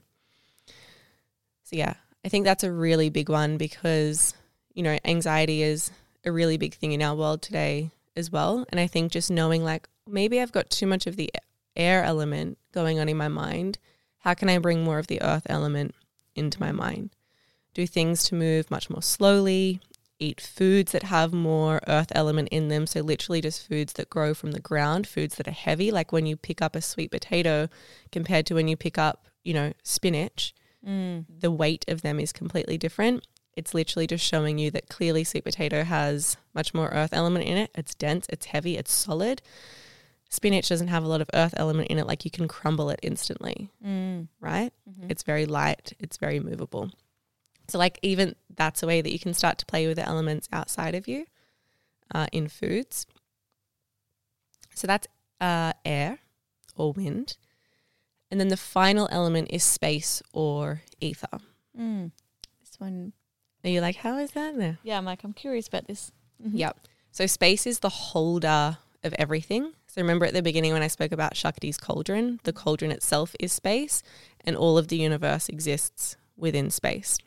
So, 1.63 1.75
yeah, 1.75 1.95
I 2.25 2.29
think 2.29 2.45
that's 2.45 2.63
a 2.63 2.71
really 2.71 3.09
big 3.09 3.29
one 3.29 3.57
because, 3.57 4.33
you 4.73 4.81
know, 4.81 4.97
anxiety 5.05 5.61
is 5.61 5.91
a 6.25 6.31
really 6.31 6.57
big 6.57 6.73
thing 6.73 6.93
in 6.93 7.01
our 7.01 7.15
world 7.15 7.41
today 7.41 7.91
as 8.15 8.31
well. 8.31 8.65
And 8.69 8.79
I 8.79 8.87
think 8.87 9.11
just 9.11 9.29
knowing 9.29 9.63
like 9.63 9.87
maybe 10.07 10.41
I've 10.41 10.51
got 10.51 10.69
too 10.69 10.87
much 10.87 11.07
of 11.07 11.15
the 11.15 11.29
air 11.75 12.03
element 12.03 12.57
going 12.71 12.99
on 12.99 13.07
in 13.07 13.17
my 13.17 13.27
mind. 13.27 13.77
How 14.27 14.33
can 14.33 14.49
I 14.49 14.57
bring 14.57 14.83
more 14.83 14.99
of 14.99 15.07
the 15.07 15.21
earth 15.21 15.43
element 15.45 15.95
into 16.35 16.59
my 16.59 16.73
mind? 16.73 17.11
Do 17.73 17.87
things 17.87 18.25
to 18.25 18.35
move 18.35 18.69
much 18.69 18.89
more 18.89 19.01
slowly, 19.01 19.79
eat 20.19 20.41
foods 20.41 20.91
that 20.91 21.03
have 21.03 21.31
more 21.31 21.79
earth 21.87 22.11
element 22.11 22.49
in 22.51 22.67
them. 22.67 22.87
So, 22.87 22.99
literally, 22.99 23.39
just 23.39 23.65
foods 23.65 23.93
that 23.93 24.09
grow 24.09 24.33
from 24.33 24.51
the 24.51 24.59
ground, 24.59 25.07
foods 25.07 25.35
that 25.35 25.47
are 25.47 25.51
heavy. 25.51 25.91
Like 25.91 26.11
when 26.11 26.25
you 26.25 26.35
pick 26.35 26.61
up 26.61 26.75
a 26.75 26.81
sweet 26.81 27.09
potato 27.09 27.69
compared 28.11 28.45
to 28.47 28.55
when 28.55 28.67
you 28.67 28.75
pick 28.75 28.97
up, 28.97 29.29
you 29.45 29.53
know, 29.53 29.71
spinach, 29.83 30.53
Mm. 30.85 31.23
the 31.39 31.49
weight 31.49 31.85
of 31.87 32.01
them 32.01 32.19
is 32.19 32.33
completely 32.33 32.77
different. 32.77 33.25
It's 33.55 33.73
literally 33.73 34.07
just 34.07 34.25
showing 34.25 34.59
you 34.59 34.71
that 34.71 34.89
clearly 34.89 35.23
sweet 35.23 35.45
potato 35.45 35.85
has 35.85 36.35
much 36.53 36.73
more 36.73 36.89
earth 36.89 37.13
element 37.13 37.45
in 37.45 37.55
it. 37.55 37.71
It's 37.75 37.95
dense, 37.95 38.27
it's 38.29 38.47
heavy, 38.47 38.75
it's 38.75 38.93
solid. 38.93 39.41
Spinach 40.29 40.67
doesn't 40.67 40.89
have 40.89 41.03
a 41.03 41.07
lot 41.07 41.21
of 41.21 41.29
earth 41.33 41.53
element 41.57 41.87
in 41.89 41.97
it, 41.97 42.05
like 42.07 42.25
you 42.25 42.31
can 42.31 42.47
crumble 42.47 42.89
it 42.89 42.99
instantly, 43.01 43.69
Mm. 43.85 44.27
right? 44.41 44.73
Mhm. 44.89 45.09
It's 45.09 45.23
very 45.23 45.45
light, 45.45 45.93
it's 45.99 46.17
very 46.17 46.39
movable. 46.39 46.91
So, 47.69 47.77
like, 47.77 47.99
even 48.01 48.35
that's 48.49 48.81
a 48.83 48.87
way 48.87 49.01
that 49.01 49.11
you 49.11 49.19
can 49.19 49.33
start 49.33 49.57
to 49.59 49.65
play 49.65 49.87
with 49.87 49.97
the 49.97 50.05
elements 50.07 50.47
outside 50.51 50.95
of 50.95 51.07
you 51.07 51.25
uh, 52.13 52.27
in 52.31 52.47
foods. 52.47 53.05
So, 54.75 54.87
that's 54.87 55.07
uh, 55.41 55.73
air 55.85 56.19
or 56.75 56.93
wind. 56.93 57.37
And 58.31 58.39
then 58.39 58.47
the 58.49 58.57
final 58.57 59.07
element 59.11 59.49
is 59.51 59.63
space 59.63 60.21
or 60.33 60.81
ether. 60.99 61.39
Mm. 61.77 62.11
This 62.59 62.79
one, 62.79 63.13
Are 63.63 63.69
you 63.69 63.81
like, 63.81 63.97
how 63.97 64.17
is 64.17 64.31
that 64.31 64.57
there? 64.57 64.77
yeah, 64.83 64.97
I'm 64.97 65.05
like, 65.05 65.23
I'm 65.23 65.33
curious 65.33 65.67
about 65.67 65.87
this. 65.87 66.11
Mhm. 66.43 66.51
Yep. 66.53 66.87
So 67.11 67.25
space 67.27 67.65
is 67.65 67.79
the 67.79 67.89
holder 67.89 68.77
of 69.03 69.13
everything. 69.13 69.73
So 69.97 70.03
remember 70.03 70.27
at 70.27 70.35
the 70.35 70.43
beginning 70.43 70.73
when 70.73 70.83
I 70.83 70.89
spoke 70.89 71.11
about 71.11 71.33
Shakti's 71.33 71.79
cauldron, 71.79 72.39
the 72.43 72.53
cauldron 72.53 72.91
itself 72.91 73.35
is 73.39 73.51
space 73.51 74.03
and 74.45 74.55
all 74.55 74.77
of 74.77 74.89
the 74.89 74.95
universe 74.95 75.49
exists 75.49 76.17
within 76.35 76.69
space. 76.69 77.17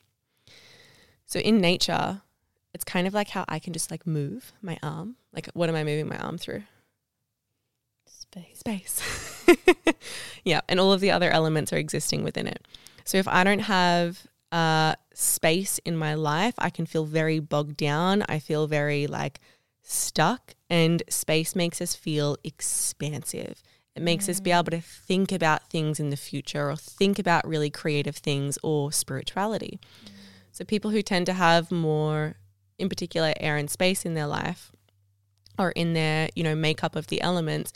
So 1.27 1.41
in 1.41 1.61
nature, 1.61 2.23
it's 2.73 2.85
kind 2.85 3.09
of 3.09 3.13
like 3.13 3.31
how 3.31 3.45
I 3.49 3.59
can 3.59 3.73
just 3.73 3.91
like 3.91 4.07
move 4.07 4.53
my 4.63 4.79
arm. 4.85 5.17
Like 5.33 5.49
what 5.53 5.69
am 5.69 5.75
I 5.75 5.83
moving 5.83 6.07
my 6.07 6.19
arm 6.19 6.39
through? 6.39 6.63
Space. 8.07 8.61
Space. 8.61 9.45
yeah, 10.45 10.61
and 10.69 10.79
all 10.79 10.93
of 10.93 11.01
the 11.01 11.11
other 11.11 11.29
elements 11.29 11.73
are 11.73 11.77
existing 11.77 12.23
within 12.23 12.47
it. 12.47 12.65
So 13.05 13.19
if 13.19 13.27
I 13.27 13.43
don't 13.43 13.63
have 13.63 14.29
uh, 14.53 14.95
space 15.13 15.79
in 15.79 15.97
my 15.97 16.15
life, 16.15 16.55
I 16.59 16.71
can 16.71 16.87
feel 16.87 17.05
very 17.05 17.41
bogged 17.41 17.79
down. 17.79 18.23
I 18.29 18.39
feel 18.39 18.69
very 18.69 19.09
like 19.09 19.41
stuck, 19.83 20.55
and 20.71 21.03
space 21.09 21.57
makes 21.57 21.81
us 21.81 21.97
feel 21.97 22.37
expansive. 22.45 23.63
It 23.97 24.03
makes 24.03 24.29
us 24.29 24.39
be 24.39 24.51
mm. 24.51 24.59
able 24.61 24.71
to 24.71 24.81
think 24.81 25.33
about 25.33 25.69
things 25.69 25.99
in 25.99 26.11
the 26.11 26.17
future 26.17 26.71
or 26.71 26.77
think 26.77 27.19
about 27.19 27.47
really 27.47 27.71
creative 27.71 28.17
things 28.17 28.57
or 28.63 28.93
spirituality. 28.93 29.81
Mm. 30.05 30.11
So 30.53 30.65
people 30.65 30.93
who 30.93 31.03
tend 31.03 31.27
to 31.27 31.33
have 31.33 31.73
more, 31.73 32.37
in 32.79 32.89
particular, 32.89 33.35
air 33.41 33.57
and 33.57 33.69
space 33.69 34.07
in 34.07 34.15
their 34.15 34.29
life 34.29 34.71
or 35.59 35.73
in 35.73 35.93
their, 35.93 36.29
you 36.37 36.45
know, 36.45 36.55
makeup 36.55 36.95
of 36.95 37.09
the 37.09 37.21
elements 37.21 37.73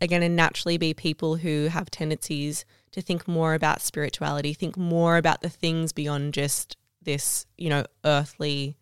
are 0.00 0.08
going 0.08 0.22
to 0.22 0.28
naturally 0.28 0.78
be 0.78 0.92
people 0.92 1.36
who 1.36 1.68
have 1.68 1.90
tendencies 1.90 2.64
to 2.90 3.00
think 3.00 3.28
more 3.28 3.54
about 3.54 3.80
spirituality, 3.80 4.52
think 4.52 4.76
more 4.76 5.16
about 5.16 5.42
the 5.42 5.48
things 5.48 5.92
beyond 5.92 6.34
just 6.34 6.76
this, 7.00 7.46
you 7.56 7.70
know, 7.70 7.84
earthly 8.04 8.76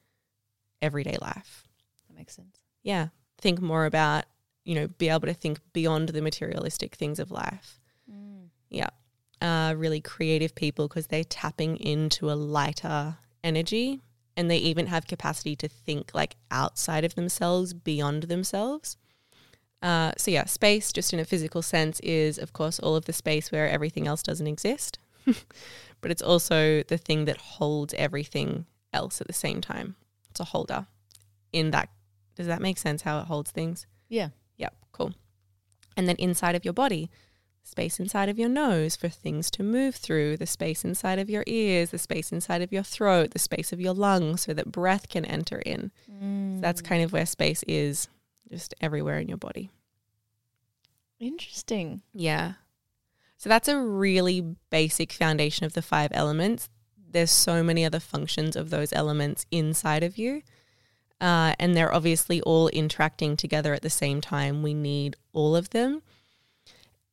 everyday 0.81 1.19
life. 1.21 1.69
That 2.09 2.17
makes 2.17 2.35
sense. 2.35 2.57
Yeah. 2.83 3.09
Think 3.41 3.61
more 3.61 3.87
about, 3.87 4.25
you 4.65 4.75
know, 4.75 4.89
be 4.89 5.09
able 5.09 5.27
to 5.27 5.35
think 5.35 5.61
beyond 5.73 6.11
the 6.11 6.23
materialistic 6.23 6.95
things 6.95 7.19
of 7.19 7.31
life. 7.31 7.81
Mm. 8.11 8.49
Yeah. 8.69 8.91
Uh, 9.41 9.75
really 9.77 10.01
creative 10.01 10.55
people 10.55 10.87
because 10.87 11.07
they're 11.07 11.25
tapping 11.25 11.77
into 11.79 12.31
a 12.31 12.35
lighter 12.35 13.17
energy 13.43 14.01
and 14.37 14.51
they 14.51 14.59
even 14.59 14.87
have 14.87 15.07
capacity 15.07 15.57
to 15.57 15.69
think 15.69 16.11
like 16.15 16.37
outside 16.51 17.05
of 17.05 17.15
themselves, 17.15 17.73
beyond 17.73 18.25
themselves. 18.25 18.97
Uh, 19.83 20.13
so, 20.19 20.31
yeah, 20.31 20.45
space, 20.45 20.93
just 20.93 21.13
in 21.13 21.21
a 21.21 21.25
physical 21.25 21.63
sense, 21.63 22.01
is 22.01 22.39
of 22.39 22.53
course 22.53 22.79
all 22.79 22.97
of 22.97 23.07
the 23.07 23.13
space 23.13 23.51
where 23.51 23.69
everything 23.69 24.07
else 24.07 24.23
doesn't 24.23 24.47
exist. 24.47 24.99
but 26.01 26.11
it's 26.11 26.23
also 26.23 26.83
the 26.83 26.99
thing 26.99 27.25
that 27.25 27.39
holds 27.39 27.95
everything 27.95 28.67
else 28.93 29.21
at 29.21 29.27
the 29.27 29.33
same 29.33 29.61
time. 29.61 29.97
It's 30.31 30.41
a 30.41 30.45
holder 30.45 30.87
in 31.53 31.71
that. 31.71 31.89
Does 32.35 32.47
that 32.47 32.63
make 32.63 32.79
sense 32.79 33.03
how 33.03 33.21
it 33.21 33.27
holds 33.27 33.51
things? 33.51 33.87
Yeah. 34.09 34.29
Yep, 34.57 34.75
cool. 34.93 35.13
And 35.97 36.09
then 36.09 36.17
inside 36.17 36.55
of 36.55 36.65
your 36.65 36.75
body, 36.75 37.11
space 37.63 38.01
inside 38.01 38.29
of 38.29 38.39
your 38.39 38.49
nose 38.49 38.97
for 38.97 39.09
things 39.09 39.51
to 39.53 39.63
move 39.63 39.95
through, 39.95 40.37
the 40.37 40.47
space 40.47 40.85
inside 40.85 41.19
of 41.19 41.31
your 41.31 41.45
ears, 41.47 41.91
the 41.91 41.99
space 41.99 42.33
inside 42.33 42.63
of 42.63 42.73
your 42.73 42.83
throat, 42.83 43.31
the 43.31 43.39
space 43.39 43.73
of 43.73 43.81
your 43.81 43.95
lungs 43.95 44.43
so 44.43 44.55
that 44.55 44.73
breath 44.73 45.09
can 45.09 45.25
enter 45.25 45.59
in. 45.59 45.91
Mm. 46.11 46.57
So 46.57 46.61
that's 46.61 46.83
kind 46.83 47.03
of 47.03 47.13
where 47.13 47.27
space 47.27 47.63
is 47.69 48.09
just 48.49 48.75
everywhere 48.81 49.19
in 49.19 49.29
your 49.29 49.37
body. 49.37 49.71
Interesting. 51.19 52.03
Yeah. 52.13 52.55
So 53.37 53.49
that's 53.49 53.69
a 53.69 53.81
really 53.81 54.57
basic 54.71 55.13
foundation 55.13 55.65
of 55.65 55.75
the 55.75 55.83
five 55.83 56.11
elements. 56.13 56.69
There's 57.13 57.31
so 57.31 57.63
many 57.63 57.85
other 57.85 58.01
functions 58.01 58.57
of 58.57 58.71
those 58.71 58.93
elements 58.93 59.47
inside 59.51 60.03
of 60.03 60.19
you. 60.19 60.43
Uh, 61.21 61.55
and 61.59 61.77
they're 61.77 61.95
obviously 61.95 62.41
all 62.43 62.69
interacting 62.69 63.37
together 63.37 63.75
at 63.75 63.83
the 63.83 63.91
same 63.91 64.21
time. 64.21 64.63
We 64.63 64.73
need 64.73 65.17
all 65.33 65.55
of 65.55 65.71
them. 65.71 66.03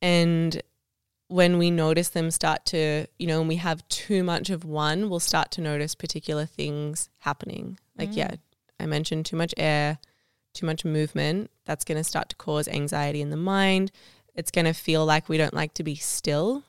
And 0.00 0.62
when 1.28 1.58
we 1.58 1.70
notice 1.70 2.08
them 2.08 2.30
start 2.30 2.64
to, 2.66 3.06
you 3.18 3.26
know, 3.26 3.38
when 3.40 3.48
we 3.48 3.56
have 3.56 3.86
too 3.88 4.24
much 4.24 4.48
of 4.48 4.64
one, 4.64 5.10
we'll 5.10 5.20
start 5.20 5.50
to 5.52 5.60
notice 5.60 5.94
particular 5.94 6.46
things 6.46 7.10
happening. 7.18 7.78
Like, 7.98 8.10
Mm. 8.12 8.16
yeah, 8.16 8.34
I 8.80 8.86
mentioned 8.86 9.26
too 9.26 9.36
much 9.36 9.52
air, 9.58 9.98
too 10.54 10.64
much 10.64 10.84
movement. 10.84 11.50
That's 11.66 11.84
going 11.84 11.98
to 11.98 12.04
start 12.04 12.30
to 12.30 12.36
cause 12.36 12.66
anxiety 12.66 13.20
in 13.20 13.28
the 13.30 13.36
mind. 13.36 13.92
It's 14.34 14.50
going 14.50 14.64
to 14.64 14.72
feel 14.72 15.04
like 15.04 15.28
we 15.28 15.36
don't 15.36 15.52
like 15.52 15.74
to 15.74 15.82
be 15.82 15.96
still. 15.96 16.64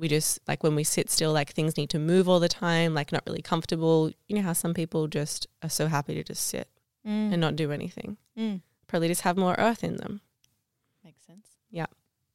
We 0.00 0.08
just, 0.08 0.40
like, 0.48 0.62
when 0.64 0.74
we 0.74 0.82
sit 0.84 1.10
still, 1.10 1.32
like 1.32 1.50
things 1.52 1.76
need 1.76 1.90
to 1.90 1.98
move 1.98 2.28
all 2.28 2.40
the 2.40 2.48
time, 2.48 2.94
like, 2.94 3.12
not 3.12 3.22
really 3.26 3.42
comfortable. 3.42 4.10
You 4.28 4.36
know 4.36 4.42
how 4.42 4.54
some 4.54 4.72
people 4.74 5.06
just 5.08 5.46
are 5.62 5.68
so 5.68 5.86
happy 5.88 6.14
to 6.14 6.24
just 6.24 6.46
sit 6.46 6.68
Mm. 7.06 7.32
and 7.32 7.40
not 7.40 7.56
do 7.56 7.70
anything? 7.72 8.16
Mm. 8.38 8.60
Probably 8.86 9.08
just 9.08 9.22
have 9.22 9.36
more 9.36 9.54
earth 9.58 9.82
in 9.84 9.96
them. 9.96 10.20
Makes 11.04 11.24
sense. 11.26 11.46
Yeah. 11.70 11.86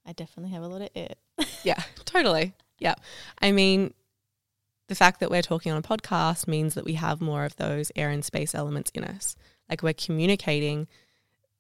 I 0.05 0.13
definitely 0.13 0.51
have 0.53 0.63
a 0.63 0.67
lot 0.67 0.81
of 0.81 0.89
it. 0.95 1.17
Yeah, 1.63 1.81
totally. 2.05 2.53
Yeah. 2.79 2.93
I 3.41 3.51
mean, 3.51 3.93
the 4.87 4.93
fact 4.95 5.19
that 5.19 5.31
we're 5.31 5.41
talking 5.41 5.71
on 5.71 5.79
a 5.79 5.81
podcast 5.81 6.47
means 6.47 6.75
that 6.75 6.85
we 6.85 6.93
have 6.93 7.19
more 7.21 7.43
of 7.45 7.55
those 7.55 7.91
air 7.95 8.09
and 8.11 8.23
space 8.23 8.53
elements 8.53 8.91
in 8.93 9.03
us. 9.03 9.35
Like 9.69 9.81
we're 9.81 9.93
communicating, 9.93 10.87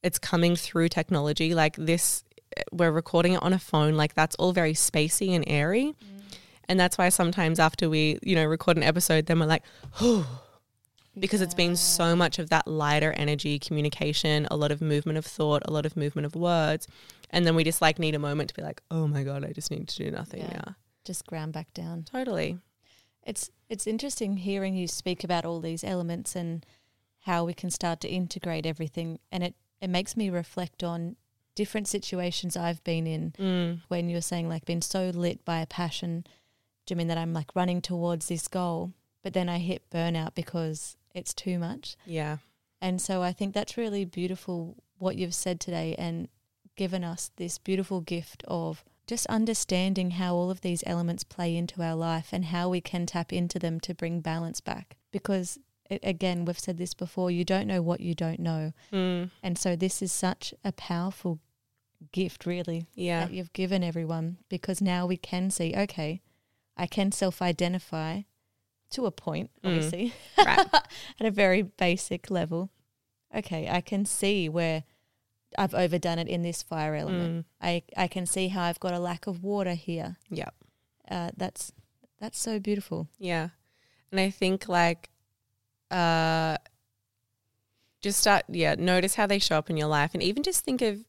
it's 0.03 0.19
coming 0.19 0.55
through 0.55 0.89
technology. 0.89 1.55
Like 1.55 1.75
this, 1.77 2.23
we're 2.71 2.91
recording 2.91 3.33
it 3.33 3.43
on 3.43 3.53
a 3.53 3.59
phone. 3.59 3.95
Like 3.95 4.13
that's 4.13 4.35
all 4.35 4.51
very 4.53 4.73
spacey 4.73 5.35
and 5.35 5.43
airy. 5.47 5.93
Mm. 6.03 6.35
And 6.67 6.79
that's 6.79 6.97
why 6.97 7.09
sometimes 7.09 7.59
after 7.59 7.89
we, 7.89 8.17
you 8.23 8.35
know, 8.35 8.45
record 8.45 8.77
an 8.77 8.83
episode, 8.83 9.27
then 9.27 9.39
we're 9.39 9.45
like, 9.45 9.63
oh, 10.01 10.41
because 11.17 11.41
it's 11.41 11.53
been 11.53 11.75
so 11.75 12.15
much 12.15 12.39
of 12.39 12.49
that 12.49 12.67
lighter 12.67 13.11
energy 13.13 13.59
communication, 13.59 14.47
a 14.51 14.57
lot 14.57 14.71
of 14.71 14.81
movement 14.81 15.17
of 15.17 15.25
thought, 15.25 15.61
a 15.65 15.71
lot 15.71 15.85
of 15.85 15.95
movement 15.95 16.25
of 16.25 16.35
words. 16.35 16.87
And 17.29 17.45
then 17.45 17.55
we 17.55 17.63
just 17.63 17.81
like 17.81 17.99
need 17.99 18.15
a 18.15 18.19
moment 18.19 18.49
to 18.49 18.55
be 18.55 18.61
like, 18.61 18.81
oh 18.91 19.07
my 19.07 19.23
God, 19.23 19.45
I 19.45 19.51
just 19.51 19.71
need 19.71 19.87
to 19.87 20.03
do 20.03 20.11
nothing 20.11 20.41
Yeah. 20.41 20.61
now. 20.65 20.75
Just 21.03 21.27
ground 21.27 21.53
back 21.53 21.73
down. 21.73 22.03
Totally. 22.03 22.57
It's 23.23 23.49
it's 23.69 23.87
interesting 23.87 24.37
hearing 24.37 24.75
you 24.75 24.87
speak 24.87 25.23
about 25.23 25.45
all 25.45 25.59
these 25.59 25.83
elements 25.83 26.35
and 26.35 26.65
how 27.21 27.45
we 27.45 27.53
can 27.53 27.69
start 27.69 27.99
to 28.01 28.07
integrate 28.09 28.65
everything 28.65 29.19
and 29.31 29.43
it, 29.43 29.55
it 29.81 29.89
makes 29.89 30.15
me 30.15 30.29
reflect 30.29 30.83
on 30.83 31.15
different 31.55 31.87
situations 31.87 32.55
I've 32.57 32.83
been 32.83 33.07
in 33.07 33.33
Mm. 33.39 33.81
when 33.87 34.09
you're 34.09 34.21
saying 34.21 34.47
like 34.49 34.65
been 34.65 34.81
so 34.81 35.09
lit 35.13 35.43
by 35.45 35.59
a 35.61 35.65
passion. 35.65 36.25
Do 36.85 36.91
you 36.93 36.97
mean 36.97 37.07
that 37.07 37.17
I'm 37.17 37.33
like 37.33 37.55
running 37.55 37.81
towards 37.81 38.27
this 38.27 38.47
goal, 38.47 38.91
but 39.23 39.33
then 39.33 39.49
I 39.49 39.57
hit 39.57 39.89
burnout 39.89 40.35
because 40.35 40.97
it's 41.13 41.33
too 41.33 41.57
much? 41.57 41.95
Yeah. 42.05 42.37
And 42.81 43.01
so 43.01 43.23
I 43.23 43.31
think 43.31 43.53
that's 43.53 43.77
really 43.77 44.05
beautiful 44.05 44.75
what 44.97 45.15
you've 45.15 45.33
said 45.33 45.59
today 45.59 45.95
and 45.97 46.27
given 46.75 47.03
us 47.03 47.31
this 47.37 47.57
beautiful 47.57 48.01
gift 48.01 48.43
of 48.47 48.83
just 49.07 49.25
understanding 49.27 50.11
how 50.11 50.35
all 50.35 50.51
of 50.51 50.61
these 50.61 50.83
elements 50.85 51.23
play 51.23 51.55
into 51.55 51.81
our 51.81 51.95
life 51.95 52.29
and 52.31 52.45
how 52.45 52.67
we 52.69 52.81
can 52.81 53.05
tap 53.05 53.31
into 53.31 53.57
them 53.59 53.79
to 53.79 53.93
bring 53.93 54.19
balance 54.19 54.59
back. 54.61 54.97
Because 55.11 55.57
again, 55.89 56.43
we've 56.45 56.59
said 56.59 56.77
this 56.77 56.93
before, 56.95 57.29
you 57.31 57.45
don't 57.45 57.67
know 57.67 57.81
what 57.81 58.01
you 58.01 58.13
don't 58.15 58.39
know. 58.39 58.73
Mm. 58.91 59.29
And 59.43 59.57
so 59.57 59.75
this 59.75 60.01
is 60.01 60.11
such 60.11 60.53
a 60.63 60.71
powerful 60.71 61.39
gift 62.11 62.45
really 62.45 62.85
Yeah. 62.95 63.25
that 63.25 63.33
you've 63.33 63.53
given 63.53 63.83
everyone 63.83 64.37
because 64.49 64.81
now 64.81 65.05
we 65.05 65.17
can 65.17 65.49
see, 65.51 65.73
okay, 65.75 66.21
I 66.77 66.87
can 66.87 67.11
self 67.11 67.41
identify 67.41 68.21
to 68.91 69.05
a 69.05 69.11
point, 69.11 69.49
Mm. 69.63 69.67
obviously, 69.69 70.13
Right. 70.37 70.67
at 70.73 71.25
a 71.25 71.31
very 71.31 71.61
basic 71.63 72.29
level. 72.29 72.69
Okay, 73.33 73.67
I 73.69 73.81
can 73.81 74.05
see 74.05 74.47
where 74.47 74.83
I've 75.57 75.73
overdone 75.73 76.19
it 76.19 76.27
in 76.27 76.41
this 76.41 76.61
fire 76.63 76.95
element. 76.95 77.45
Mm. 77.45 77.49
I, 77.61 77.83
I 77.97 78.07
can 78.07 78.25
see 78.25 78.49
how 78.49 78.63
I've 78.63 78.79
got 78.79 78.93
a 78.93 78.99
lack 78.99 79.27
of 79.27 79.43
water 79.43 79.73
here. 79.73 80.17
Yeah. 80.29 80.49
Uh, 81.09 81.31
that's 81.37 81.71
that's 82.19 82.39
so 82.39 82.59
beautiful. 82.59 83.07
Yeah. 83.19 83.49
And 84.11 84.19
I 84.19 84.29
think 84.29 84.67
like 84.69 85.09
uh 85.91 86.57
just 88.01 88.19
start 88.19 88.43
yeah, 88.49 88.75
notice 88.75 89.15
how 89.15 89.27
they 89.27 89.39
show 89.39 89.57
up 89.57 89.69
in 89.69 89.77
your 89.77 89.87
life 89.87 90.11
and 90.13 90.21
even 90.23 90.43
just 90.43 90.63
think 90.63 90.81
of 90.81 91.03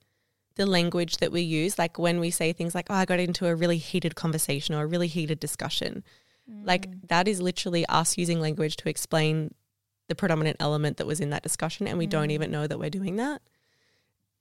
the 0.56 0.66
language 0.66 1.18
that 1.18 1.32
we 1.32 1.40
use 1.42 1.78
like 1.78 1.98
when 1.98 2.18
we 2.20 2.30
say 2.30 2.52
things 2.52 2.74
like 2.74 2.86
oh 2.90 2.94
I 2.94 3.04
got 3.04 3.20
into 3.20 3.46
a 3.46 3.54
really 3.54 3.78
heated 3.78 4.14
conversation 4.14 4.74
or 4.74 4.82
a 4.82 4.86
really 4.86 5.06
heated 5.08 5.38
discussion. 5.40 6.02
Like 6.48 7.08
that 7.08 7.26
is 7.26 7.40
literally 7.40 7.84
us 7.86 8.16
using 8.16 8.40
language 8.40 8.76
to 8.76 8.88
explain 8.88 9.52
the 10.08 10.14
predominant 10.14 10.56
element 10.60 10.96
that 10.98 11.06
was 11.06 11.18
in 11.20 11.30
that 11.30 11.42
discussion 11.42 11.88
and 11.88 11.98
we 11.98 12.06
don't 12.06 12.28
Mm. 12.28 12.32
even 12.32 12.50
know 12.52 12.66
that 12.66 12.78
we're 12.78 12.90
doing 12.90 13.16
that. 13.16 13.42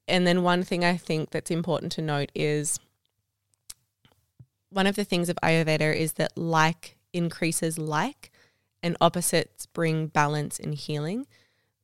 And 0.07 0.27
then 0.27 0.43
one 0.43 0.63
thing 0.63 0.85
I 0.85 0.97
think 0.97 1.31
that's 1.31 1.49
important 1.49 1.91
to 1.93 2.01
note 2.03 2.31
is 2.35 2.79
one 4.69 4.87
of 4.87 4.95
the 4.95 5.03
things 5.03 5.29
of 5.29 5.37
Ayurveda 5.41 5.95
is 5.95 6.13
that 6.13 6.37
like 6.37 6.97
increases 7.13 7.77
like 7.79 8.31
and 8.83 8.95
opposites 9.01 9.65
bring 9.65 10.07
balance 10.07 10.59
and 10.59 10.75
healing. 10.75 11.25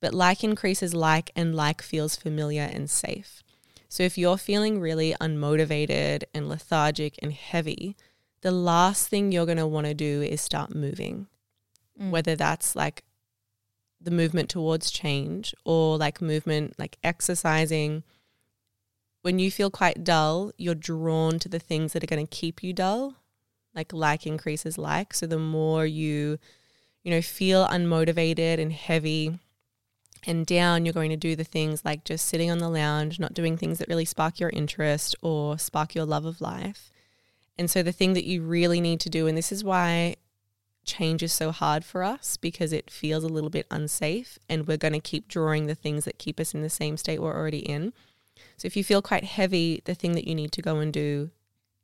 But 0.01 0.13
like 0.13 0.43
increases 0.43 0.93
like 0.93 1.32
and 1.36 1.55
like 1.55 1.82
feels 1.82 2.15
familiar 2.15 2.69
and 2.71 2.89
safe. 2.89 3.43
So 3.91 4.03
if 4.03 4.17
you're 4.17 4.37
feeling 4.37 4.79
really 4.79 5.13
unmotivated 5.19 6.23
and 6.33 6.47
lethargic 6.47 7.19
and 7.21 7.33
heavy, 7.33 7.97
the 8.39 8.51
last 8.51 9.09
thing 9.09 9.31
you're 9.31 9.45
going 9.45 9.57
to 9.57 9.67
want 9.67 9.85
to 9.85 9.93
do 9.93 10.21
is 10.21 10.39
start 10.39 10.73
moving. 10.73 11.27
Mm. 11.99 12.09
whether 12.09 12.35
that's 12.35 12.75
like 12.75 13.03
the 13.99 14.11
movement 14.11 14.49
towards 14.49 14.89
change 14.91 15.53
or 15.65 15.97
like 15.97 16.21
movement 16.21 16.73
like 16.79 16.97
exercising. 17.03 18.03
When 19.21 19.37
you 19.37 19.51
feel 19.51 19.69
quite 19.69 20.03
dull 20.03 20.51
you're 20.57 20.73
drawn 20.73 21.37
to 21.39 21.49
the 21.49 21.59
things 21.59 21.93
that 21.93 22.03
are 22.03 22.07
going 22.07 22.25
to 22.25 22.35
keep 22.35 22.63
you 22.63 22.73
dull 22.73 23.15
like 23.75 23.93
like 23.93 24.25
increases 24.25 24.77
like. 24.77 25.13
So 25.13 25.27
the 25.27 25.37
more 25.37 25.85
you 25.85 26.39
you 27.03 27.11
know 27.11 27.21
feel 27.21 27.67
unmotivated 27.67 28.59
and 28.59 28.71
heavy 28.71 29.37
and 30.28 30.45
down 30.45 30.86
you're 30.86 30.93
going 30.93 31.09
to 31.09 31.17
do 31.17 31.36
the 31.36 31.43
things 31.43 31.84
like 31.84 32.03
just 32.03 32.28
sitting 32.28 32.51
on 32.51 32.59
the 32.59 32.69
lounge 32.69 33.19
not 33.19 33.34
doing 33.34 33.57
things 33.57 33.80
that 33.80 33.88
really 33.88 34.05
spark 34.05 34.39
your 34.39 34.49
interest 34.51 35.15
or 35.22 35.57
spark 35.57 35.95
your 35.95 36.05
love 36.05 36.26
of 36.26 36.41
life 36.41 36.91
and 37.57 37.69
so 37.69 37.82
the 37.84 37.91
thing 37.91 38.13
that 38.13 38.26
you 38.26 38.41
really 38.41 38.80
need 38.82 38.99
to 38.99 39.09
do 39.09 39.28
and 39.28 39.38
this 39.38 39.51
is 39.51 39.63
why 39.63 40.15
change 40.84 41.22
is 41.22 41.32
so 41.32 41.51
hard 41.51 41.86
for 41.86 42.03
us 42.03 42.38
because 42.38 42.74
it 42.74 42.89
feels 42.89 43.24
a 43.24 43.28
little 43.30 43.51
bit 43.51 43.67
unsafe 43.69 44.39
and 44.49 44.67
we're 44.67 44.78
going 44.78 44.93
to 44.93 44.99
keep 44.99 45.28
drawing 45.28 45.67
the 45.67 45.76
things 45.76 46.05
that 46.05 46.17
keep 46.17 46.39
us 46.39 46.53
in 46.55 46.61
the 46.63 46.69
same 46.69 46.97
state 46.97 47.22
we're 47.22 47.36
already 47.38 47.59
in. 47.59 47.93
So 48.57 48.65
if 48.65 48.76
you 48.76 48.84
feel 48.84 49.01
quite 49.01 49.24
heavy, 49.24 49.84
the 49.86 49.93
thing 49.93 50.13
that 50.13 50.28
you 50.28 50.34
need 50.34 50.51
to 50.53 50.61
go 50.61 50.78
and 50.78 50.91
do 50.91 51.30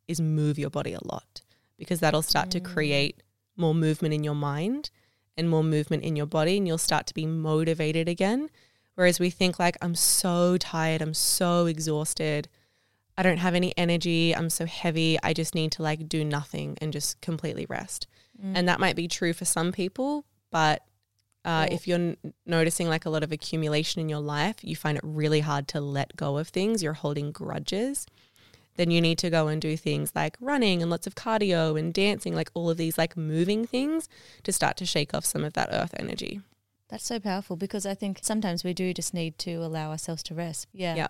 is 0.08 0.20
move 0.20 0.58
your 0.58 0.72
body 0.72 0.94
a 0.94 1.00
lot 1.04 1.42
because 1.78 2.00
that'll 2.00 2.24
start 2.24 2.50
to 2.52 2.60
Mm. 2.60 2.66
create 2.66 3.22
more 3.56 3.76
movement 3.76 4.16
in 4.16 4.24
your 4.24 4.36
mind 4.36 4.90
and 5.38 5.50
more 5.50 5.64
movement 5.64 6.04
in 6.04 6.16
your 6.16 6.26
body 6.26 6.58
and 6.58 6.68
you'll 6.68 6.78
start 6.78 7.06
to 7.08 7.14
be 7.14 7.26
motivated 7.26 8.08
again. 8.10 8.50
Whereas 8.96 9.20
we 9.20 9.30
think 9.30 9.60
like 9.60 9.78
I'm 9.82 9.96
so 9.96 10.58
tired, 10.58 11.02
I'm 11.02 11.14
so 11.14 11.68
exhausted. 11.68 12.50
I 13.18 13.24
don't 13.24 13.38
have 13.38 13.56
any 13.56 13.74
energy. 13.78 14.36
I'm 14.36 14.50
so 14.50 14.66
heavy. 14.66 15.18
I 15.24 15.34
just 15.34 15.54
need 15.56 15.72
to 15.74 15.84
like 15.84 16.10
do 16.10 16.24
nothing 16.26 16.78
and 16.82 16.92
just 16.94 17.22
completely 17.22 17.66
rest 17.70 18.08
Mm. 18.40 18.52
and 18.56 18.70
that 18.70 18.80
might 18.80 18.96
be 18.96 19.08
true 19.08 19.34
for 19.34 19.46
some 19.46 19.72
people 19.72 20.24
but 20.52 20.84
uh, 21.44 21.66
Well- 21.66 21.74
if 21.74 21.88
you're 21.88 21.98
n- 21.98 22.18
noticing 22.46 22.88
like 22.88 23.04
a 23.08 23.10
lot 23.10 23.24
of 23.24 23.32
accumulation 23.32 24.00
in 24.00 24.10
your 24.10 24.20
life 24.20 24.58
you 24.62 24.76
find 24.76 24.96
it 24.96 25.04
really 25.04 25.40
hard 25.40 25.68
to 25.70 25.82
let 25.82 26.16
go 26.16 26.38
of 26.38 26.50
things 26.50 26.84
you're 26.84 26.94
holding 26.94 27.32
grudges 27.32 28.06
then 28.78 28.90
you 28.92 29.02
need 29.02 29.18
to 29.20 29.30
go 29.30 29.48
and 29.48 29.62
do 29.62 29.76
things 29.78 30.12
like 30.16 30.38
running 30.40 30.82
and 30.82 30.90
lots 30.90 31.06
of 31.06 31.16
cardio 31.16 31.78
and 31.78 31.94
dancing 31.94 32.34
like 32.34 32.50
all 32.54 32.70
of 32.70 32.78
these 32.78 32.98
like 32.98 33.18
moving 33.18 33.66
things 33.68 34.08
to 34.44 34.52
start 34.52 34.78
to 34.78 34.86
shake 34.86 35.14
off 35.14 35.26
some 35.26 35.44
of 35.44 35.54
that 35.54 35.70
earth 35.72 35.94
energy 35.98 36.42
That's 36.90 37.04
so 37.06 37.20
powerful 37.20 37.58
because 37.58 37.86
I 37.86 37.94
think 37.96 38.20
sometimes 38.22 38.64
we 38.64 38.74
do 38.74 38.94
just 38.94 39.14
need 39.14 39.38
to 39.40 39.56
allow 39.56 39.92
ourselves 39.92 40.24
to 40.24 40.34
rest. 40.34 40.68
Yeah. 40.72 40.96
Yeah. 40.96 41.08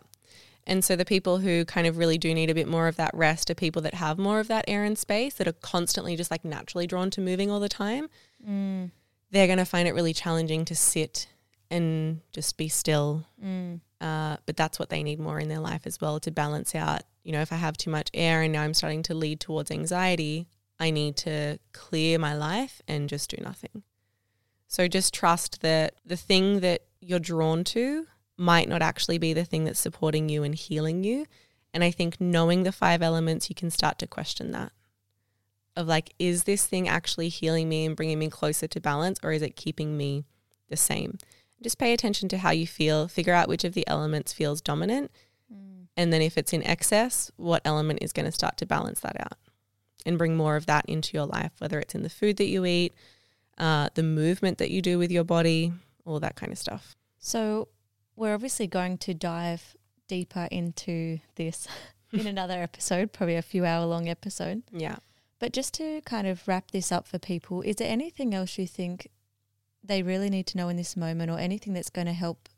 And 0.65 0.83
so 0.83 0.95
the 0.97 1.05
people 1.05 1.37
who 1.37 1.63
kind 1.65 1.87
of 1.87 1.97
really 1.97 2.17
do 2.17 2.33
need 2.33 2.49
a 2.49 2.55
bit 2.55 2.67
more 2.67 2.87
of 2.87 2.95
that 2.97 3.11
rest 3.13 3.49
are 3.49 3.55
people 3.55 3.81
that 3.83 3.93
have 3.93 4.17
more 4.17 4.39
of 4.41 4.47
that 4.49 4.65
air 4.67 4.83
and 4.83 4.97
space 4.97 5.35
that 5.35 5.47
are 5.47 5.53
constantly 5.61 6.15
just 6.17 6.31
like 6.31 6.43
naturally 6.43 6.87
drawn 6.87 7.09
to 7.11 7.21
moving 7.21 7.49
all 7.51 7.61
the 7.61 7.69
time. 7.69 8.09
Mm, 8.45 8.91
They're 9.31 9.47
going 9.47 9.59
to 9.59 9.65
find 9.65 9.87
it 9.87 9.93
really 9.93 10.13
challenging 10.13 10.65
to 10.65 10.75
sit 10.75 11.27
and 11.71 12.19
just 12.33 12.57
be 12.57 12.67
still. 12.69 13.25
mm, 13.41 13.79
Uh, 13.99 14.37
but 14.45 14.55
that's 14.55 14.77
what 14.77 14.89
they 14.89 15.01
need 15.01 15.19
more 15.19 15.39
in 15.39 15.49
their 15.49 15.59
life 15.59 15.87
as 15.87 15.99
well 15.99 16.19
to 16.19 16.31
balance 16.31 16.75
out. 16.75 17.01
You 17.23 17.31
know, 17.31 17.41
if 17.41 17.51
I 17.51 17.55
have 17.55 17.77
too 17.77 17.89
much 17.89 18.09
air 18.13 18.41
and 18.43 18.53
now 18.53 18.61
I'm 18.61 18.73
starting 18.73 19.03
to 19.03 19.13
lead 19.13 19.39
towards 19.39 19.71
anxiety, 19.71 20.47
I 20.79 20.91
need 20.91 21.17
to 21.17 21.57
clear 21.73 22.19
my 22.19 22.35
life 22.35 22.81
and 22.87 23.09
just 23.09 23.31
do 23.31 23.41
nothing. 23.41 23.83
So 24.67 24.87
just 24.87 25.13
trust 25.13 25.61
that 25.61 25.95
the 26.05 26.17
thing 26.17 26.59
that 26.59 26.83
you're 27.01 27.19
drawn 27.19 27.63
to 27.65 28.05
might 28.37 28.69
not 28.69 28.83
actually 28.83 29.17
be 29.17 29.33
the 29.33 29.45
thing 29.45 29.63
that's 29.63 29.79
supporting 29.79 30.29
you 30.29 30.43
and 30.43 30.53
healing 30.53 31.03
you. 31.03 31.25
And 31.73 31.83
I 31.83 31.91
think 31.91 32.21
knowing 32.21 32.63
the 32.63 32.71
five 32.71 33.01
elements, 33.01 33.49
you 33.49 33.55
can 33.55 33.71
start 33.71 33.97
to 33.99 34.07
question 34.07 34.51
that 34.51 34.71
of 35.77 35.87
like, 35.87 36.13
is 36.19 36.43
this 36.43 36.65
thing 36.65 36.89
actually 36.89 37.29
healing 37.29 37.69
me 37.69 37.85
and 37.85 37.95
bringing 37.95 38.19
me 38.19 38.29
closer 38.29 38.67
to 38.67 38.81
balance, 38.81 39.19
or 39.23 39.31
is 39.31 39.43
it 39.43 39.55
keeping 39.55 39.95
me 39.95 40.25
the 40.69 40.75
same? 40.75 41.19
Just 41.61 41.77
pay 41.77 41.93
attention 41.93 42.29
to 42.29 42.37
how 42.37 42.51
you 42.51 42.67
feel, 42.67 43.07
figure 43.07 43.33
out 43.33 43.49
which 43.49 43.63
of 43.63 43.73
the 43.73 43.87
elements 43.87 44.31
feels 44.33 44.61
dominant. 44.61 45.11
And 45.97 46.13
then 46.13 46.21
if 46.21 46.37
it's 46.37 46.53
in 46.53 46.63
excess, 46.63 47.31
what 47.37 47.63
element 47.65 47.99
is 48.03 48.13
going 48.13 48.27
to 48.27 48.31
start 48.31 48.55
to 48.57 48.67
balance 48.67 48.99
that 48.99 49.19
out 49.19 49.33
and 50.05 50.17
bring 50.17 50.37
more 50.37 50.55
of 50.55 50.67
that 50.67 50.85
into 50.87 51.17
your 51.17 51.25
life, 51.25 51.51
whether 51.57 51.79
it's 51.79 51.95
in 51.95 52.03
the 52.03 52.09
food 52.09 52.37
that 52.37 52.45
you 52.45 52.63
eat, 52.65 52.93
uh, 53.57 53.89
the 53.95 54.03
movement 54.03 54.59
that 54.59 54.69
you 54.69 54.81
do 54.81 54.99
with 54.99 55.11
your 55.11 55.23
body, 55.23 55.73
all 56.05 56.19
that 56.19 56.35
kind 56.35 56.51
of 56.51 56.59
stuff. 56.59 56.95
So, 57.17 57.69
we're 58.15 58.33
obviously 58.33 58.67
going 58.67 58.99
to 58.99 59.13
dive 59.13 59.75
deeper 60.07 60.47
into 60.51 61.19
this 61.35 61.67
in 62.13 62.27
another 62.27 62.53
episode, 62.61 63.11
probably 63.11 63.35
a 63.35 63.41
few 63.41 63.65
hour 63.65 63.85
long 63.85 64.07
episode. 64.07 64.61
Yeah. 64.71 64.97
But 65.39 65.51
just 65.51 65.73
to 65.75 66.01
kind 66.01 66.27
of 66.27 66.47
wrap 66.47 66.71
this 66.71 66.91
up 66.91 67.07
for 67.07 67.17
people, 67.17 67.63
is 67.63 67.77
there 67.77 67.91
anything 67.91 68.33
else 68.35 68.57
you 68.57 68.67
think 68.67 69.07
they 69.87 70.03
really 70.03 70.29
need 70.29 70.47
to 70.47 70.57
know 70.57 70.69
in 70.69 70.77
this 70.77 70.95
moment 70.97 71.31
or 71.31 71.39
anything 71.39 71.73
that's 71.73 71.89
going 71.89 72.07
to 72.07 72.13
help 72.13 72.49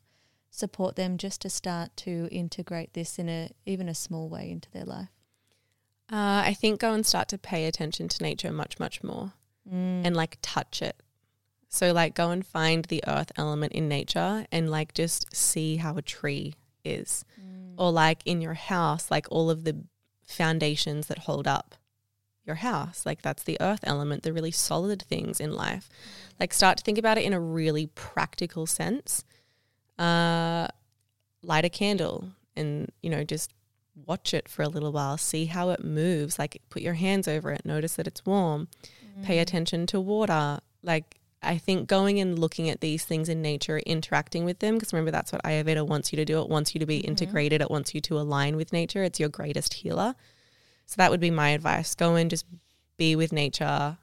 support 0.49 0.95
them 0.95 1.17
just 1.17 1.41
to 1.41 1.49
start 1.49 1.95
to 1.97 2.27
integrate 2.31 2.93
this 2.93 3.19
in 3.19 3.29
a 3.29 3.51
even 3.65 3.87
a 3.87 3.95
small 3.95 4.29
way 4.29 4.49
into 4.49 4.69
their 4.71 4.85
life? 4.85 5.09
Uh, 6.11 6.41
I 6.45 6.55
think 6.59 6.79
go 6.79 6.93
and 6.93 7.05
start 7.05 7.27
to 7.29 7.37
pay 7.37 7.65
attention 7.65 8.07
to 8.07 8.23
nature 8.23 8.51
much, 8.51 8.79
much 8.79 9.03
more 9.03 9.33
Mm. 9.71 10.05
and 10.05 10.15
like 10.15 10.37
touch 10.41 10.81
it. 10.81 11.01
So, 11.67 11.93
like, 11.93 12.15
go 12.15 12.31
and 12.31 12.43
find 12.43 12.85
the 12.85 13.03
earth 13.05 13.31
element 13.35 13.73
in 13.73 13.87
nature 13.87 14.47
and 14.51 14.71
like 14.71 14.95
just 14.95 15.35
see 15.35 15.75
how 15.75 15.97
a 15.97 16.01
tree 16.01 16.55
is. 16.83 17.23
Mm. 17.39 17.75
Or, 17.77 17.91
like, 17.91 18.21
in 18.25 18.41
your 18.41 18.55
house, 18.55 19.11
like 19.11 19.27
all 19.29 19.51
of 19.51 19.65
the 19.65 19.83
foundations 20.25 21.07
that 21.07 21.19
hold 21.19 21.47
up 21.47 21.75
your 22.49 22.55
house. 22.55 23.05
Like, 23.05 23.21
that's 23.21 23.43
the 23.43 23.57
earth 23.61 23.79
element, 23.83 24.23
the 24.23 24.33
really 24.33 24.51
solid 24.51 25.01
things 25.03 25.39
in 25.39 25.53
life. 25.53 25.89
Like, 26.39 26.53
start 26.53 26.77
to 26.79 26.83
think 26.83 26.97
about 26.97 27.17
it 27.17 27.23
in 27.23 27.31
a 27.33 27.39
really 27.39 27.87
practical 27.87 28.65
sense. 28.65 29.23
Uh, 29.97 30.67
light 31.43 31.63
a 31.65 31.69
candle 31.69 32.29
and, 32.55 32.91
you 33.01 33.09
know, 33.09 33.23
just 33.23 33.53
watch 34.05 34.33
it 34.33 34.49
for 34.49 34.63
a 34.63 34.69
little 34.69 34.91
while, 34.91 35.17
see 35.17 35.45
how 35.45 35.69
it 35.69 35.83
moves. 35.83 36.37
Like, 36.39 36.61
put 36.69 36.81
your 36.81 36.95
hands 36.95 37.27
over 37.27 37.51
it, 37.51 37.65
notice 37.65 37.95
that 37.95 38.07
it's 38.07 38.25
warm 38.25 38.67
pay 39.21 39.39
attention 39.39 39.85
to 39.85 39.99
water. 39.99 40.59
Like 40.81 41.17
I 41.43 41.57
think 41.57 41.89
going 41.89 42.21
and 42.21 42.39
looking 42.39 42.69
at 42.69 42.79
these 42.79 43.03
things 43.03 43.27
in 43.27 43.41
nature, 43.41 43.79
interacting 43.79 44.45
with 44.45 44.59
them, 44.59 44.75
because 44.75 44.93
remember 44.93 45.11
that's 45.11 45.33
what 45.33 45.43
Ayurveda 45.43 45.85
wants 45.85 46.13
you 46.13 46.15
to 46.15 46.23
do. 46.23 46.41
It 46.41 46.47
wants 46.47 46.73
you 46.73 46.79
to 46.79 46.85
be 46.85 47.01
Mhm. 47.01 47.07
integrated. 47.09 47.61
It 47.61 47.69
wants 47.69 47.93
you 47.93 47.99
to 47.99 48.17
align 48.17 48.55
with 48.55 48.71
nature. 48.71 49.03
It's 49.03 49.19
your 49.19 49.27
greatest 49.27 49.73
healer. 49.73 50.15
So 50.89 50.95
that 50.97 51.11
would 51.11 51.19
be 51.19 51.29
my 51.29 51.49
advice. 51.49 51.93
Go 51.93 52.15
and 52.15 52.31
just 52.31 52.45
be 52.97 53.15
with 53.15 53.31
nature. 53.31 53.99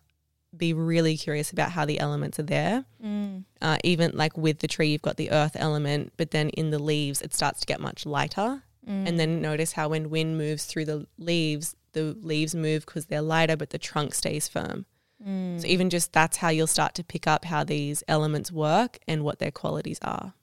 Be 0.56 0.72
really 0.72 1.16
curious 1.16 1.50
about 1.50 1.72
how 1.72 1.84
the 1.84 1.98
elements 1.98 2.38
are 2.38 2.44
there. 2.44 2.84
Mm. 3.04 3.42
Uh, 3.60 3.78
even 3.82 4.12
like 4.14 4.38
with 4.38 4.60
the 4.60 4.68
tree, 4.68 4.86
you've 4.92 5.02
got 5.02 5.16
the 5.16 5.32
earth 5.32 5.56
element, 5.56 6.12
but 6.16 6.30
then 6.30 6.48
in 6.50 6.70
the 6.70 6.78
leaves, 6.78 7.20
it 7.22 7.34
starts 7.34 7.58
to 7.58 7.66
get 7.66 7.80
much 7.80 8.06
lighter. 8.06 8.62
Mm. 8.88 9.08
And 9.08 9.18
then 9.18 9.42
notice 9.42 9.72
how 9.72 9.88
when 9.88 10.10
wind 10.10 10.38
moves 10.38 10.64
through 10.66 10.84
the 10.84 11.08
leaves, 11.18 11.74
the 11.90 12.16
leaves 12.22 12.54
move 12.54 12.86
because 12.86 13.06
they're 13.06 13.20
lighter, 13.20 13.56
but 13.56 13.70
the 13.70 13.78
trunk 13.78 14.14
stays 14.14 14.46
firm. 14.46 14.86
Mm. 15.26 15.60
So 15.60 15.66
even 15.66 15.90
just 15.90 16.12
that's 16.12 16.36
how 16.36 16.50
you'll 16.50 16.68
start 16.68 16.94
to 16.94 17.02
pick 17.02 17.26
up 17.26 17.46
how 17.46 17.64
these 17.64 18.04
elements 18.06 18.52
work 18.52 18.98
and 19.08 19.24
what 19.24 19.40
their 19.40 19.50
qualities 19.50 19.98
are. 20.02 20.34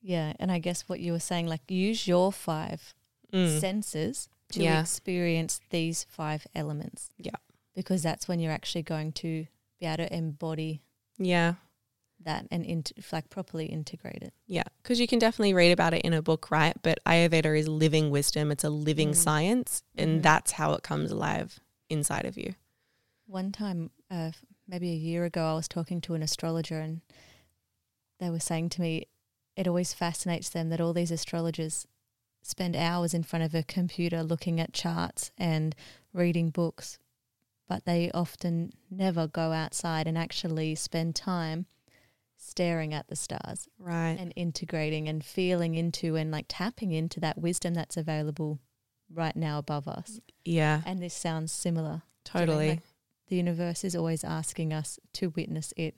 yeah, 0.00 0.34
and 0.38 0.52
I 0.52 0.60
guess 0.60 0.82
what 0.88 1.00
you 1.00 1.10
were 1.12 1.18
saying, 1.18 1.48
like 1.48 1.62
use 1.68 2.06
your 2.06 2.30
five 2.30 2.94
Mm. 3.32 3.58
senses 3.58 4.28
to 4.54 4.62
Yeah. 4.62 4.80
experience 4.80 5.60
these 5.70 6.04
five 6.04 6.46
elements. 6.54 7.10
Yeah. 7.18 7.36
Because 7.74 8.02
that's 8.02 8.28
when 8.28 8.40
you're 8.40 8.52
actually 8.52 8.82
going 8.82 9.12
to 9.12 9.46
be 9.80 9.86
able 9.86 9.96
to 9.98 10.14
embody 10.16 10.82
Yeah. 11.18 11.54
that 12.20 12.46
and 12.50 12.64
int- 12.64 12.92
like 13.12 13.28
properly 13.30 13.66
integrate 13.66 14.22
it. 14.22 14.32
Yeah. 14.46 14.62
Because 14.82 15.00
you 15.00 15.06
can 15.06 15.18
definitely 15.18 15.54
read 15.54 15.72
about 15.72 15.92
it 15.94 16.02
in 16.02 16.12
a 16.12 16.22
book, 16.22 16.50
right? 16.50 16.76
But 16.82 16.98
Ayurveda 17.04 17.58
is 17.58 17.68
living 17.68 18.10
wisdom, 18.10 18.50
it's 18.50 18.64
a 18.64 18.70
living 18.70 19.10
Mm. 19.10 19.16
science, 19.16 19.82
and 19.96 20.20
Mhm. 20.20 20.22
that's 20.22 20.52
how 20.52 20.72
it 20.72 20.82
comes 20.82 21.10
alive 21.10 21.60
inside 21.90 22.24
of 22.24 22.38
you. 22.38 22.54
One 23.26 23.52
time, 23.52 23.90
uh, 24.10 24.32
maybe 24.66 24.90
a 24.90 24.96
year 24.96 25.24
ago, 25.24 25.44
I 25.52 25.54
was 25.54 25.68
talking 25.68 26.00
to 26.02 26.14
an 26.14 26.22
astrologer 26.22 26.80
and 26.80 27.00
they 28.18 28.30
were 28.30 28.40
saying 28.40 28.70
to 28.70 28.80
me, 28.80 29.06
it 29.56 29.66
always 29.68 29.92
fascinates 29.92 30.48
them 30.48 30.68
that 30.70 30.80
all 30.80 30.92
these 30.92 31.10
astrologers 31.10 31.86
spend 32.46 32.76
hours 32.76 33.14
in 33.14 33.22
front 33.22 33.42
of 33.42 33.54
a 33.54 33.62
computer 33.62 34.22
looking 34.22 34.60
at 34.60 34.72
charts 34.74 35.30
and 35.38 35.74
reading 36.12 36.50
books, 36.50 36.98
but 37.66 37.84
they 37.86 38.10
often 38.12 38.70
never 38.90 39.26
go 39.26 39.52
outside 39.52 40.06
and 40.06 40.18
actually 40.18 40.74
spend 40.74 41.16
time 41.16 41.64
staring 42.36 42.92
at 42.92 43.08
the 43.08 43.16
stars 43.16 43.66
Right. 43.78 44.16
and 44.18 44.30
integrating 44.36 45.08
and 45.08 45.24
feeling 45.24 45.74
into 45.74 46.16
and 46.16 46.30
like 46.30 46.44
tapping 46.48 46.92
into 46.92 47.18
that 47.20 47.38
wisdom 47.38 47.72
that's 47.72 47.96
available 47.96 48.58
right 49.10 49.34
now 49.34 49.58
above 49.58 49.88
us. 49.88 50.20
Yeah. 50.44 50.82
And 50.84 51.00
this 51.02 51.14
sounds 51.14 51.50
similar 51.50 52.02
Totally. 52.24 52.68
like- 52.68 52.82
the 53.28 53.36
universe 53.36 53.84
is 53.84 53.96
always 53.96 54.22
asking 54.22 54.74
us 54.74 54.98
to 55.14 55.30
witness 55.30 55.72
it 55.78 55.94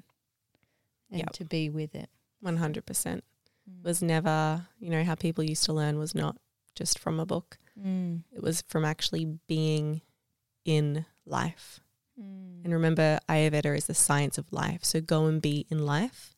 and 1.11 1.19
Yep. 1.21 1.33
to 1.33 1.45
be 1.45 1.69
with 1.69 1.97
it. 1.97 2.09
100%. 2.41 3.25
Mm. 3.71 3.85
Was 3.85 4.03
never, 4.03 4.67
you 4.79 4.91
know, 4.91 5.05
how 5.05 5.15
people 5.15 5.45
used 5.45 5.65
to 5.65 5.73
learn 5.73 5.99
was 5.99 6.15
not 6.15 6.37
just 6.75 6.99
from 6.99 7.19
a 7.21 7.27
book, 7.27 7.59
Mm. 7.79 8.23
it 8.33 8.43
was 8.43 8.63
from 8.69 8.85
actually 8.85 9.39
being 9.47 10.01
in 10.65 11.05
life. 11.27 11.81
Mm. 12.21 12.65
And 12.65 12.73
remember, 12.73 13.19
Ayurveda 13.29 13.77
is 13.77 13.87
the 13.87 13.95
science 13.95 14.39
of 14.39 14.51
life. 14.53 14.85
So 14.85 15.01
go 15.01 15.27
and 15.27 15.41
be 15.43 15.67
in 15.71 15.85
life. 15.85 16.35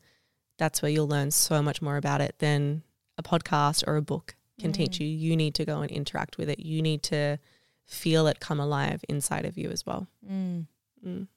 That's 0.59 0.83
where 0.83 0.91
you'll 0.91 1.07
learn 1.09 1.31
so 1.31 1.63
much 1.63 1.81
more 1.81 1.97
about 1.97 2.21
it 2.21 2.35
than 2.39 2.83
a 3.17 3.23
podcast 3.23 3.87
or 3.87 3.97
a 3.97 4.03
book 4.03 4.35
can 4.59 4.73
teach 4.73 4.99
Mm. 4.99 5.01
you. 5.01 5.07
You 5.07 5.37
need 5.37 5.55
to 5.55 5.65
go 5.65 5.81
and 5.83 5.91
interact 5.91 6.37
with 6.39 6.49
it. 6.49 6.59
You 6.61 6.83
need 6.83 7.03
to 7.05 7.39
feel 7.85 8.27
it 8.27 8.41
come 8.41 8.59
alive 8.61 9.05
inside 9.09 9.45
of 9.45 9.57
you 9.57 9.71
as 9.71 9.87
well. 9.87 10.09
Mm. 10.29 10.67
Mm. 11.05 11.29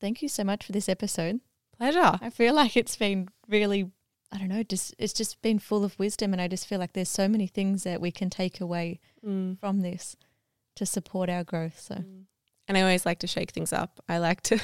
Thank 0.00 0.22
you 0.22 0.28
so 0.28 0.44
much 0.44 0.64
for 0.64 0.72
this 0.72 0.88
episode. 0.88 1.40
Pleasure. 1.76 2.18
I 2.22 2.30
feel 2.30 2.54
like 2.54 2.76
it's 2.76 2.96
been 2.96 3.28
really, 3.48 3.90
I 4.32 4.38
don't 4.38 4.48
know, 4.48 4.62
just 4.62 4.94
it's 4.98 5.12
just 5.12 5.42
been 5.42 5.58
full 5.58 5.82
of 5.84 5.98
wisdom, 5.98 6.32
and 6.32 6.40
I 6.40 6.46
just 6.48 6.66
feel 6.66 6.78
like 6.78 6.92
there's 6.92 7.08
so 7.08 7.26
many 7.28 7.46
things 7.46 7.82
that 7.84 8.00
we 8.00 8.10
can 8.12 8.30
take 8.30 8.60
away 8.60 9.00
Mm. 9.26 9.58
from 9.58 9.80
this 9.80 10.16
to 10.76 10.86
support 10.86 11.28
our 11.28 11.44
growth. 11.44 11.78
So 11.80 11.96
Mm. 11.96 12.24
And 12.68 12.78
I 12.78 12.82
always 12.82 13.04
like 13.04 13.18
to 13.20 13.26
shake 13.26 13.50
things 13.50 13.72
up. 13.72 14.00
I 14.08 14.18
like 14.18 14.42
to 14.42 14.60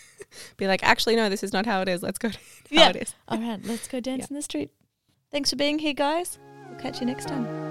be 0.58 0.66
like, 0.66 0.82
actually, 0.82 1.16
no, 1.16 1.28
this 1.30 1.42
is 1.42 1.52
not 1.54 1.64
how 1.66 1.80
it 1.80 1.88
is. 1.88 2.02
Let's 2.02 2.18
go 2.18 2.30
Yeah. 2.70 2.90
it 2.90 2.96
is. 2.96 3.14
all 3.28 3.38
right, 3.38 3.64
let's 3.64 3.88
go 3.88 3.98
dance 4.10 4.26
in 4.28 4.36
the 4.36 4.42
street. 4.42 4.70
Thanks 5.32 5.48
for 5.50 5.56
being 5.56 5.78
here, 5.78 5.94
guys. 5.94 6.38
We'll 6.68 6.78
catch 6.78 7.00
you 7.00 7.06
next 7.06 7.26
time. 7.28 7.65